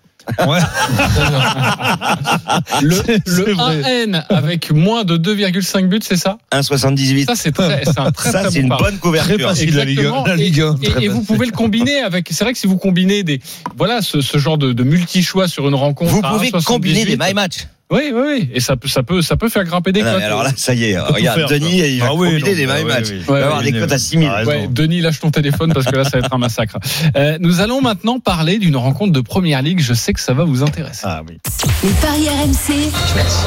Ouais. 0.48 0.60
Le, 2.82 2.96
C'est- 2.96 3.28
le 3.28 3.46
c'est 3.46 3.52
vrai. 3.54 3.82
1N 4.06 4.24
avec 4.30 4.72
moins 4.72 5.04
de 5.04 5.18
2,5 5.18 5.88
buts, 5.88 6.00
c'est 6.04 6.18
ça? 6.18 6.38
1,78. 6.52 7.26
Ça, 7.26 7.36
c'est 7.36 7.52
très, 7.52 7.84
un 7.98 8.12
très 8.12 8.32
Ça, 8.32 8.42
très 8.42 8.52
c'est 8.52 8.62
bon 8.62 8.76
une 8.76 8.84
bonne 8.84 8.98
couverture. 8.98 9.36
Très 9.38 9.44
facile, 9.44 9.76
la 9.76 9.86
Ligue 9.86 10.00
1. 10.00 10.02
Exactement. 10.02 10.26
La 10.28 10.34
Et- 10.34 10.38
Ligue 10.38 10.62
1, 10.62 10.76
Et, 10.82 10.88
très 10.90 11.04
et 11.04 11.08
vous 11.08 11.22
pouvez 11.22 11.46
le 11.46 11.52
combiner 11.52 12.00
avec. 12.00 12.28
C'est 12.32 12.44
vrai 12.44 12.54
que 12.54 12.60
si 12.60 12.68
vous 12.68 12.78
combinez 12.78 13.24
des, 13.24 13.40
voilà, 13.78 14.02
ce, 14.02 14.22
ce 14.22 14.38
genre 14.38 14.58
de, 14.58 14.74
de 14.74 14.84
multi-choix 14.84 15.48
sur 15.48 15.68
une 15.68 15.76
rencontre. 15.76 16.12
Vous 16.12 16.22
pouvez 16.22 16.50
1,78, 16.50 16.64
combiner 16.66 17.06
des 17.06 17.18
my 17.18 17.34
match. 17.34 17.68
Oui, 17.92 18.12
oui, 18.14 18.22
oui. 18.26 18.50
Et 18.54 18.60
ça 18.60 18.76
peut, 18.76 18.88
ça 18.88 19.04
peut, 19.04 19.22
ça 19.22 19.38
peut 19.38 19.48
faire 19.48 19.64
grimper 19.64 19.92
des 19.92 20.02
Ah 20.02 20.14
cotes. 20.14 20.24
alors 20.24 20.42
là, 20.44 20.50
ça 20.56 20.74
y 20.74 20.86
est. 20.86 20.98
Regarde, 21.00 21.40
faire, 21.42 21.50
Denis, 21.50 21.82
il 21.82 22.00
va 22.00 22.08
Ah 22.10 22.14
oui, 22.16 22.30
combiner 22.32 22.50
non, 22.52 22.56
des 22.58 22.66
bah 22.66 22.74
my 22.78 22.82
oui, 22.84 22.88
match. 22.88 23.06
oui. 23.12 23.18
Il 23.20 23.26
va 23.26 23.38
avoir 23.46 23.60
oui, 23.60 23.66
des 23.66 23.74
oui. 23.74 23.80
cotes 23.80 23.92
à 23.92 23.98
6000. 24.00 24.28
Ah, 24.32 24.36
raison. 24.38 24.50
Ouais, 24.52 24.68
Denis, 24.72 25.02
lâche 25.02 25.20
ton 25.20 25.30
téléphone 25.30 25.72
parce 25.72 25.86
que 25.86 25.96
là, 25.96 26.04
ça 26.04 26.18
va 26.20 26.26
être 26.26 26.34
un 26.34 26.40
massacre. 26.40 26.78
Euh, 27.16 27.38
nous 27.40 27.62
allons 27.62 27.82
maintenant 27.82 28.20
parler 28.20 28.58
d'une 28.58 28.76
rencontre 28.76 29.14
de 29.14 29.22
Première 29.22 29.62
Ligue. 29.62 29.82
Je 29.82 29.94
sais 29.94 30.14
que 30.14 30.20
ça 30.20 30.34
va 30.34 30.46
vous 30.46 30.64
intéresser. 30.64 31.02
Ah 31.04 31.22
oui. 31.30 31.38
les 31.84 31.90
paris 32.02 32.28
RMC, 32.28 32.92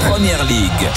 Première 0.09 0.45
Ligue. 0.45 0.89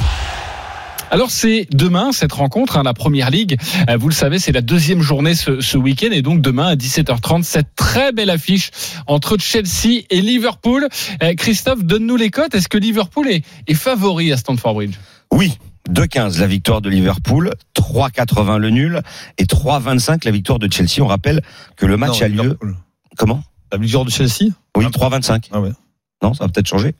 Alors 1.13 1.29
c'est 1.29 1.67
demain 1.71 2.13
cette 2.13 2.31
rencontre, 2.31 2.77
hein, 2.77 2.83
la 2.83 2.93
Première 2.93 3.29
Ligue. 3.29 3.57
Euh, 3.89 3.97
vous 3.97 4.07
le 4.07 4.13
savez, 4.13 4.39
c'est 4.39 4.53
la 4.53 4.61
deuxième 4.61 5.01
journée 5.01 5.35
ce, 5.35 5.59
ce 5.59 5.77
week-end 5.77 6.07
et 6.11 6.21
donc 6.21 6.41
demain 6.41 6.67
à 6.67 6.75
17h30 6.75 7.43
cette 7.43 7.75
très 7.75 8.13
belle 8.13 8.29
affiche 8.29 8.71
entre 9.07 9.37
Chelsea 9.37 10.03
et 10.09 10.21
Liverpool. 10.21 10.87
Euh, 11.21 11.33
Christophe, 11.35 11.83
donne-nous 11.83 12.15
les 12.15 12.29
cotes. 12.31 12.55
Est-ce 12.55 12.69
que 12.69 12.77
Liverpool 12.77 13.27
est, 13.27 13.43
est 13.67 13.73
favori 13.73 14.31
à 14.31 14.37
Stamford 14.37 14.73
Bridge? 14.73 14.95
Oui. 15.33 15.57
2,15 15.89 16.39
la 16.39 16.47
victoire 16.47 16.79
de 16.79 16.89
Liverpool, 16.89 17.51
3,80 17.75 18.57
le 18.57 18.69
nul 18.69 19.01
et 19.37 19.43
3,25 19.45 20.23
la 20.23 20.31
victoire 20.31 20.59
de 20.59 20.71
Chelsea. 20.71 21.01
On 21.01 21.07
rappelle 21.07 21.41
que 21.75 21.85
le 21.87 21.97
match 21.97 22.19
Non, 22.21 22.25
a 22.25 22.27
lieu. 22.29 22.41
Liverpool. 22.43 22.77
Comment? 23.17 23.43
La 23.73 23.79
victoire 23.79 24.05
de 24.05 24.11
Chelsea? 24.11 24.51
Oui, 24.77 24.85
3,25. 24.85 25.49
Ah 25.51 25.59
ouais. 25.59 25.71
Non, 26.23 26.33
ça 26.35 26.45
va 26.45 26.49
peut-être 26.51 26.67
changer. 26.67 26.93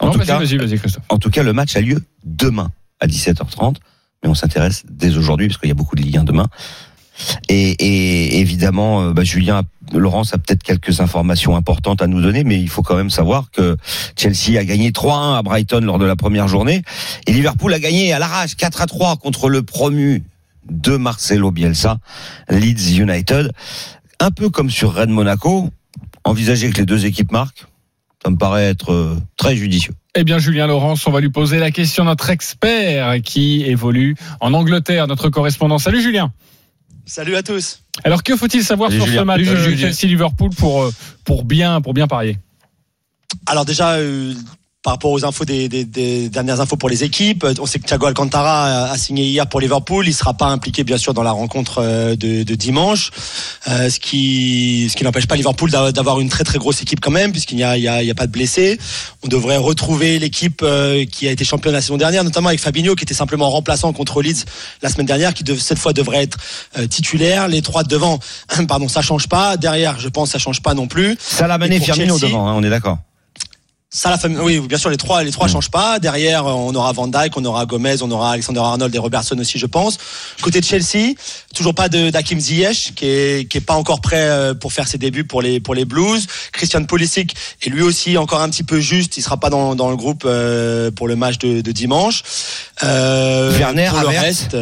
En 0.00 0.06
Non, 0.06 0.12
tout 0.12 0.18
vas-y, 0.20 0.26
cas, 0.28 0.38
vas-y, 0.38 0.56
vas-y, 0.56 0.78
Christophe. 0.78 1.02
En 1.10 1.18
tout 1.18 1.30
cas, 1.30 1.42
le 1.42 1.52
match 1.52 1.76
a 1.76 1.80
lieu 1.80 2.02
demain 2.24 2.70
à 3.00 3.06
17h30, 3.06 3.76
mais 4.22 4.28
on 4.28 4.34
s'intéresse 4.34 4.84
dès 4.88 5.16
aujourd'hui 5.16 5.48
parce 5.48 5.58
qu'il 5.58 5.68
y 5.68 5.72
a 5.72 5.74
beaucoup 5.74 5.96
de 5.96 6.02
1 6.02 6.24
demain. 6.24 6.46
Et, 7.48 7.70
et 7.70 8.40
évidemment, 8.40 9.02
euh, 9.02 9.12
bah, 9.12 9.24
Julien, 9.24 9.62
Laurence 9.92 10.34
a 10.34 10.38
peut-être 10.38 10.62
quelques 10.62 11.00
informations 11.00 11.56
importantes 11.56 12.02
à 12.02 12.06
nous 12.06 12.20
donner, 12.20 12.44
mais 12.44 12.60
il 12.60 12.68
faut 12.68 12.82
quand 12.82 12.96
même 12.96 13.10
savoir 13.10 13.50
que 13.50 13.76
Chelsea 14.16 14.58
a 14.58 14.64
gagné 14.64 14.90
3-1 14.90 15.38
à 15.38 15.42
Brighton 15.42 15.80
lors 15.80 15.98
de 15.98 16.04
la 16.04 16.16
première 16.16 16.48
journée, 16.48 16.82
et 17.26 17.32
Liverpool 17.32 17.72
a 17.72 17.78
gagné 17.78 18.12
à 18.12 18.18
l'arrache 18.18 18.56
4-3 18.56 19.18
contre 19.18 19.48
le 19.48 19.62
promu 19.62 20.24
de 20.70 20.96
Marcelo 20.96 21.50
Bielsa, 21.50 21.98
Leeds 22.50 22.98
United. 22.98 23.52
Un 24.18 24.30
peu 24.30 24.50
comme 24.50 24.70
sur 24.70 24.94
Rennes 24.94 25.10
Monaco, 25.10 25.70
envisager 26.24 26.70
que 26.70 26.78
les 26.78 26.86
deux 26.86 27.06
équipes 27.06 27.32
marquent, 27.32 27.66
ça 28.22 28.30
me 28.30 28.36
paraît 28.36 28.64
être 28.64 28.92
euh, 28.92 29.16
très 29.36 29.56
judicieux. 29.56 29.94
Eh 30.18 30.24
bien, 30.24 30.38
Julien 30.38 30.66
Laurence, 30.66 31.06
on 31.06 31.10
va 31.10 31.20
lui 31.20 31.28
poser 31.28 31.58
la 31.58 31.70
question 31.70 32.04
à 32.04 32.06
notre 32.06 32.30
expert 32.30 33.20
qui 33.22 33.64
évolue 33.64 34.16
en 34.40 34.54
Angleterre, 34.54 35.06
notre 35.06 35.28
correspondant. 35.28 35.76
Salut 35.76 36.00
Julien. 36.00 36.32
Salut 37.04 37.36
à 37.36 37.42
tous. 37.42 37.82
Alors, 38.02 38.22
que 38.22 38.34
faut-il 38.34 38.64
savoir 38.64 38.88
Salut, 38.88 39.02
sur 39.02 39.06
Julien. 39.08 39.20
ce 39.20 39.26
match 39.26 39.40
euh, 39.46 39.56
Julien. 39.56 39.92
Chelsea-Liverpool 39.92 40.50
pour, 40.56 40.84
euh, 40.84 40.92
pour, 41.24 41.44
bien, 41.44 41.82
pour 41.82 41.92
bien 41.92 42.06
parier? 42.06 42.38
Alors 43.44 43.66
déjà, 43.66 43.96
euh, 43.96 44.32
par 44.86 44.92
rapport 44.92 45.10
aux 45.10 45.24
infos 45.24 45.44
des, 45.44 45.68
des- 45.68 45.84
des 45.84 46.28
dernières 46.28 46.60
infos 46.60 46.76
pour 46.76 46.88
les 46.88 47.02
équipes, 47.02 47.42
euh, 47.42 47.54
on 47.58 47.66
sait 47.66 47.80
que 47.80 47.86
Thiago 47.88 48.06
Alcantara 48.06 48.84
a, 48.92 48.96
signé 48.96 49.24
hier 49.24 49.44
pour 49.48 49.58
Liverpool. 49.60 50.06
Il 50.06 50.14
sera 50.14 50.32
pas 50.34 50.46
impliqué 50.46 50.84
bien 50.84 50.96
sûr 50.96 51.12
dans 51.12 51.24
la 51.24 51.32
rencontre 51.32 51.78
euh, 51.82 52.14
de, 52.14 52.44
de 52.44 52.54
dimanche, 52.54 53.10
Euh, 53.66 53.90
ce 53.90 53.98
qui 53.98 54.86
ce 54.88 54.94
qui 54.94 55.02
n'empêche 55.02 55.26
pas 55.26 55.34
Liverpool 55.34 55.72
d'a- 55.72 55.90
d'avoir 55.90 56.20
une 56.20 56.28
très 56.28 56.44
très 56.44 56.58
grosse 56.58 56.82
équipe 56.82 57.00
quand 57.00 57.10
même, 57.10 57.32
puisqu'il 57.32 57.56
n'y 57.56 57.64
a, 57.64 57.76
y 57.76 57.88
a, 57.88 58.00
il 58.00 58.06
y 58.06 58.12
a 58.12 58.14
pas 58.14 58.28
de 58.28 58.30
blessés. 58.30 58.78
On 59.24 59.26
devrait 59.28 59.56
retrouver 59.56 60.20
l'équipe 60.20 60.64
qui 61.10 61.26
a 61.26 61.32
été 61.32 61.44
championne 61.44 61.72
la 61.72 61.80
saison 61.80 61.96
dernière, 61.96 62.22
notamment 62.22 62.48
avec 62.50 62.60
Fabinho 62.60 62.94
qui 62.94 63.02
était 63.02 63.12
simplement 63.22 63.50
remplaçant 63.50 63.92
contre 63.92 64.22
Leeds 64.22 64.44
la 64.82 64.88
semaine 64.88 65.06
dernière, 65.06 65.34
qui 65.34 65.42
de- 65.42 65.56
cette 65.56 65.80
fois 65.80 65.94
devrait 65.94 66.22
être 66.22 66.38
titulaire. 66.88 67.48
Les 67.48 67.60
trois 67.60 67.82
de 67.82 67.88
devant, 67.88 68.20
pardon, 68.68 68.86
ça 68.86 69.02
change 69.02 69.26
pas. 69.26 69.56
Derrière, 69.56 69.98
je 69.98 70.08
pense, 70.08 70.30
ça 70.30 70.38
change 70.38 70.62
pas 70.62 70.74
non 70.74 70.86
plus. 70.86 71.16
Pour 71.78 71.86
Firmino 71.96 72.14
devant, 72.28 72.46
hein, 72.46 72.54
on 72.56 72.62
est 72.62 72.70
d'accord. 72.70 72.98
Ça, 73.96 74.10
la 74.10 74.18
famille, 74.18 74.36
oui, 74.40 74.60
bien 74.60 74.76
sûr, 74.76 74.90
les 74.90 74.98
trois, 74.98 75.24
les 75.24 75.30
trois 75.30 75.48
changent 75.48 75.70
pas. 75.70 75.98
Derrière, 75.98 76.44
on 76.44 76.74
aura 76.74 76.92
Van 76.92 77.08
Dijk, 77.08 77.34
on 77.34 77.44
aura 77.46 77.64
Gomez, 77.64 78.02
on 78.02 78.10
aura 78.10 78.32
Alexander 78.32 78.60
Arnold 78.60 78.94
et 78.94 78.98
Robertson 78.98 79.38
aussi, 79.38 79.58
je 79.58 79.64
pense. 79.64 79.96
Côté 80.42 80.60
de 80.60 80.66
Chelsea, 80.66 81.14
toujours 81.54 81.74
pas 81.74 81.88
de 81.88 82.10
d'Hakim 82.10 82.38
Ziyech, 82.38 82.92
qui 82.94 83.06
est 83.06 83.48
qui 83.48 83.56
est 83.56 83.62
pas 83.62 83.72
encore 83.72 84.02
prêt 84.02 84.28
euh, 84.28 84.52
pour 84.52 84.74
faire 84.74 84.86
ses 84.86 84.98
débuts 84.98 85.24
pour 85.24 85.40
les 85.40 85.60
pour 85.60 85.74
les 85.74 85.86
Blues. 85.86 86.26
Christian 86.52 86.84
Pulisic 86.84 87.34
est 87.62 87.70
lui 87.70 87.80
aussi 87.80 88.18
encore 88.18 88.42
un 88.42 88.50
petit 88.50 88.64
peu 88.64 88.80
juste. 88.80 89.16
Il 89.16 89.22
sera 89.22 89.38
pas 89.38 89.48
dans 89.48 89.74
dans 89.74 89.88
le 89.88 89.96
groupe 89.96 90.24
euh, 90.26 90.90
pour 90.90 91.08
le 91.08 91.16
match 91.16 91.38
de, 91.38 91.62
de 91.62 91.72
dimanche. 91.72 92.22
Euh, 92.84 93.56
Werner, 93.56 93.88
pour 93.88 94.00
le 94.00 94.08
reste. 94.08 94.58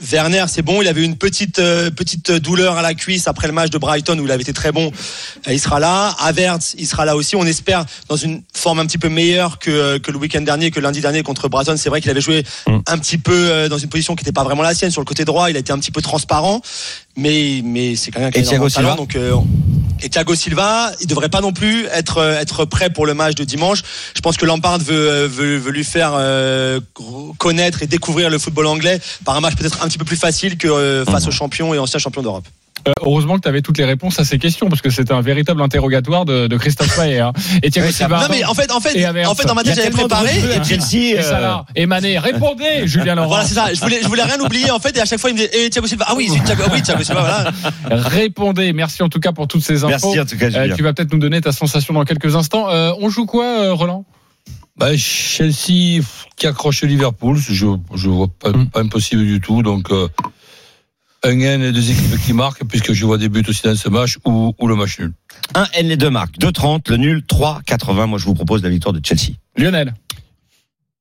Euh, 0.00 0.04
Werner, 0.10 0.44
c'est 0.48 0.62
bon. 0.62 0.82
Il 0.82 0.88
avait 0.88 1.04
une 1.04 1.16
petite 1.16 1.58
euh, 1.58 1.90
petite 1.90 2.32
douleur 2.32 2.76
à 2.76 2.82
la 2.82 2.94
cuisse 2.94 3.28
après 3.28 3.46
le 3.46 3.52
match 3.52 3.70
de 3.70 3.78
Brighton 3.78 4.18
où 4.18 4.24
il 4.24 4.30
avait 4.30 4.42
été 4.42 4.52
très 4.52 4.72
bon. 4.72 4.90
Euh, 5.46 5.52
Il 5.52 5.60
sera 5.60 5.80
là. 5.80 6.14
Havertz, 6.18 6.74
il 6.78 6.86
sera 6.86 7.04
là 7.04 7.16
aussi. 7.16 7.36
On 7.36 7.46
espère 7.46 7.84
dans 8.08 8.16
une 8.16 8.42
forme 8.54 8.80
un 8.80 8.86
petit 8.86 8.98
peu 8.98 9.08
meilleure 9.08 9.58
que 9.58 9.98
que 9.98 10.10
le 10.10 10.18
week-end 10.18 10.40
dernier, 10.40 10.70
que 10.70 10.80
lundi 10.80 11.00
dernier 11.00 11.22
contre 11.22 11.48
Brighton. 11.48 11.76
C'est 11.76 11.88
vrai 11.88 12.00
qu'il 12.00 12.10
avait 12.10 12.20
joué 12.20 12.44
un 12.66 12.98
petit 12.98 13.18
peu 13.18 13.50
euh, 13.50 13.68
dans 13.68 13.78
une 13.78 13.88
position 13.88 14.14
qui 14.14 14.24
n'était 14.24 14.32
pas 14.32 14.44
vraiment 14.44 14.62
la 14.62 14.74
sienne 14.74 14.90
sur 14.90 15.00
le 15.00 15.06
côté 15.06 15.24
droit. 15.24 15.50
Il 15.50 15.56
a 15.56 15.60
été 15.60 15.72
un 15.72 15.78
petit 15.78 15.92
peu 15.92 16.02
transparent, 16.02 16.60
mais 17.16 17.60
mais 17.64 17.96
c'est 17.96 18.10
quand 18.10 18.20
même 18.20 18.32
Et 18.34 18.42
Thiago 18.42 18.68
Silva 18.68 18.96
donc 18.96 19.16
euh, 19.16 19.34
et 20.02 20.08
Thiago 20.08 20.34
Silva, 20.34 20.92
il 21.00 21.06
devrait 21.06 21.28
pas 21.28 21.40
non 21.40 21.52
plus 21.52 21.86
être 21.86 22.18
euh, 22.18 22.40
être 22.40 22.64
prêt 22.64 22.90
pour 22.90 23.06
le 23.06 23.14
match 23.14 23.34
de 23.36 23.44
dimanche. 23.44 23.82
Je 24.14 24.20
pense 24.20 24.36
que 24.36 24.44
Lampard 24.44 24.78
veut 24.78 25.08
euh, 25.08 25.28
veut, 25.28 25.56
veut 25.56 25.70
lui 25.70 25.84
faire 25.84 26.12
euh, 26.14 26.80
connaître 27.38 27.82
et 27.82 27.86
découvrir 27.86 28.28
le 28.28 28.38
football 28.38 28.66
anglais 28.66 29.00
par 29.24 29.36
un 29.36 29.40
match 29.40 29.54
peut-être 29.54 29.82
un 29.84 29.88
petit 29.88 29.98
peu 29.98 30.04
plus 30.04 30.16
facile 30.16 30.56
que 30.56 30.68
euh, 30.68 31.04
face 31.04 31.26
aux 31.26 31.30
champions 31.32 31.72
et 31.74 31.78
anciens 31.78 31.98
champions 32.00 32.22
d'Europe. 32.22 32.44
Euh, 32.86 32.92
Heureusement 33.00 33.36
que 33.36 33.40
tu 33.42 33.48
avais 33.48 33.62
toutes 33.62 33.78
les 33.78 33.84
réponses 33.86 34.18
à 34.18 34.24
ces 34.24 34.38
questions 34.38 34.68
parce 34.68 34.82
que 34.82 34.90
c'était 34.90 35.14
un 35.14 35.22
véritable 35.22 35.62
interrogatoire 35.62 36.26
de, 36.26 36.48
de 36.48 36.56
Christophe 36.58 36.94
Payet 36.96 37.20
hein. 37.20 37.32
et 37.62 37.70
ça 37.70 37.90
Silva. 37.90 38.20
Non 38.20 38.26
mais 38.28 38.44
en 38.44 38.52
fait 38.52 38.70
en 38.70 38.80
fait 38.80 38.94
Et 38.98 39.06
en 39.26 39.34
fait 39.34 39.46
dans 39.46 39.54
ma 39.54 39.62
tête 39.62 39.76
j'avais 39.76 39.88
préparé 39.90 40.32
et 40.36 40.62
Chelsea. 40.64 41.14
et 41.14 41.18
euh, 41.18 41.22
Salah 41.22 41.64
et 41.76 41.86
Mané, 41.86 42.18
répondez, 42.18 42.82
Julien 42.86 43.14
Laurent. 43.14 43.28
voilà 43.28 43.44
c'est 43.44 43.54
ça. 43.54 43.72
Je 43.72 43.80
voulais 43.80 44.00
je 44.02 44.08
voulais 44.08 44.24
rien 44.24 44.38
oublier 44.40 44.70
en 44.70 44.80
fait 44.80 44.94
et 44.98 45.00
à 45.00 45.06
chaque 45.06 45.18
fois 45.20 45.30
il 45.30 45.34
me 45.34 45.38
disait 45.38 45.50
eh 45.54 45.70
Thiago 45.70 45.86
Silva 45.86 46.04
ah 46.08 46.14
oui 46.14 46.28
c'est 46.30 46.44
Thiago 46.44 46.64
oui 46.72 46.82
Thiago 46.82 47.02
Silva 47.02 47.20
voilà. 47.22 47.50
Répondez. 48.02 48.72
Merci 48.74 49.02
en 49.02 49.08
tout 49.08 49.20
cas 49.20 49.32
pour 49.32 49.48
toutes 49.48 49.62
ces 49.64 49.84
infos. 49.84 49.88
Merci 49.88 50.20
en 50.20 50.26
tout 50.26 50.36
cas, 50.36 50.46
Euh, 50.46 50.62
Julien. 50.64 50.76
tu 50.76 50.82
vas 50.82 50.92
peut-être 50.92 51.12
nous 51.12 51.18
donner 51.20 51.40
ta 51.40 51.52
sensation 51.52 51.94
dans 51.94 52.04
quelques 52.04 52.36
instants. 52.36 52.68
Euh, 52.70 52.92
on 53.00 53.08
joue 53.08 53.24
quoi, 53.26 53.44
euh, 53.46 53.72
Roland? 53.72 54.04
Bah, 54.76 54.96
Chelsea 54.96 56.02
qui 56.36 56.46
accroche 56.46 56.82
Liverpool, 56.82 57.36
je 57.38 57.66
je 57.94 58.08
vois 58.08 58.28
pas, 58.28 58.50
Mm. 58.50 58.66
pas 58.70 58.80
impossible 58.80 59.24
du 59.24 59.40
tout. 59.40 59.62
Donc 59.62 59.90
euh, 59.90 60.08
un 61.22 61.38
N 61.38 61.62
et 61.62 61.72
deux 61.72 61.90
équipes 61.90 62.18
qui 62.24 62.32
marquent, 62.32 62.64
puisque 62.64 62.92
je 62.92 63.06
vois 63.06 63.16
des 63.18 63.28
buts 63.28 63.44
aussi 63.48 63.62
dans 63.62 63.76
ce 63.76 63.88
match 63.88 64.18
ou, 64.24 64.52
ou 64.58 64.66
le 64.68 64.74
match 64.74 64.98
nul. 64.98 65.12
1 65.54 65.66
N 65.74 65.88
les 65.88 65.96
deux 65.96 66.10
marques. 66.10 66.36
2,30, 66.38 66.90
le 66.90 66.96
nul, 66.96 67.22
3,80. 67.28 68.06
Moi, 68.08 68.18
je 68.18 68.24
vous 68.24 68.34
propose 68.34 68.62
la 68.62 68.68
victoire 68.68 68.92
de 68.92 69.00
Chelsea. 69.04 69.34
Lionel. 69.56 69.94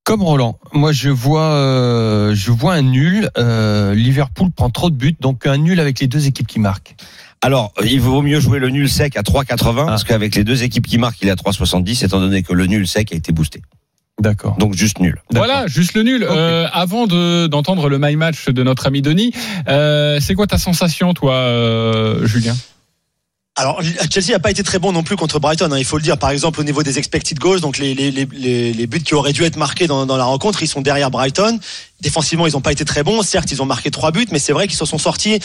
Comme 0.05 0.21
Roland, 0.21 0.59
moi 0.73 0.91
je 0.91 1.07
vois, 1.09 1.53
euh, 1.53 2.36
je 2.36 2.51
vois 2.51 2.73
un 2.73 2.81
nul. 2.81 3.29
Euh, 3.38 3.95
Liverpool 3.95 4.51
prend 4.51 4.69
trop 4.69 4.89
de 4.89 4.95
buts, 4.97 5.15
donc 5.21 5.47
un 5.47 5.55
nul 5.57 5.79
avec 5.79 6.01
les 6.01 6.07
deux 6.07 6.27
équipes 6.27 6.45
qui 6.47 6.59
marquent. 6.59 6.95
Alors, 7.43 7.73
il 7.84 7.99
vaut 7.99 8.21
mieux 8.21 8.39
jouer 8.39 8.58
le 8.58 8.69
nul 8.69 8.89
sec 8.89 9.17
à 9.17 9.21
3,80 9.21 9.86
parce 9.86 10.06
qu'avec 10.06 10.34
les 10.36 10.45
deux 10.45 10.63
équipes 10.63 10.88
qui 10.88 10.97
marquent, 10.97 11.21
il 11.21 11.27
est 11.27 11.32
à 11.32 11.36
3,70 11.36 12.06
étant 12.06 12.21
donné 12.21 12.41
que 12.41 12.53
le 12.53 12.67
nul 12.67 12.88
sec 12.88 13.12
a 13.12 13.15
été 13.15 13.34
boosté. 13.34 13.62
D'accord. 14.21 14.56
Donc 14.60 14.75
juste 14.75 14.99
nul. 14.99 15.21
Voilà, 15.29 15.67
juste 15.67 15.93
le 15.93 16.03
nul. 16.03 16.23
Euh, 16.23 16.67
avant 16.71 17.06
de 17.06 17.47
d'entendre 17.47 17.89
le 17.89 17.99
my 17.99 18.15
match 18.15 18.47
de 18.47 18.63
notre 18.63 18.88
ami 18.88 19.01
Denis, 19.01 19.34
euh, 19.67 20.19
c'est 20.21 20.36
quoi 20.36 20.47
ta 20.47 20.58
sensation, 20.58 21.13
toi, 21.13 21.34
euh, 21.34 22.25
Julien? 22.25 22.56
Alors 23.56 23.82
Chelsea 24.10 24.32
n'a 24.32 24.39
pas 24.39 24.49
été 24.49 24.63
très 24.63 24.79
bon 24.79 24.93
non 24.93 25.03
plus 25.03 25.15
contre 25.15 25.39
Brighton, 25.39 25.69
hein, 25.71 25.77
il 25.77 25.86
faut 25.86 25.97
le 25.97 26.03
dire. 26.03 26.17
Par 26.17 26.29
exemple 26.29 26.62
au 26.62 26.63
niveau 26.63 26.82
des 26.82 26.97
expected 26.97 27.38
goals, 27.38 27.60
donc 27.60 27.77
les, 27.77 27.93
les, 27.93 28.10
les, 28.10 28.88
buts 28.88 29.03
qui 29.03 29.13
auraient 29.15 29.34
dû 29.34 29.43
être 29.43 29.58
marqués 29.58 29.86
dans, 29.86 30.06
dans 30.06 30.17
la 30.17 30.23
rencontre, 30.23 30.63
ils 30.63 30.67
sont 30.67 30.82
derrière 30.82 31.12
Brighton. 31.12 31.60
Défensivement, 32.01 32.47
ils 32.47 32.53
n'ont 32.53 32.62
pas 32.62 32.71
été 32.71 32.84
très 32.86 33.03
bons. 33.03 33.21
Certes, 33.21 33.51
ils 33.51 33.62
ont 33.62 33.65
marqué 33.65 33.91
trois 33.91 34.12
buts, 34.12 34.25
mais 34.32 34.39
c'est 34.39 34.53
vrai 34.53 34.67
qu'ils 34.67 34.77
se 34.77 34.86
sont 34.86 34.97
sortis 34.97 35.39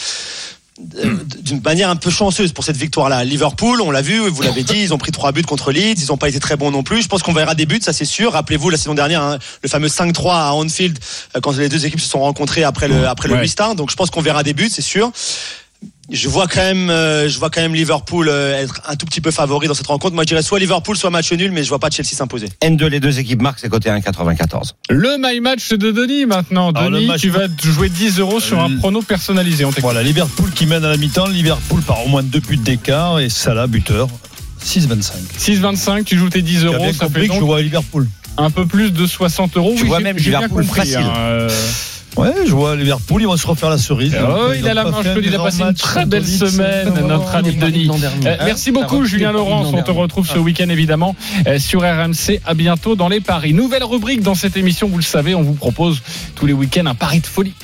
d'une 0.78 1.60
manière 1.60 1.90
un 1.90 1.96
peu 1.96 2.10
chanceuse 2.10 2.52
pour 2.52 2.62
cette 2.62 2.76
victoire-là. 2.76 3.24
Liverpool, 3.24 3.80
on 3.80 3.90
l'a 3.90 4.02
vu, 4.02 4.18
vous 4.28 4.42
l'avez 4.42 4.62
dit, 4.62 4.78
ils 4.80 4.94
ont 4.94 4.98
pris 4.98 5.10
trois 5.10 5.32
buts 5.32 5.42
contre 5.42 5.72
Leeds, 5.72 6.00
ils 6.02 6.06
n'ont 6.08 6.16
pas 6.16 6.28
été 6.28 6.38
très 6.38 6.56
bons 6.56 6.70
non 6.70 6.82
plus. 6.82 7.02
Je 7.02 7.08
pense 7.08 7.22
qu'on 7.22 7.32
verra 7.32 7.54
des 7.54 7.66
buts, 7.66 7.80
ça 7.82 7.92
c'est 7.92 8.04
sûr. 8.04 8.32
Rappelez-vous 8.32 8.70
la 8.70 8.76
saison 8.76 8.94
dernière, 8.94 9.22
hein, 9.22 9.38
le 9.62 9.68
fameux 9.68 9.88
5-3 9.88 10.34
à 10.34 10.52
Anfield, 10.52 10.98
euh, 11.36 11.40
quand 11.40 11.56
les 11.56 11.68
deux 11.68 11.84
équipes 11.84 12.00
se 12.00 12.08
sont 12.08 12.20
rencontrées 12.20 12.62
après 12.62 12.86
le 12.86 13.08
après 13.08 13.28
le 13.28 13.34
restart. 13.34 13.74
Donc 13.74 13.90
je 13.90 13.96
pense 13.96 14.10
qu'on 14.10 14.22
verra 14.22 14.42
des 14.42 14.54
buts, 14.54 14.70
c'est 14.70 14.82
sûr. 14.82 15.10
Je 16.10 16.28
vois 16.28 16.46
quand 16.46 16.62
même, 16.62 16.88
euh, 16.88 17.28
je 17.28 17.38
vois 17.38 17.50
quand 17.50 17.60
même 17.60 17.74
Liverpool 17.74 18.28
euh, 18.30 18.62
être 18.62 18.80
un 18.88 18.96
tout 18.96 19.04
petit 19.04 19.20
peu 19.20 19.30
favori 19.30 19.68
dans 19.68 19.74
cette 19.74 19.86
rencontre. 19.88 20.14
Moi, 20.14 20.24
je 20.24 20.28
dirais 20.28 20.42
soit 20.42 20.58
Liverpool, 20.58 20.96
soit 20.96 21.10
match 21.10 21.30
nul, 21.32 21.52
mais 21.52 21.62
je 21.62 21.68
vois 21.68 21.78
pas 21.78 21.90
Chelsea 21.90 22.12
s'imposer. 22.14 22.48
N2, 22.62 22.86
les 22.86 22.98
deux 22.98 23.18
équipes 23.18 23.42
marquent, 23.42 23.58
c'est 23.58 23.68
côté 23.68 23.90
1,94. 23.90 24.72
Le 24.88 25.16
my 25.20 25.40
match 25.40 25.70
de 25.74 25.90
Denis 25.90 26.24
maintenant. 26.24 26.70
Alors, 26.70 26.90
Denis, 26.90 27.06
match- 27.06 27.20
tu 27.20 27.28
vas 27.28 27.46
jouer 27.62 27.90
10 27.90 28.20
euros 28.20 28.40
sur 28.40 28.58
un 28.58 28.70
Euh, 28.72 28.78
prono 28.78 29.02
personnalisé. 29.02 29.66
On. 29.66 29.70
Voilà, 29.80 30.02
Liverpool 30.02 30.50
qui 30.54 30.64
mène 30.64 30.82
à 30.84 30.88
la 30.88 30.96
mi-temps, 30.96 31.26
Liverpool 31.26 31.82
par 31.82 32.02
au 32.06 32.08
moins 32.08 32.22
deux 32.22 32.40
buts 32.40 32.56
d'écart 32.56 33.20
et 33.20 33.28
Salah 33.28 33.66
buteur. 33.66 34.08
6-25. 34.64 35.12
6,25, 35.38 36.04
tu 36.04 36.16
joues 36.16 36.30
tes 36.30 36.40
10 36.42 36.60
Tu 36.60 36.64
as 36.68 36.70
euros, 36.72 36.84
bien 36.84 36.92
ça 36.94 37.04
compris 37.04 37.20
fait 37.22 37.28
que 37.28 37.34
je 37.34 37.38
donc 37.38 37.46
vois 37.48 37.60
Liverpool. 37.62 38.08
un 38.38 38.50
peu 38.50 38.66
plus 38.66 38.92
de 38.92 39.06
60 39.06 39.56
euros. 39.58 39.74
Tu 39.76 39.82
Oui, 39.82 39.88
vois 39.88 40.00
même 40.00 40.16
bien 40.16 40.38
Liverpool 40.40 40.64
compris. 40.64 40.80
facile. 40.80 40.96
hein, 40.98 41.12
euh, 41.16 41.48
Ouais, 42.16 42.32
je 42.46 42.50
vois 42.52 42.74
Liverpool, 42.74 43.22
ils 43.22 43.26
vont 43.26 43.36
se 43.36 43.46
refaire 43.46 43.70
la 43.70 43.78
cerise. 43.78 44.16
Oh, 44.20 44.52
il 44.56 44.66
a 44.66 44.74
la 44.74 44.84
main 44.84 45.02
chaude, 45.02 45.22
il 45.24 45.34
a 45.34 45.38
passé 45.38 45.62
une 45.62 45.74
très 45.74 46.04
belle 46.06 46.26
semaine, 46.26 46.92
notre 47.06 47.34
ami 47.34 47.54
Denis. 47.54 47.88
Euh, 48.26 48.36
merci 48.44 48.72
beaucoup 48.72 49.04
Julien 49.04 49.32
Laurence, 49.32 49.68
on 49.72 49.82
te 49.82 49.90
retrouve 49.90 50.28
ce 50.28 50.38
week-end 50.38 50.68
évidemment 50.68 51.14
euh, 51.46 51.58
sur 51.58 51.82
RMC. 51.82 52.40
À 52.44 52.54
bientôt 52.54 52.96
dans 52.96 53.08
les 53.08 53.20
paris. 53.20 53.52
Nouvelle 53.52 53.84
rubrique 53.84 54.22
dans 54.22 54.34
cette 54.34 54.56
émission, 54.56 54.88
vous 54.88 54.96
le 54.96 55.02
savez, 55.02 55.34
on 55.34 55.42
vous 55.42 55.54
propose 55.54 56.02
tous 56.34 56.46
les 56.46 56.52
week-ends 56.52 56.86
un 56.86 56.94
pari 56.94 57.20
de 57.20 57.26
folie. 57.26 57.54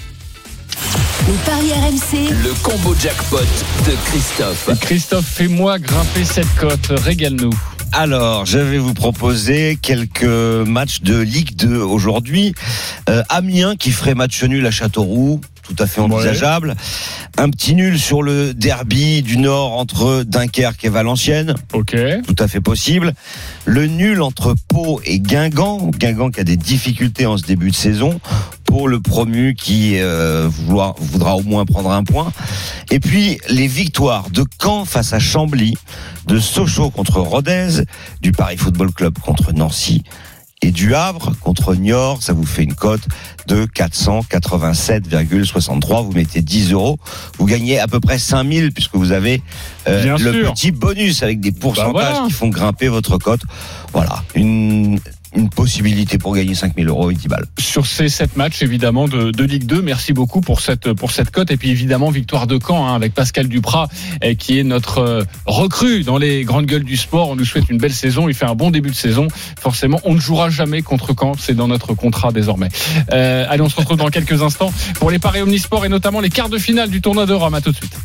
Les 1.27 1.33
paris 1.47 1.73
RMC, 1.73 2.31
Le 2.45 2.53
combo 2.63 2.95
jackpot 3.01 3.39
de 3.39 3.93
Christophe. 4.11 4.69
Christophe, 4.81 5.25
fais-moi 5.27 5.79
grimper 5.79 6.25
cette 6.25 6.55
cote, 6.57 6.93
régale-nous. 7.03 7.53
Alors, 7.97 8.45
je 8.45 8.59
vais 8.59 8.79
vous 8.79 8.93
proposer 8.93 9.79
quelques 9.81 10.25
matchs 10.25 11.03
de 11.03 11.17
Ligue 11.17 11.55
2 11.55 11.77
aujourd'hui. 11.77 12.53
Euh, 13.09 13.23
Amiens 13.29 13.77
qui 13.77 13.93
ferait 13.93 14.17
match 14.17 14.43
nul 14.43 14.67
à 14.67 14.73
Châteauroux, 14.73 15.41
tout 15.65 15.75
à 15.83 15.87
fait 15.87 16.01
envisageable. 16.01 16.75
Un 17.39 17.51
petit 17.51 17.75
nul 17.75 17.99
sur 17.99 18.23
le 18.23 18.55
derby 18.55 19.23
du 19.23 19.39
Nord 19.39 19.73
entre 19.73 20.23
Dunkerque 20.23 20.85
et 20.85 20.89
Valenciennes. 20.89 21.55
Ok. 21.73 21.97
Tout 22.27 22.37
à 22.39 22.47
fait 22.49 22.61
possible. 22.61 23.13
Le 23.65 23.87
nul 23.87 24.23
entre 24.23 24.55
Pau 24.69 25.01
et 25.05 25.19
Guingamp. 25.21 25.91
Guingamp 25.99 26.31
qui 26.31 26.41
a 26.41 26.45
des 26.45 26.57
difficultés 26.57 27.27
en 27.27 27.37
ce 27.39 27.43
début 27.45 27.71
de 27.71 27.77
saison. 27.77 28.21
Pour 28.67 28.89
le 28.89 29.01
promu 29.01 29.55
qui 29.55 29.99
euh, 29.99 30.49
vouloir- 30.51 30.95
voudra 30.99 31.37
au 31.37 31.43
moins 31.43 31.65
prendre 31.65 31.91
un 31.93 32.05
point. 32.05 32.33
Et 32.91 33.01
puis 33.01 33.39
les 33.49 33.67
victoires 33.67 34.31
de 34.31 34.45
Caen 34.61 34.85
face 34.85 35.13
à 35.13 35.19
Chambly, 35.19 35.77
de 36.27 36.39
Sochaux 36.39 36.91
contre 36.91 37.21
Rodez, 37.21 37.85
du 38.21 38.33
Paris 38.33 38.57
Football 38.57 38.93
Club 38.93 39.19
contre 39.19 39.53
Nancy 39.53 40.03
et 40.65 40.71
du 40.71 40.95
Havre 40.95 41.33
contre 41.41 41.75
Niort. 41.75 42.23
Ça 42.23 42.33
vous 42.33 42.47
fait 42.47 42.65
une 42.65 42.75
cote 42.75 43.03
de 43.47 43.67
487,63. 43.67 46.05
Vous 46.05 46.13
mettez 46.13 46.41
10 46.41 46.73
euros. 46.73 46.99
Vous 47.39 47.45
gagnez 47.45 47.79
à 47.79 47.87
peu 47.87 48.01
près 48.01 48.19
5000 48.19 48.73
puisque 48.73 48.95
vous 48.95 49.13
avez 49.13 49.43
euh, 49.89 50.17
le 50.17 50.33
sûr. 50.33 50.55
petit 50.55 50.71
bonus 50.71 51.23
avec 51.23 51.41
des 51.41 51.53
pourcentages 51.53 51.93
Bah 51.93 52.11
voilà. 52.13 52.27
qui 52.27 52.33
font 52.33 52.49
grimper 52.49 52.89
votre 52.89 53.19
cote. 53.19 53.43
Voilà. 53.93 54.23
Une, 54.35 54.99
une 55.35 55.49
possibilité 55.49 56.19
pour 56.19 56.35
gagner 56.35 56.55
5000 56.55 56.89
euros 56.89 57.11
et 57.11 57.15
10 57.15 57.29
balles. 57.29 57.47
sur 57.59 57.87
ces 57.87 58.09
sept 58.09 58.37
matchs 58.37 58.63
évidemment 58.63 59.09
de, 59.09 59.31
de 59.31 59.45
Ligue 59.45 59.67
2. 59.67 59.83
Merci 59.83 60.13
beaucoup 60.13 60.41
pour 60.41 60.61
cette 60.61 60.93
pour 60.93 61.11
cette 61.11 61.31
cote 61.31 61.51
et 61.51 61.57
puis 61.57 61.71
évidemment 61.71 62.11
victoire 62.11 62.47
de 62.47 62.59
Caen 62.65 62.87
hein, 62.87 62.95
avec 62.95 63.15
Pascal 63.15 63.49
Duprat 63.49 63.89
eh, 64.23 64.37
qui 64.37 64.59
est 64.59 64.65
notre 64.65 64.99
euh, 64.99 65.23
recrue 65.47 66.05
dans 66.05 66.19
les 66.19 66.45
grandes 66.45 66.67
gueules 66.67 66.85
du 66.85 66.97
sport. 66.97 67.31
On 67.31 67.37
nous 67.37 67.45
souhaite 67.45 67.69
une 67.71 67.79
belle 67.79 67.93
saison. 67.93 68.29
Il 68.29 68.35
fait 68.35 68.47
un 68.47 68.55
bon 68.55 68.71
début 68.71 68.91
de 68.91 68.95
saison. 68.95 69.29
Forcément, 69.59 70.01
on 70.05 70.15
ne 70.15 70.21
jouera 70.21 70.51
jamais 70.51 70.83
contre 70.83 71.15
Caen. 71.19 71.33
C'est 71.39 71.55
dans 71.55 71.69
notre 71.69 71.95
contrat 71.95 72.33
désormais. 72.33 72.69
Euh, 73.13 73.47
allez, 73.49 73.63
on 73.63 73.69
se 73.69 73.77
retrouve 73.77 73.97
dans 73.97 74.09
quelques 74.11 74.43
instants 74.43 74.73
pour 74.99 75.11
les 75.11 75.19
paris 75.19 75.43
omnisport 75.43 75.85
et 75.85 75.89
notamment 75.89 76.21
les 76.21 76.31
quarts 76.31 76.49
de 76.49 76.59
finale 76.59 76.91
du 76.91 77.01
tournoi 77.01 77.27
de 77.27 77.35
Rome. 77.35 77.55
À 77.55 77.61
tout 77.61 77.73
de 77.73 77.77
suite. 77.77 77.97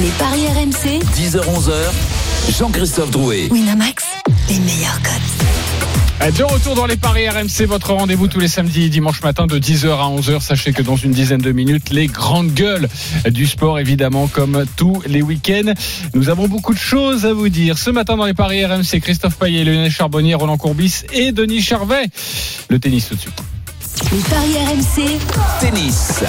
Les 0.00 0.10
paris 0.18 0.46
RMC, 0.46 1.00
10h-11h, 1.16 2.58
Jean-Christophe 2.58 3.10
Drouet. 3.10 3.48
Winamax, 3.50 4.04
les 4.48 4.58
meilleurs 4.60 5.00
cotes. 5.02 5.57
Euh, 6.20 6.30
De 6.32 6.42
retour 6.42 6.74
dans 6.74 6.86
les 6.86 6.96
paris 6.96 7.28
RMC, 7.28 7.66
votre 7.66 7.92
rendez-vous 7.92 8.26
tous 8.26 8.40
les 8.40 8.48
samedis 8.48 8.84
et 8.84 8.88
dimanches 8.88 9.22
matin 9.22 9.46
de 9.46 9.58
10h 9.58 9.88
à 9.88 10.08
11h. 10.08 10.40
Sachez 10.40 10.72
que 10.72 10.82
dans 10.82 10.96
une 10.96 11.12
dizaine 11.12 11.40
de 11.40 11.52
minutes, 11.52 11.90
les 11.90 12.06
grandes 12.06 12.52
gueules 12.52 12.88
du 13.30 13.46
sport, 13.46 13.78
évidemment, 13.78 14.26
comme 14.26 14.64
tous 14.76 15.00
les 15.06 15.22
week-ends. 15.22 15.72
Nous 16.14 16.28
avons 16.28 16.48
beaucoup 16.48 16.74
de 16.74 16.78
choses 16.78 17.24
à 17.24 17.32
vous 17.32 17.48
dire. 17.48 17.78
Ce 17.78 17.90
matin 17.90 18.16
dans 18.16 18.26
les 18.26 18.34
paris 18.34 18.64
RMC, 18.64 19.00
Christophe 19.00 19.36
Payet, 19.36 19.64
Lionel 19.64 19.90
Charbonnier, 19.90 20.34
Roland 20.34 20.56
Courbis 20.58 21.02
et 21.12 21.32
Denis 21.32 21.62
Charvet. 21.62 22.06
Le 22.68 22.78
tennis 22.78 23.08
tout 23.08 23.14
de 23.14 23.20
suite. 23.20 23.42
Les 24.12 24.18
paris 24.18 24.56
RMC, 24.66 25.18
Tennis. 25.60 26.22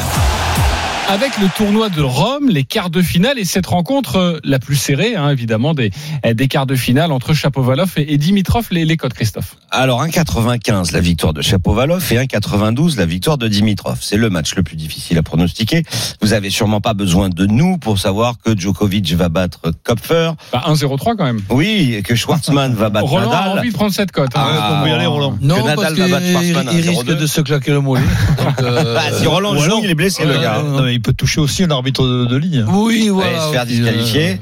Avec 1.12 1.39
le 1.39 1.47
tournoi 1.57 1.89
de 1.89 2.03
Rome, 2.03 2.49
les 2.49 2.64
quarts 2.64 2.91
de 2.91 3.01
finale 3.01 3.39
et 3.39 3.43
cette 3.45 3.66
rencontre 3.66 4.18
euh, 4.18 4.39
la 4.43 4.60
plus 4.60 4.76
serrée, 4.76 5.16
hein, 5.16 5.30
évidemment, 5.32 5.74
des, 5.74 5.89
euh, 6.24 6.36
des 6.36 6.47
quarts 6.47 6.68
de 6.68 6.76
finale 6.76 7.12
entre 7.12 7.34
Chapovalov 7.34 7.93
et, 7.97 8.14
et 8.14 8.18
Dimitrov, 8.20 8.68
les, 8.70 8.86
les 8.86 8.95
codes, 8.95 9.14
Christophe. 9.14 9.55
Alors 9.72 10.03
1,95 10.05 10.93
la 10.93 10.99
victoire 10.99 11.34
de 11.34 11.41
Chapovalov 11.41 12.05
et 12.14 12.16
1,92 12.18 12.95
la 12.97 13.07
victoire 13.07 13.39
de 13.39 13.47
Dimitrov. 13.47 13.97
C'est 14.01 14.18
le 14.18 14.30
match 14.30 14.53
le 14.55 14.62
plus 14.62 14.76
difficile 14.76 15.18
à 15.18 15.24
pronostiquer. 15.24 15.84
Vous 16.22 16.34
avez 16.34 16.51
sûrement 16.51 16.80
pas 16.80 16.93
besoin 16.93 17.30
de 17.30 17.47
nous 17.47 17.80
pour 17.80 17.97
savoir 17.97 18.36
que 18.43 18.55
Djokovic 18.55 19.12
va 19.14 19.30
battre 19.30 19.62
Kopfer. 19.84 20.32
Bah, 20.53 20.64
1-0-3 20.68 21.16
quand 21.18 21.26
même. 21.26 21.41
Oui, 21.49 21.95
et 21.97 22.01
que 22.03 22.14
Schwartzmann 22.16 22.76
va 22.76 22.89
battre 22.91 23.07
Roland 23.07 23.32
a 23.32 23.36
Nadal. 23.45 23.60
envie 23.60 23.70
de 23.70 23.74
prendre 23.76 23.93
cette 23.93 24.12
cote. 24.12 24.30
hein. 24.36 24.41
Ah, 24.45 24.84
aller, 24.84 25.05
Roland. 25.07 25.38
Non, 25.41 25.55
que 25.55 25.62
Nadal 25.62 25.76
parce 25.76 25.93
va 25.97 26.07
battre 26.07 26.28
Schwartzmann 26.28 26.68
qu'il 26.68 26.88
risque 26.89 27.05
0-2. 27.07 27.16
de 27.20 27.26
se 27.28 27.41
claquer 27.41 27.72
le 27.72 27.82
mollet. 27.82 28.03
Euh, 28.62 28.93
Bah, 28.95 29.01
si 29.18 29.26
Roland 29.28 29.53
Ou 29.53 29.57
joue, 29.60 29.64
alors- 29.64 29.82
il 29.84 29.89
est 29.89 29.95
blessé 29.95 30.26
le 30.26 30.34
Ouais, 30.36 30.41
gars. 30.41 30.62
Non, 30.64 30.82
mais 30.84 30.99
il 31.00 31.02
peut 31.02 31.14
toucher 31.14 31.39
aussi 31.39 31.64
un 31.64 31.72
arbitre 31.72 32.06
de, 32.06 32.26
de 32.26 32.36
ligne. 32.36 32.66
Oui, 32.68 33.08
voilà. 33.08 33.39
se 33.47 33.54
faire 33.54 33.66
disqualifier. 33.66 34.38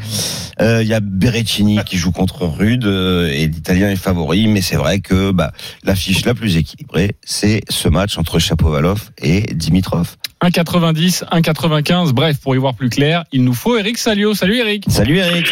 Euh, 0.59 0.81
Il 0.81 0.87
y 0.87 0.93
a 0.95 0.99
Berrettini 0.99 1.77
qui 1.85 1.97
joue 1.97 2.11
contre 2.11 2.45
Rude 2.47 2.83
euh, 2.85 3.27
et 3.31 3.45
l'Italien 3.45 3.91
est 3.91 3.95
favori, 3.95 4.47
mais 4.47 4.61
c'est 4.61 4.75
vrai 4.75 4.99
que 4.99 5.29
bah, 5.31 5.51
l'affiche 5.83 6.25
la 6.25 6.33
plus 6.33 6.57
équilibrée, 6.57 7.11
c'est 7.23 7.61
ce 7.69 7.87
match 7.89 8.17
entre 8.17 8.39
Chapovalov 8.39 9.11
et 9.21 9.41
Dimitrov. 9.53 10.15
1,90, 10.41 11.25
1,95. 11.25 12.11
Bref, 12.13 12.41
pour 12.41 12.55
y 12.55 12.57
voir 12.57 12.73
plus 12.73 12.89
clair, 12.89 13.23
il 13.31 13.43
nous 13.43 13.53
faut 13.53 13.77
Eric 13.77 13.99
Salio. 13.99 14.33
Salut 14.33 14.57
Eric. 14.57 14.85
Salut 14.87 15.17
Eric. 15.17 15.45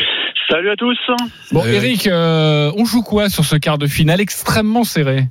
Salut 0.50 0.72
à 0.72 0.76
tous. 0.76 0.98
Bon, 1.52 1.62
Salut, 1.62 1.76
Eric, 1.76 2.08
euh, 2.08 2.72
on 2.78 2.86
joue 2.86 3.04
quoi 3.04 3.30
sur 3.30 3.46
ce 3.46 3.56
quart 3.58 3.78
de 3.78 3.86
finale 3.86 4.22
extrêmement 4.22 4.84
serré? 4.84 5.26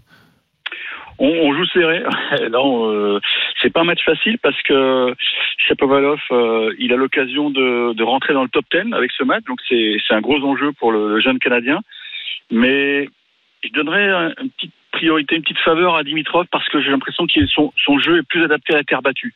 On, 1.18 1.27
on 1.27 1.53
joue 1.53 1.66
serré. 1.72 2.01
Là, 2.51 2.61
on, 2.61 2.91
euh, 2.93 3.20
c'est 3.64 3.72
pas 3.72 3.80
un 3.80 3.84
match 3.84 4.04
facile 4.04 4.38
parce 4.38 4.60
que 4.62 5.14
Shapovalov, 5.56 6.20
euh, 6.30 6.74
il 6.78 6.92
a 6.92 6.96
l'occasion 6.96 7.48
de, 7.50 8.02
rentrer 8.02 8.34
dans 8.34 8.42
le 8.42 8.50
top 8.50 8.66
10 8.70 8.92
avec 8.92 9.10
ce 9.12 9.24
match, 9.24 9.42
donc 9.44 9.58
c'est 9.68 9.96
un 10.10 10.20
gros 10.20 10.38
enjeu 10.44 10.72
pour 10.72 10.92
le, 10.92 11.18
jeune 11.20 11.38
Canadien. 11.38 11.80
Mais 12.50 13.08
je 13.62 13.70
donnerais 13.70 14.10
un- 14.10 14.34
une 14.42 14.50
petite 14.50 14.74
priorité, 14.92 15.36
une 15.36 15.42
petite 15.42 15.58
faveur 15.60 15.96
à 15.96 16.04
Dimitrov 16.04 16.46
parce 16.52 16.68
que 16.68 16.80
j'ai 16.82 16.90
l'impression 16.90 17.26
que 17.26 17.46
son, 17.46 17.98
jeu 17.98 18.18
est 18.18 18.28
plus 18.28 18.44
adapté 18.44 18.74
à 18.74 18.76
la 18.76 18.84
terre 18.84 19.00
battue. 19.00 19.32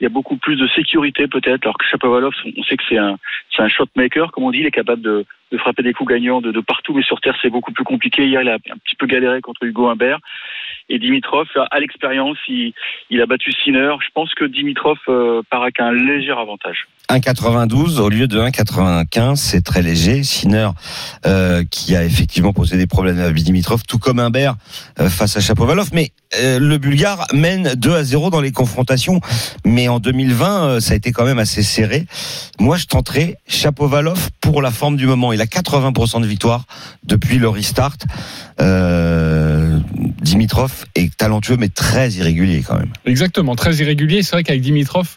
Il 0.00 0.04
y 0.04 0.06
a 0.06 0.10
beaucoup 0.10 0.36
plus 0.36 0.56
de 0.56 0.66
sécurité 0.68 1.26
peut-être, 1.26 1.64
alors 1.64 1.78
que 1.78 1.86
Shapovalov, 1.86 2.34
on 2.56 2.62
sait 2.64 2.76
que 2.76 2.84
c'est 2.88 2.98
un, 2.98 3.16
un 3.58 3.68
shot 3.68 3.86
maker, 3.96 4.32
comme 4.32 4.44
on 4.44 4.50
dit, 4.50 4.58
il 4.58 4.66
est 4.66 4.70
capable 4.70 5.00
de, 5.00 5.24
de 5.50 5.58
frapper 5.58 5.82
des 5.82 5.94
coups 5.94 6.10
gagnants 6.10 6.40
de, 6.40 6.52
de 6.52 6.60
partout, 6.60 6.92
mais 6.92 7.02
sur 7.02 7.20
terre 7.20 7.36
c'est 7.40 7.50
beaucoup 7.50 7.72
plus 7.72 7.84
compliqué. 7.84 8.26
Hier, 8.26 8.42
il 8.42 8.48
a 8.48 8.54
un 8.54 8.78
petit 8.84 8.96
peu 8.96 9.06
galéré 9.06 9.40
contre 9.40 9.64
Hugo 9.64 9.88
Humbert. 9.88 10.18
Et 10.92 10.98
Dimitrov, 10.98 11.48
à 11.70 11.80
l'expérience, 11.80 12.36
il, 12.48 12.74
a 13.18 13.24
battu 13.24 13.50
Sinner. 13.50 13.94
Je 14.04 14.10
pense 14.12 14.34
que 14.34 14.44
Dimitrov 14.44 14.98
euh, 15.08 15.40
part 15.48 15.62
avec 15.62 15.80
un 15.80 15.90
léger 15.90 16.32
avantage. 16.32 16.86
1,92 17.18 17.98
au 17.98 18.08
lieu 18.08 18.26
de 18.26 18.40
1,95, 18.40 19.36
c'est 19.36 19.60
très 19.60 19.82
léger. 19.82 20.22
Sinner, 20.22 20.70
euh, 21.26 21.62
qui 21.70 21.94
a 21.94 22.04
effectivement 22.04 22.54
posé 22.54 22.78
des 22.78 22.86
problèmes 22.86 23.20
à 23.20 23.30
Dimitrov, 23.30 23.82
tout 23.86 23.98
comme 23.98 24.18
Humbert 24.18 24.56
euh, 24.98 25.10
face 25.10 25.36
à 25.36 25.40
Chapovalov. 25.40 25.90
Mais 25.92 26.12
euh, 26.38 26.58
le 26.58 26.78
Bulgare 26.78 27.26
mène 27.34 27.74
2 27.74 27.94
à 27.94 28.04
0 28.04 28.30
dans 28.30 28.40
les 28.40 28.52
confrontations. 28.52 29.20
Mais 29.66 29.88
en 29.88 29.98
2020, 29.98 30.64
euh, 30.64 30.80
ça 30.80 30.94
a 30.94 30.96
été 30.96 31.12
quand 31.12 31.24
même 31.24 31.38
assez 31.38 31.62
serré. 31.62 32.06
Moi, 32.58 32.78
je 32.78 32.86
tenterai 32.86 33.36
Chapovalov 33.46 34.30
pour 34.40 34.62
la 34.62 34.70
forme 34.70 34.96
du 34.96 35.06
moment. 35.06 35.34
Il 35.34 35.40
a 35.42 35.46
80% 35.46 36.22
de 36.22 36.26
victoire 36.26 36.64
depuis 37.04 37.38
le 37.38 37.48
restart. 37.48 37.98
Dimitrov 40.22 40.84
est 40.94 41.14
talentueux, 41.16 41.56
mais 41.58 41.68
très 41.68 42.10
irrégulier 42.12 42.64
quand 42.66 42.76
même. 42.76 42.92
Exactement, 43.04 43.56
très 43.56 43.74
irrégulier. 43.76 44.22
C'est 44.22 44.36
vrai 44.36 44.44
qu'avec 44.44 44.62
Dimitrov, 44.62 45.16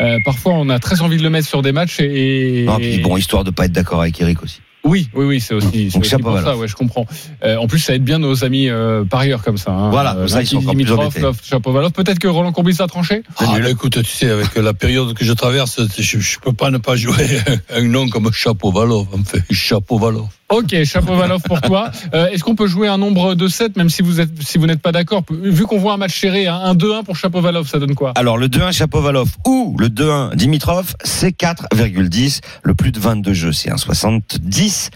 euh, 0.00 0.18
parfois 0.24 0.52
on 0.54 0.68
a 0.68 0.78
très 0.78 1.00
envie 1.02 1.16
de 1.16 1.22
le 1.22 1.30
mettre 1.30 1.48
sur 1.48 1.62
des 1.62 1.72
matchs 1.72 2.00
et. 2.00 2.64
Non, 2.66 2.76
puis 2.78 2.98
bon, 2.98 3.16
histoire 3.16 3.44
de 3.44 3.50
pas 3.50 3.64
être 3.66 3.72
d'accord 3.72 4.00
avec 4.00 4.20
Eric 4.20 4.42
aussi. 4.42 4.60
Oui, 4.84 5.08
oui, 5.14 5.24
oui, 5.26 5.40
c'est 5.40 5.52
aussi, 5.52 5.90
c'est 5.90 5.94
Donc, 5.94 6.02
aussi 6.02 6.10
chapeau, 6.10 6.30
pour 6.30 6.38
ça, 6.38 6.56
ouais, 6.56 6.68
je 6.68 6.76
comprends. 6.76 7.06
Euh, 7.42 7.56
en 7.56 7.66
plus, 7.66 7.80
ça 7.80 7.92
aide 7.96 8.04
bien 8.04 8.20
nos 8.20 8.44
amis 8.44 8.68
euh, 8.68 9.04
parieurs 9.04 9.42
comme 9.42 9.56
ça. 9.58 9.72
hein. 9.72 9.90
Voilà, 9.90 10.12
Euh, 10.12 10.18
comme 10.20 10.28
ça, 10.28 10.42
ils 10.42 10.46
sont 10.46 10.60
Dimitrov. 10.60 11.12
Peut-être 11.12 12.20
que 12.20 12.28
Roland 12.28 12.52
Courbis 12.52 12.76
a 12.78 12.86
tranché. 12.86 13.22
Ah, 13.38 13.56
écoute, 13.68 14.00
tu 14.00 14.08
sais, 14.08 14.30
avec 14.30 14.54
la 14.54 14.74
période 14.74 15.12
que 15.14 15.24
je 15.24 15.32
traverse, 15.32 15.80
je, 15.98 16.20
je 16.20 16.38
peux 16.38 16.52
pas 16.52 16.70
ne 16.70 16.78
pas 16.78 16.94
jouer 16.94 17.26
un 17.74 17.82
nom 17.82 18.08
comme 18.08 18.30
Chapovalov. 18.32 19.08
En 19.12 19.24
fait, 19.24 19.42
Chapovalov. 19.50 20.28
Ok, 20.48 20.84
Chapovalov 20.84 21.42
pour 21.42 21.60
toi. 21.60 21.90
Euh, 22.14 22.28
Est-ce 22.28 22.44
qu'on 22.44 22.54
peut 22.54 22.68
jouer 22.68 22.86
un 22.86 22.98
nombre 22.98 23.34
de 23.34 23.48
7, 23.48 23.76
même 23.76 23.88
si 23.88 24.02
vous 24.02 24.20
êtes, 24.20 24.30
si 24.42 24.58
vous 24.58 24.66
n'êtes 24.66 24.80
pas 24.80 24.92
d'accord? 24.92 25.24
Vu 25.28 25.64
qu'on 25.64 25.78
voit 25.78 25.94
un 25.94 25.96
match 25.96 26.16
serré, 26.20 26.46
hein, 26.46 26.60
un 26.62 26.74
2-1 26.74 27.04
pour 27.04 27.16
Chapovalov, 27.16 27.66
ça 27.66 27.80
donne 27.80 27.96
quoi? 27.96 28.12
Alors 28.14 28.38
le 28.38 28.46
2-1 28.46 28.72
Chapovalov 28.72 29.28
ou 29.44 29.76
le 29.80 29.88
2-1 29.88 30.36
Dimitrov, 30.36 30.94
c'est 31.02 31.36
4,10. 31.36 32.42
Le 32.62 32.74
plus 32.74 32.92
de 32.92 33.00
22 33.00 33.32
jeux, 33.32 33.52
c'est 33.52 33.72
un 33.72 33.76
70. 33.76 34.90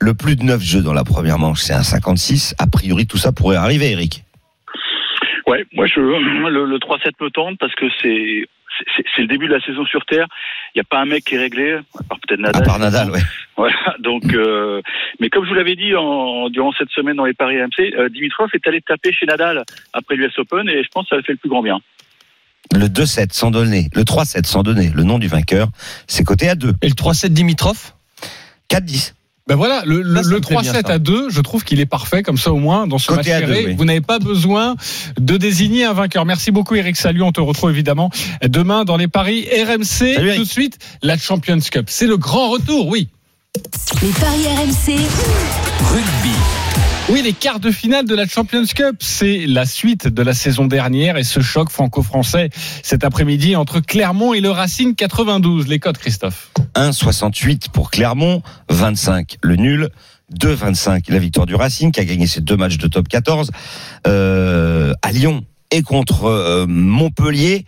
Le 0.00 0.14
plus 0.14 0.36
de 0.36 0.44
9 0.44 0.62
jeux 0.62 0.82
dans 0.82 0.94
la 0.94 1.04
première 1.04 1.38
manche, 1.38 1.60
c'est 1.60 1.74
un 1.74 1.82
56. 1.82 2.54
A 2.58 2.66
priori, 2.66 3.06
tout 3.06 3.18
ça 3.18 3.30
pourrait 3.32 3.56
arriver, 3.56 3.90
Eric. 3.90 4.24
Ouais, 5.46 5.66
moi 5.74 5.86
je 5.86 6.00
le, 6.00 6.64
le 6.64 6.78
3-7 6.78 7.10
me 7.20 7.28
tente 7.28 7.58
parce 7.60 7.74
que 7.74 7.84
c'est 8.00 8.46
c'est 9.14 9.22
le 9.22 9.28
début 9.28 9.46
de 9.46 9.54
la 9.54 9.60
saison 9.60 9.84
sur 9.84 10.04
terre. 10.04 10.26
Il 10.74 10.78
n'y 10.78 10.80
a 10.80 10.84
pas 10.84 11.00
un 11.00 11.06
mec 11.06 11.24
qui 11.24 11.34
est 11.34 11.38
réglé, 11.38 11.74
à 11.74 12.02
part 12.08 12.18
peut-être 12.20 12.40
Nadal. 12.40 12.62
À 12.62 12.64
part 12.64 12.78
Nadal, 12.78 13.10
ouais. 13.10 13.20
Voilà. 13.56 13.76
Donc, 14.00 14.24
euh, 14.34 14.82
mais 15.20 15.30
comme 15.30 15.44
je 15.44 15.50
vous 15.50 15.54
l'avais 15.54 15.76
dit 15.76 15.94
en, 15.94 16.48
durant 16.50 16.72
cette 16.72 16.90
semaine 16.90 17.16
dans 17.16 17.24
les 17.24 17.34
paris 17.34 17.60
AMC, 17.60 17.94
euh, 17.96 18.08
Dimitrov 18.08 18.50
est 18.52 18.66
allé 18.66 18.80
taper 18.80 19.12
chez 19.12 19.26
Nadal 19.26 19.62
après 19.92 20.16
l'US 20.16 20.36
Open 20.38 20.68
et 20.68 20.82
je 20.82 20.88
pense 20.88 21.04
que 21.04 21.14
ça 21.14 21.20
a 21.20 21.22
fait 21.22 21.32
le 21.32 21.38
plus 21.38 21.48
grand 21.48 21.62
bien. 21.62 21.78
Le 22.72 22.86
2-7 22.86 23.32
sans 23.32 23.50
donner, 23.50 23.88
le 23.94 24.02
3-7 24.02 24.46
sans 24.46 24.62
donner 24.62 24.90
le 24.94 25.04
nom 25.04 25.18
du 25.18 25.28
vainqueur, 25.28 25.68
c'est 26.08 26.24
coté 26.24 26.48
à 26.48 26.54
2. 26.54 26.72
Et 26.82 26.88
le 26.88 26.94
3-7 26.94 27.28
Dimitrov? 27.28 27.92
4-10. 28.70 29.14
Ben 29.46 29.56
voilà, 29.56 29.82
le, 29.84 30.00
le, 30.00 30.16
Ça, 30.16 30.22
ça 30.22 30.28
le 30.30 30.36
me 30.36 30.40
plaît 30.40 30.56
bien, 30.62 30.72
3-7 30.72 30.86
ça. 30.86 30.92
à 30.94 30.98
2, 30.98 31.28
je 31.28 31.40
trouve 31.42 31.64
qu'il 31.64 31.78
est 31.78 31.84
parfait, 31.86 32.22
comme 32.22 32.38
ça 32.38 32.50
au 32.50 32.56
moins, 32.58 32.86
dans 32.86 32.96
ce 32.96 33.08
Côté 33.08 33.30
match 33.30 33.40
serré, 33.40 33.66
oui. 33.66 33.74
vous 33.76 33.84
n'avez 33.84 34.00
pas 34.00 34.18
besoin 34.18 34.74
de 35.18 35.36
désigner 35.36 35.84
un 35.84 35.92
vainqueur. 35.92 36.24
Merci 36.24 36.50
beaucoup 36.50 36.74
Eric 36.76 36.96
Salut, 36.96 37.22
on 37.22 37.30
te 37.32 37.42
retrouve 37.42 37.68
évidemment 37.70 38.08
demain 38.42 38.84
dans 38.84 38.96
les 38.96 39.06
paris 39.08 39.46
RMC. 39.52 39.84
Salut. 40.14 40.36
Tout 40.36 40.44
de 40.44 40.48
suite, 40.48 40.78
la 41.02 41.18
Champions 41.18 41.58
Cup. 41.60 41.86
C'est 41.88 42.06
le 42.06 42.16
grand 42.16 42.48
retour, 42.48 42.88
oui. 42.88 43.08
Les 44.02 44.08
paris 44.12 44.46
RMC, 44.46 44.96
Rugby. 45.92 46.34
Oui, 47.10 47.20
les 47.20 47.34
quarts 47.34 47.60
de 47.60 47.70
finale 47.70 48.06
de 48.06 48.14
la 48.14 48.26
Champions 48.26 48.64
Cup, 48.64 48.96
c'est 49.00 49.44
la 49.46 49.66
suite 49.66 50.08
de 50.08 50.22
la 50.22 50.32
saison 50.32 50.64
dernière 50.64 51.18
et 51.18 51.22
ce 51.22 51.40
choc 51.40 51.68
franco-français 51.68 52.48
cet 52.82 53.04
après-midi 53.04 53.56
entre 53.56 53.80
Clermont 53.80 54.32
et 54.32 54.40
le 54.40 54.50
Racing 54.50 54.94
92. 54.94 55.68
Les 55.68 55.78
codes, 55.78 55.98
Christophe. 55.98 56.50
1,68 56.74 57.68
pour 57.70 57.90
Clermont, 57.90 58.42
25 58.70 59.36
le 59.42 59.56
nul, 59.56 59.90
2,25 60.34 61.12
la 61.12 61.18
victoire 61.18 61.44
du 61.44 61.54
Racing 61.54 61.92
qui 61.92 62.00
a 62.00 62.06
gagné 62.06 62.26
ses 62.26 62.40
deux 62.40 62.56
matchs 62.56 62.78
de 62.78 62.86
top 62.88 63.06
14 63.06 63.50
euh, 64.06 64.94
à 65.02 65.12
Lyon 65.12 65.44
et 65.70 65.82
contre 65.82 66.24
euh, 66.24 66.64
Montpellier. 66.66 67.66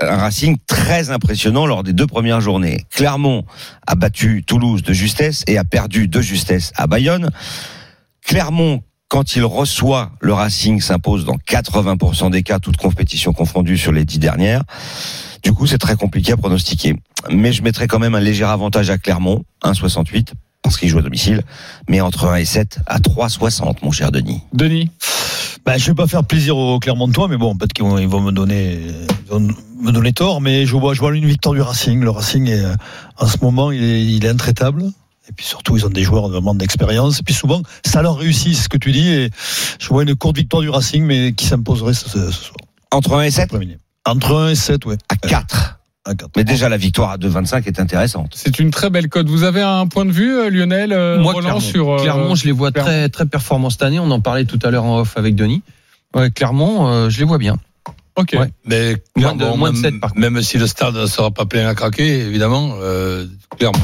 Un 0.00 0.16
Racing 0.16 0.58
très 0.66 1.10
impressionnant 1.10 1.64
lors 1.64 1.82
des 1.82 1.94
deux 1.94 2.06
premières 2.06 2.42
journées. 2.42 2.84
Clermont 2.90 3.46
a 3.86 3.94
battu 3.94 4.44
Toulouse 4.46 4.82
de 4.82 4.92
justesse 4.92 5.44
et 5.46 5.56
a 5.56 5.64
perdu 5.64 6.08
de 6.08 6.20
justesse 6.20 6.72
à 6.76 6.86
Bayonne. 6.86 7.30
Clermont, 8.24 8.82
quand 9.08 9.36
il 9.36 9.44
reçoit 9.44 10.12
le 10.20 10.32
Racing, 10.32 10.80
s'impose 10.80 11.24
dans 11.24 11.36
80% 11.36 12.30
des 12.30 12.42
cas, 12.42 12.58
toutes 12.58 12.78
compétitions 12.78 13.32
confondues 13.32 13.78
sur 13.78 13.92
les 13.92 14.04
dix 14.04 14.18
dernières. 14.18 14.62
Du 15.42 15.52
coup, 15.52 15.66
c'est 15.66 15.78
très 15.78 15.94
compliqué 15.94 16.32
à 16.32 16.36
pronostiquer. 16.36 16.96
Mais 17.30 17.52
je 17.52 17.62
mettrai 17.62 17.86
quand 17.86 17.98
même 17.98 18.14
un 18.14 18.20
léger 18.20 18.44
avantage 18.44 18.90
à 18.90 18.98
Clermont, 18.98 19.44
1,68, 19.62 20.28
parce 20.62 20.78
qu'il 20.78 20.88
joue 20.88 20.98
à 20.98 21.02
domicile, 21.02 21.42
mais 21.88 22.00
entre 22.00 22.28
1 22.28 22.36
et 22.36 22.44
7 22.44 22.78
à 22.86 22.98
3,60, 22.98 23.76
mon 23.82 23.92
cher 23.92 24.10
Denis. 24.10 24.40
Denis 24.52 24.90
bah, 25.64 25.78
je 25.78 25.86
vais 25.86 25.94
pas 25.94 26.06
faire 26.06 26.24
plaisir 26.24 26.58
aux 26.58 26.78
Clermontois, 26.78 27.26
mais 27.26 27.38
bon, 27.38 27.56
peut-être 27.56 27.72
qu'ils 27.72 27.86
vont, 27.86 27.96
ils 27.96 28.08
vont 28.08 28.20
me 28.20 28.32
donner, 28.32 28.78
ils 29.26 29.30
vont 29.30 29.40
me 29.80 29.92
donner 29.92 30.12
tort, 30.12 30.42
mais 30.42 30.66
je 30.66 30.76
vois, 30.76 30.92
je 30.92 31.00
vois 31.00 31.16
une 31.16 31.24
victoire 31.24 31.54
du 31.54 31.62
Racing. 31.62 32.02
Le 32.02 32.10
Racing 32.10 32.48
est, 32.48 32.62
euh, 32.62 32.74
en 33.16 33.26
ce 33.26 33.38
moment, 33.40 33.70
il 33.70 33.82
est, 33.82 34.04
il 34.04 34.26
est 34.26 34.28
intraitable. 34.28 34.84
Et 35.28 35.32
puis 35.32 35.46
surtout, 35.46 35.76
ils 35.76 35.86
ont 35.86 35.90
des 35.90 36.02
joueurs 36.02 36.28
vraiment 36.28 36.54
d'expérience. 36.54 37.20
Et 37.20 37.22
puis 37.22 37.34
souvent, 37.34 37.62
ça 37.84 38.02
leur 38.02 38.16
réussit, 38.18 38.54
c'est 38.54 38.64
ce 38.64 38.68
que 38.68 38.76
tu 38.76 38.92
dis. 38.92 39.08
Et 39.10 39.30
je 39.80 39.88
vois 39.88 40.02
une 40.02 40.14
courte 40.14 40.36
victoire 40.36 40.62
du 40.62 40.68
Racing, 40.68 41.04
mais 41.04 41.32
qui 41.32 41.46
s'imposerait 41.46 41.94
ce, 41.94 42.08
ce 42.08 42.30
soir. 42.30 42.56
Entre 42.92 43.14
1 43.14 43.22
et 43.22 43.30
7 43.30 43.50
Entre 44.04 44.34
1 44.36 44.50
et 44.50 44.54
7, 44.54 44.84
ouais. 44.86 44.96
À 45.08 45.16
4. 45.16 45.78
Mais 46.36 46.44
déjà, 46.44 46.68
la 46.68 46.76
victoire 46.76 47.12
à 47.12 47.16
2,25 47.16 47.66
est 47.66 47.80
intéressante. 47.80 48.32
C'est 48.36 48.58
une 48.58 48.70
très 48.70 48.90
belle 48.90 49.08
cote. 49.08 49.26
Vous 49.26 49.42
avez 49.44 49.62
un 49.62 49.86
point 49.86 50.04
de 50.04 50.12
vue, 50.12 50.36
euh, 50.36 50.50
Lionel 50.50 50.92
euh, 50.92 51.18
Moi, 51.18 51.32
Roland, 51.32 51.46
Clermont, 51.46 51.60
sur 51.60 51.90
euh, 51.92 51.96
Clermont, 52.02 52.34
je 52.34 52.44
les 52.44 52.52
vois 52.52 52.70
Clermont 52.72 52.90
très 52.90 53.08
très 53.08 53.24
performants 53.26 53.70
cette 53.70 53.82
année. 53.82 53.98
On 53.98 54.10
en 54.10 54.20
parlait 54.20 54.44
tout 54.44 54.58
à 54.62 54.70
l'heure 54.70 54.84
en 54.84 54.98
off 55.00 55.16
avec 55.16 55.34
Denis. 55.34 55.62
Ouais, 56.14 56.30
Clermont, 56.30 56.86
euh, 56.88 57.08
je 57.08 57.18
les 57.18 57.24
vois 57.24 57.38
bien. 57.38 57.56
Ok. 58.16 58.36
Ouais. 58.38 58.50
Mais 58.66 59.02
Moins 59.16 59.34
de- 59.34 59.44
moins 59.56 59.70
de 59.72 59.76
même, 59.78 59.82
sept, 59.82 59.98
par 60.00 60.14
même 60.14 60.40
si 60.42 60.58
le 60.58 60.66
stade 60.66 60.94
ne 60.94 61.06
sera 61.06 61.30
pas 61.30 61.46
plein 61.46 61.66
à 61.66 61.74
craquer, 61.74 62.20
évidemment, 62.20 62.74
euh, 62.82 63.26
clairement. 63.58 63.78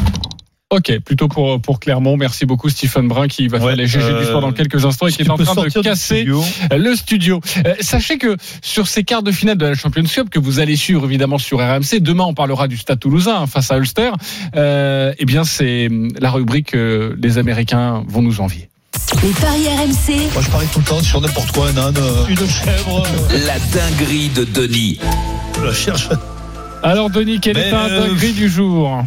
Ok, 0.72 1.00
plutôt 1.04 1.26
pour 1.26 1.60
pour 1.60 1.80
Clermont. 1.80 2.16
Merci 2.16 2.46
beaucoup 2.46 2.68
Stephen 2.68 3.08
Brun 3.08 3.26
qui 3.26 3.48
va 3.48 3.58
faire 3.58 3.74
les 3.74 3.88
GG 3.88 3.98
du 4.06 4.12
euh, 4.12 4.24
sport 4.24 4.40
dans 4.40 4.52
quelques 4.52 4.84
instants 4.84 5.08
et 5.08 5.12
qui 5.12 5.22
est 5.22 5.28
en 5.30 5.36
train 5.36 5.54
de 5.64 5.68
casser 5.82 6.18
studio. 6.20 6.44
le 6.70 6.94
studio. 6.94 7.40
Euh, 7.66 7.74
sachez 7.80 8.18
que 8.18 8.36
sur 8.62 8.86
ces 8.86 9.02
quarts 9.02 9.24
de 9.24 9.32
finale 9.32 9.58
de 9.58 9.66
la 9.66 9.74
Champions 9.74 10.04
Cup 10.04 10.30
que 10.30 10.38
vous 10.38 10.60
allez 10.60 10.76
suivre 10.76 11.04
évidemment 11.04 11.38
sur 11.38 11.58
RMC, 11.58 11.98
demain 12.00 12.22
on 12.24 12.34
parlera 12.34 12.68
du 12.68 12.76
Stade 12.76 13.00
Toulousain 13.00 13.34
hein, 13.42 13.46
face 13.48 13.72
à 13.72 13.78
Ulster. 13.78 14.10
Euh, 14.54 15.12
eh 15.18 15.24
bien 15.24 15.42
c'est 15.42 15.88
la 16.20 16.30
rubrique 16.30 16.68
que 16.68 17.16
les 17.20 17.38
Américains 17.38 18.04
vont 18.06 18.22
nous 18.22 18.40
envier. 18.40 18.68
Les 19.24 19.30
paris 19.30 19.66
RMC. 19.66 20.32
Moi, 20.34 20.42
je 20.42 20.50
parie 20.50 20.66
tout 20.72 20.78
le 20.78 20.84
temps 20.84 21.02
sur 21.02 21.20
n'importe 21.20 21.50
quoi, 21.50 21.68
un 21.68 21.76
âne, 21.76 21.96
euh, 21.96 22.26
une 22.28 22.36
chèvre. 22.48 23.04
euh, 23.32 23.38
La 23.46 23.58
dinguerie 23.58 24.28
de 24.28 24.44
Denis. 24.44 25.00
je 25.58 25.64
la 25.64 25.74
cherche. 25.74 26.08
Alors 26.84 27.10
Denis, 27.10 27.40
quel 27.40 27.56
Mais, 27.56 27.68
est 27.68 27.72
un 27.72 27.88
euh, 27.88 28.06
dinguerie 28.08 28.32
du 28.34 28.48
jour? 28.48 29.02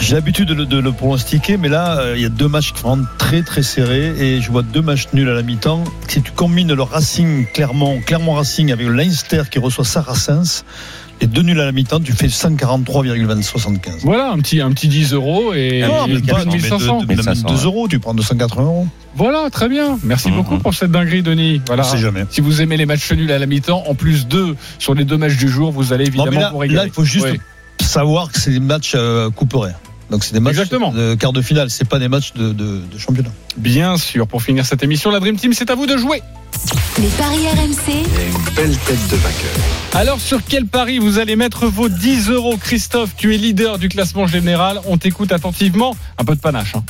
J'ai 0.00 0.14
l'habitude 0.16 0.48
de, 0.48 0.54
le- 0.54 0.66
de 0.66 0.78
le 0.78 0.90
pronostiquer, 0.92 1.56
mais 1.56 1.68
là, 1.68 1.98
euh, 2.00 2.14
il 2.16 2.22
y 2.22 2.26
a 2.26 2.28
deux 2.28 2.48
matchs 2.48 2.72
qui 2.72 2.80
sont 2.80 2.88
vraiment 2.88 3.06
très 3.18 3.42
très 3.42 3.62
serrés 3.62 4.12
et 4.18 4.40
je 4.40 4.50
vois 4.50 4.62
deux 4.62 4.82
matchs 4.82 5.06
nuls 5.12 5.28
à 5.28 5.34
la 5.34 5.42
mi-temps. 5.42 5.84
Si 6.08 6.20
tu 6.22 6.32
combines 6.32 6.72
le 6.72 6.82
Racing 6.82 7.46
Clermont, 7.54 8.00
Clermont 8.04 8.34
Racing 8.34 8.72
avec 8.72 8.86
le 8.86 8.92
Leinster 8.94 9.42
qui 9.50 9.58
reçoit 9.60 9.84
Saracens, 9.84 10.64
les 11.20 11.28
deux 11.28 11.42
nuls 11.42 11.60
à 11.60 11.66
la 11.66 11.72
mi-temps, 11.72 12.00
tu 12.00 12.12
fais 12.12 12.26
143,75. 12.26 14.00
Voilà, 14.02 14.32
un 14.32 14.38
petit 14.38 14.60
un 14.60 14.72
petit 14.72 14.88
10 14.88 15.12
euros 15.12 15.54
et, 15.54 15.82
Non, 15.82 16.06
et 16.06 16.14
mais 16.14 16.20
pas, 16.20 16.44
non, 16.44 16.50
mais 16.50 16.58
1500. 16.58 17.02
deux- 17.04 17.14
même 17.22 17.42
2 17.48 17.64
euros, 17.64 17.86
tu 17.86 18.00
prends 18.00 18.12
280 18.14 18.62
euros. 18.64 18.88
Voilà, 19.14 19.50
très 19.50 19.68
bien. 19.68 19.98
Merci 20.02 20.30
Mhm. 20.30 20.36
beaucoup 20.36 20.58
pour 20.58 20.74
cette 20.74 20.90
dinguerie, 20.90 21.22
Denis. 21.22 21.60
Voilà. 21.66 21.84
Jamais. 21.96 22.24
Si 22.30 22.40
vous 22.40 22.60
aimez 22.60 22.76
les 22.76 22.86
matchs 22.86 23.12
nuls 23.12 23.30
à 23.30 23.38
la 23.38 23.46
mi-temps, 23.46 23.84
en 23.86 23.94
plus 23.94 24.26
deux 24.26 24.56
sur 24.80 24.94
les 24.94 25.04
deux 25.04 25.16
matchs 25.18 25.36
du 25.36 25.48
jour, 25.48 25.70
vous 25.70 25.92
allez 25.92 26.04
Non, 26.04 26.08
évidemment 26.08 26.30
mais 26.32 26.40
là, 26.40 26.50
vous 26.50 26.58
régaler. 26.58 26.76
là, 26.78 26.84
il 26.86 26.92
faut 26.92 27.04
juste 27.04 27.26
Oui. 27.30 27.40
Savoir 27.82 28.30
que 28.32 28.38
c'est 28.40 28.50
des 28.50 28.60
matchs 28.60 28.92
euh, 28.94 29.30
couperets. 29.30 29.74
Donc 30.10 30.24
c'est 30.24 30.34
des 30.34 30.40
matchs 30.40 30.52
Exactement. 30.58 30.92
de 30.92 31.14
quart 31.14 31.32
de 31.32 31.40
finale, 31.40 31.70
c'est 31.70 31.88
pas 31.88 31.98
des 31.98 32.08
matchs 32.08 32.34
de, 32.34 32.52
de, 32.52 32.80
de 32.92 32.98
championnat. 32.98 33.30
Bien 33.56 33.96
sûr, 33.96 34.26
pour 34.26 34.42
finir 34.42 34.66
cette 34.66 34.82
émission, 34.82 35.10
la 35.10 35.20
Dream 35.20 35.36
Team, 35.36 35.54
c'est 35.54 35.70
à 35.70 35.74
vous 35.74 35.86
de 35.86 35.96
jouer. 35.96 36.22
Les 36.98 37.08
paris 37.08 37.46
RMC. 37.48 37.78
Il 37.88 37.94
y 37.94 37.96
a 37.96 38.24
une 38.26 38.54
belle 38.54 38.76
tête 38.76 39.08
de 39.08 39.16
vainqueur. 39.16 39.50
Alors, 39.94 40.20
sur 40.20 40.40
quel 40.46 40.66
pari 40.66 40.98
vous 40.98 41.18
allez 41.18 41.34
mettre 41.34 41.66
vos 41.66 41.88
10 41.88 42.28
euros 42.28 42.56
Christophe, 42.58 43.10
tu 43.16 43.34
es 43.34 43.38
leader 43.38 43.78
du 43.78 43.88
classement 43.88 44.26
général. 44.26 44.80
On 44.86 44.98
t'écoute 44.98 45.32
attentivement. 45.32 45.96
Un 46.18 46.24
peu 46.24 46.34
de 46.34 46.40
panache. 46.40 46.74
hein. 46.76 46.84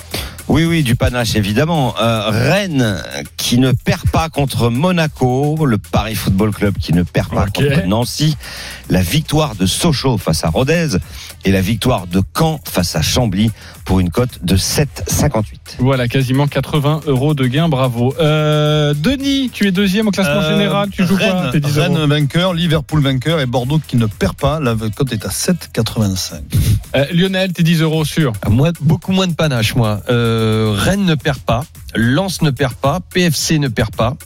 Oui, 0.52 0.66
oui, 0.66 0.82
du 0.82 0.96
panache, 0.96 1.34
évidemment. 1.34 1.94
Euh, 1.98 2.28
Rennes 2.28 3.02
qui 3.38 3.56
ne 3.56 3.72
perd 3.72 4.10
pas 4.10 4.28
contre 4.28 4.68
Monaco, 4.68 5.64
le 5.64 5.78
Paris 5.78 6.14
Football 6.14 6.52
Club 6.52 6.74
qui 6.78 6.92
ne 6.92 7.04
perd 7.04 7.30
pas 7.30 7.46
contre 7.46 7.86
Nancy, 7.86 8.36
la 8.90 9.00
victoire 9.00 9.54
de 9.54 9.64
Sochaux 9.64 10.18
face 10.18 10.44
à 10.44 10.50
Rodez 10.50 10.98
et 11.44 11.50
la 11.52 11.60
victoire 11.60 12.06
de 12.06 12.22
Caen 12.36 12.60
face 12.64 12.94
à 12.96 13.02
Chambly 13.02 13.50
pour 13.84 13.98
une 14.00 14.10
cote 14.10 14.44
de 14.44 14.56
7,58. 14.56 15.42
Voilà, 15.78 16.06
quasiment 16.08 16.46
80 16.46 17.00
euros 17.06 17.34
de 17.34 17.46
gain. 17.46 17.68
Bravo. 17.68 18.14
Euh, 18.20 18.94
Denis, 18.94 19.50
tu 19.52 19.66
es 19.66 19.72
deuxième 19.72 20.08
au 20.08 20.10
classement 20.12 20.40
Euh, 20.42 20.50
général. 20.52 20.88
Tu 20.90 21.04
joues 21.04 21.16
Rennes, 21.16 21.32
quoi 21.42 21.50
tes 21.50 21.60
10 21.60 21.78
Rennes 21.78 21.96
euros 21.98 22.06
vainqueur, 22.06 22.54
Liverpool 22.54 23.02
vainqueur 23.02 23.40
et 23.40 23.46
Bordeaux 23.46 23.80
qui 23.86 23.96
ne 23.96 24.06
perd 24.06 24.34
pas. 24.36 24.60
La 24.60 24.76
cote 24.94 25.12
est 25.12 25.24
à 25.26 25.30
7,85. 25.30 26.40
Euh, 26.94 27.06
Lionel, 27.12 27.52
tes 27.52 27.62
10 27.62 27.82
euros 27.82 28.04
sur. 28.04 28.32
Moi, 28.48 28.70
beaucoup 28.80 29.12
moins 29.12 29.26
de 29.26 29.34
panache, 29.34 29.74
moi. 29.74 30.00
Euh, 30.10 30.72
Rennes 30.76 31.04
ne 31.04 31.14
perd 31.14 31.38
pas, 31.40 31.64
Lens 31.94 32.42
ne 32.42 32.50
perd 32.50 32.74
pas, 32.74 33.00
PFC 33.12 33.58
ne 33.58 33.68
perd 33.68 33.94
pas, 33.96 34.16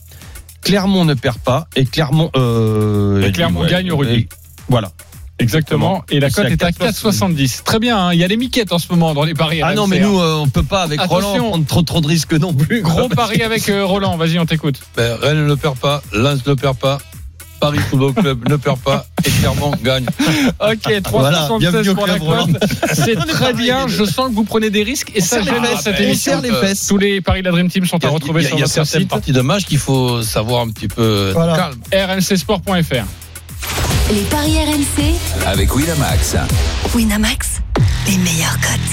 Clermont 0.63 1.05
ne 1.05 1.15
perd 1.15 1.39
pas 1.39 1.69
et 1.77 1.85
Clermont. 1.87 2.31
Euh, 2.37 3.23
Et 3.23 3.33
Clermont 3.33 3.65
gagne 3.67 3.91
au 3.93 3.97
rugby. 3.97 4.29
Voilà. 4.69 4.91
Exactement. 5.39 6.03
Et 6.11 6.19
la 6.21 6.31
cote 6.31 6.47
est 6.47 6.63
à 6.63 6.71
4,70. 6.71 7.63
Très 7.63 7.79
bien. 7.79 7.99
hein. 7.99 8.13
Il 8.15 8.19
y 8.21 8.25
a 8.25 8.27
les 8.29 8.37
miquettes 8.39 8.73
en 8.73 8.79
ce 8.79 8.87
moment 8.91 9.13
dans 9.15 9.25
les 9.25 9.35
paris. 9.35 9.61
Ah 9.63 9.75
non, 9.75 9.87
mais 9.87 10.01
nous, 10.01 10.19
euh, 10.19 10.37
on 10.37 10.49
peut 10.49 10.63
pas 10.63 10.83
avec 10.83 10.99
Attention. 11.01 11.29
Roland 11.31 11.49
prendre 11.51 11.67
trop 11.67 11.83
trop 11.83 12.01
de 12.01 12.07
risques 12.07 12.33
non 12.33 12.55
plus. 12.55 12.81
Gros 12.83 13.09
pari 13.09 13.43
avec 13.43 13.69
euh, 13.69 13.85
Roland. 13.85 14.17
Vas-y, 14.17 14.39
on 14.39 14.47
t'écoute. 14.47 14.81
Ben, 14.97 15.17
Rennes 15.21 15.47
ne 15.47 15.55
perd 15.55 15.77
pas, 15.79 16.03
Lens 16.13 16.47
ne 16.47 16.55
perd 16.55 16.77
pas, 16.79 16.99
Paris 17.61 17.79
Football 17.91 18.15
Club 18.15 18.49
ne 18.49 18.57
perd 18.57 18.79
pas 18.79 19.07
et 19.27 19.31
Clermont 19.31 19.73
gagne. 19.83 20.07
Ok, 20.61 21.03
Voilà, 21.11 21.49
3,76 21.49 21.59
bienvenue 21.59 21.89
au 21.91 21.95
pour 21.95 22.07
la 22.07 22.19
cote. 22.19 22.49
C'est 22.95 23.15
très 23.17 23.53
bien. 23.53 23.89
Je 23.89 24.05
sens 24.05 24.31
que 24.31 24.35
vous 24.35 24.45
prenez 24.45 24.71
des 24.71 24.83
risques 24.85 25.13
et 25.15 25.21
ça 25.21 25.43
gêne 25.43 25.55
cette 25.83 25.97
on 25.99 26.03
émission. 26.03 26.33
serre 26.33 26.41
les 26.43 26.51
fesses. 26.53 26.87
Tous 26.87 26.97
les 26.99 27.21
paris 27.21 27.41
de 27.41 27.47
la 27.47 27.53
Dream 27.53 27.69
Team 27.69 27.85
sont 27.85 28.03
à 28.05 28.09
retrouver 28.09 28.41
il 28.41 28.45
y 28.45 28.47
a- 28.47 28.49
sur 28.49 28.57
il 28.57 28.61
y 28.61 28.63
a 28.63 28.65
notre 28.65 28.73
certaines 28.75 29.01
site 29.03 29.11
parties 29.11 29.33
de 29.33 29.41
match 29.43 29.65
qu'il 29.67 29.79
faut 29.79 30.23
savoir 30.23 30.63
un 30.63 30.69
petit 30.71 30.89
peu 30.89 31.29
être 31.29 31.35
Voilà. 31.35 31.57
calme. 31.57 32.17
rmcsport.fr. 32.19 33.05
Les 34.11 34.23
paris 34.23 34.57
RMC. 34.59 35.17
Avec 35.47 35.75
Winamax. 35.75 36.37
Winamax. 36.95 37.61
Les 38.07 38.19
meilleurs 38.19 38.57
cotes. 38.61 38.77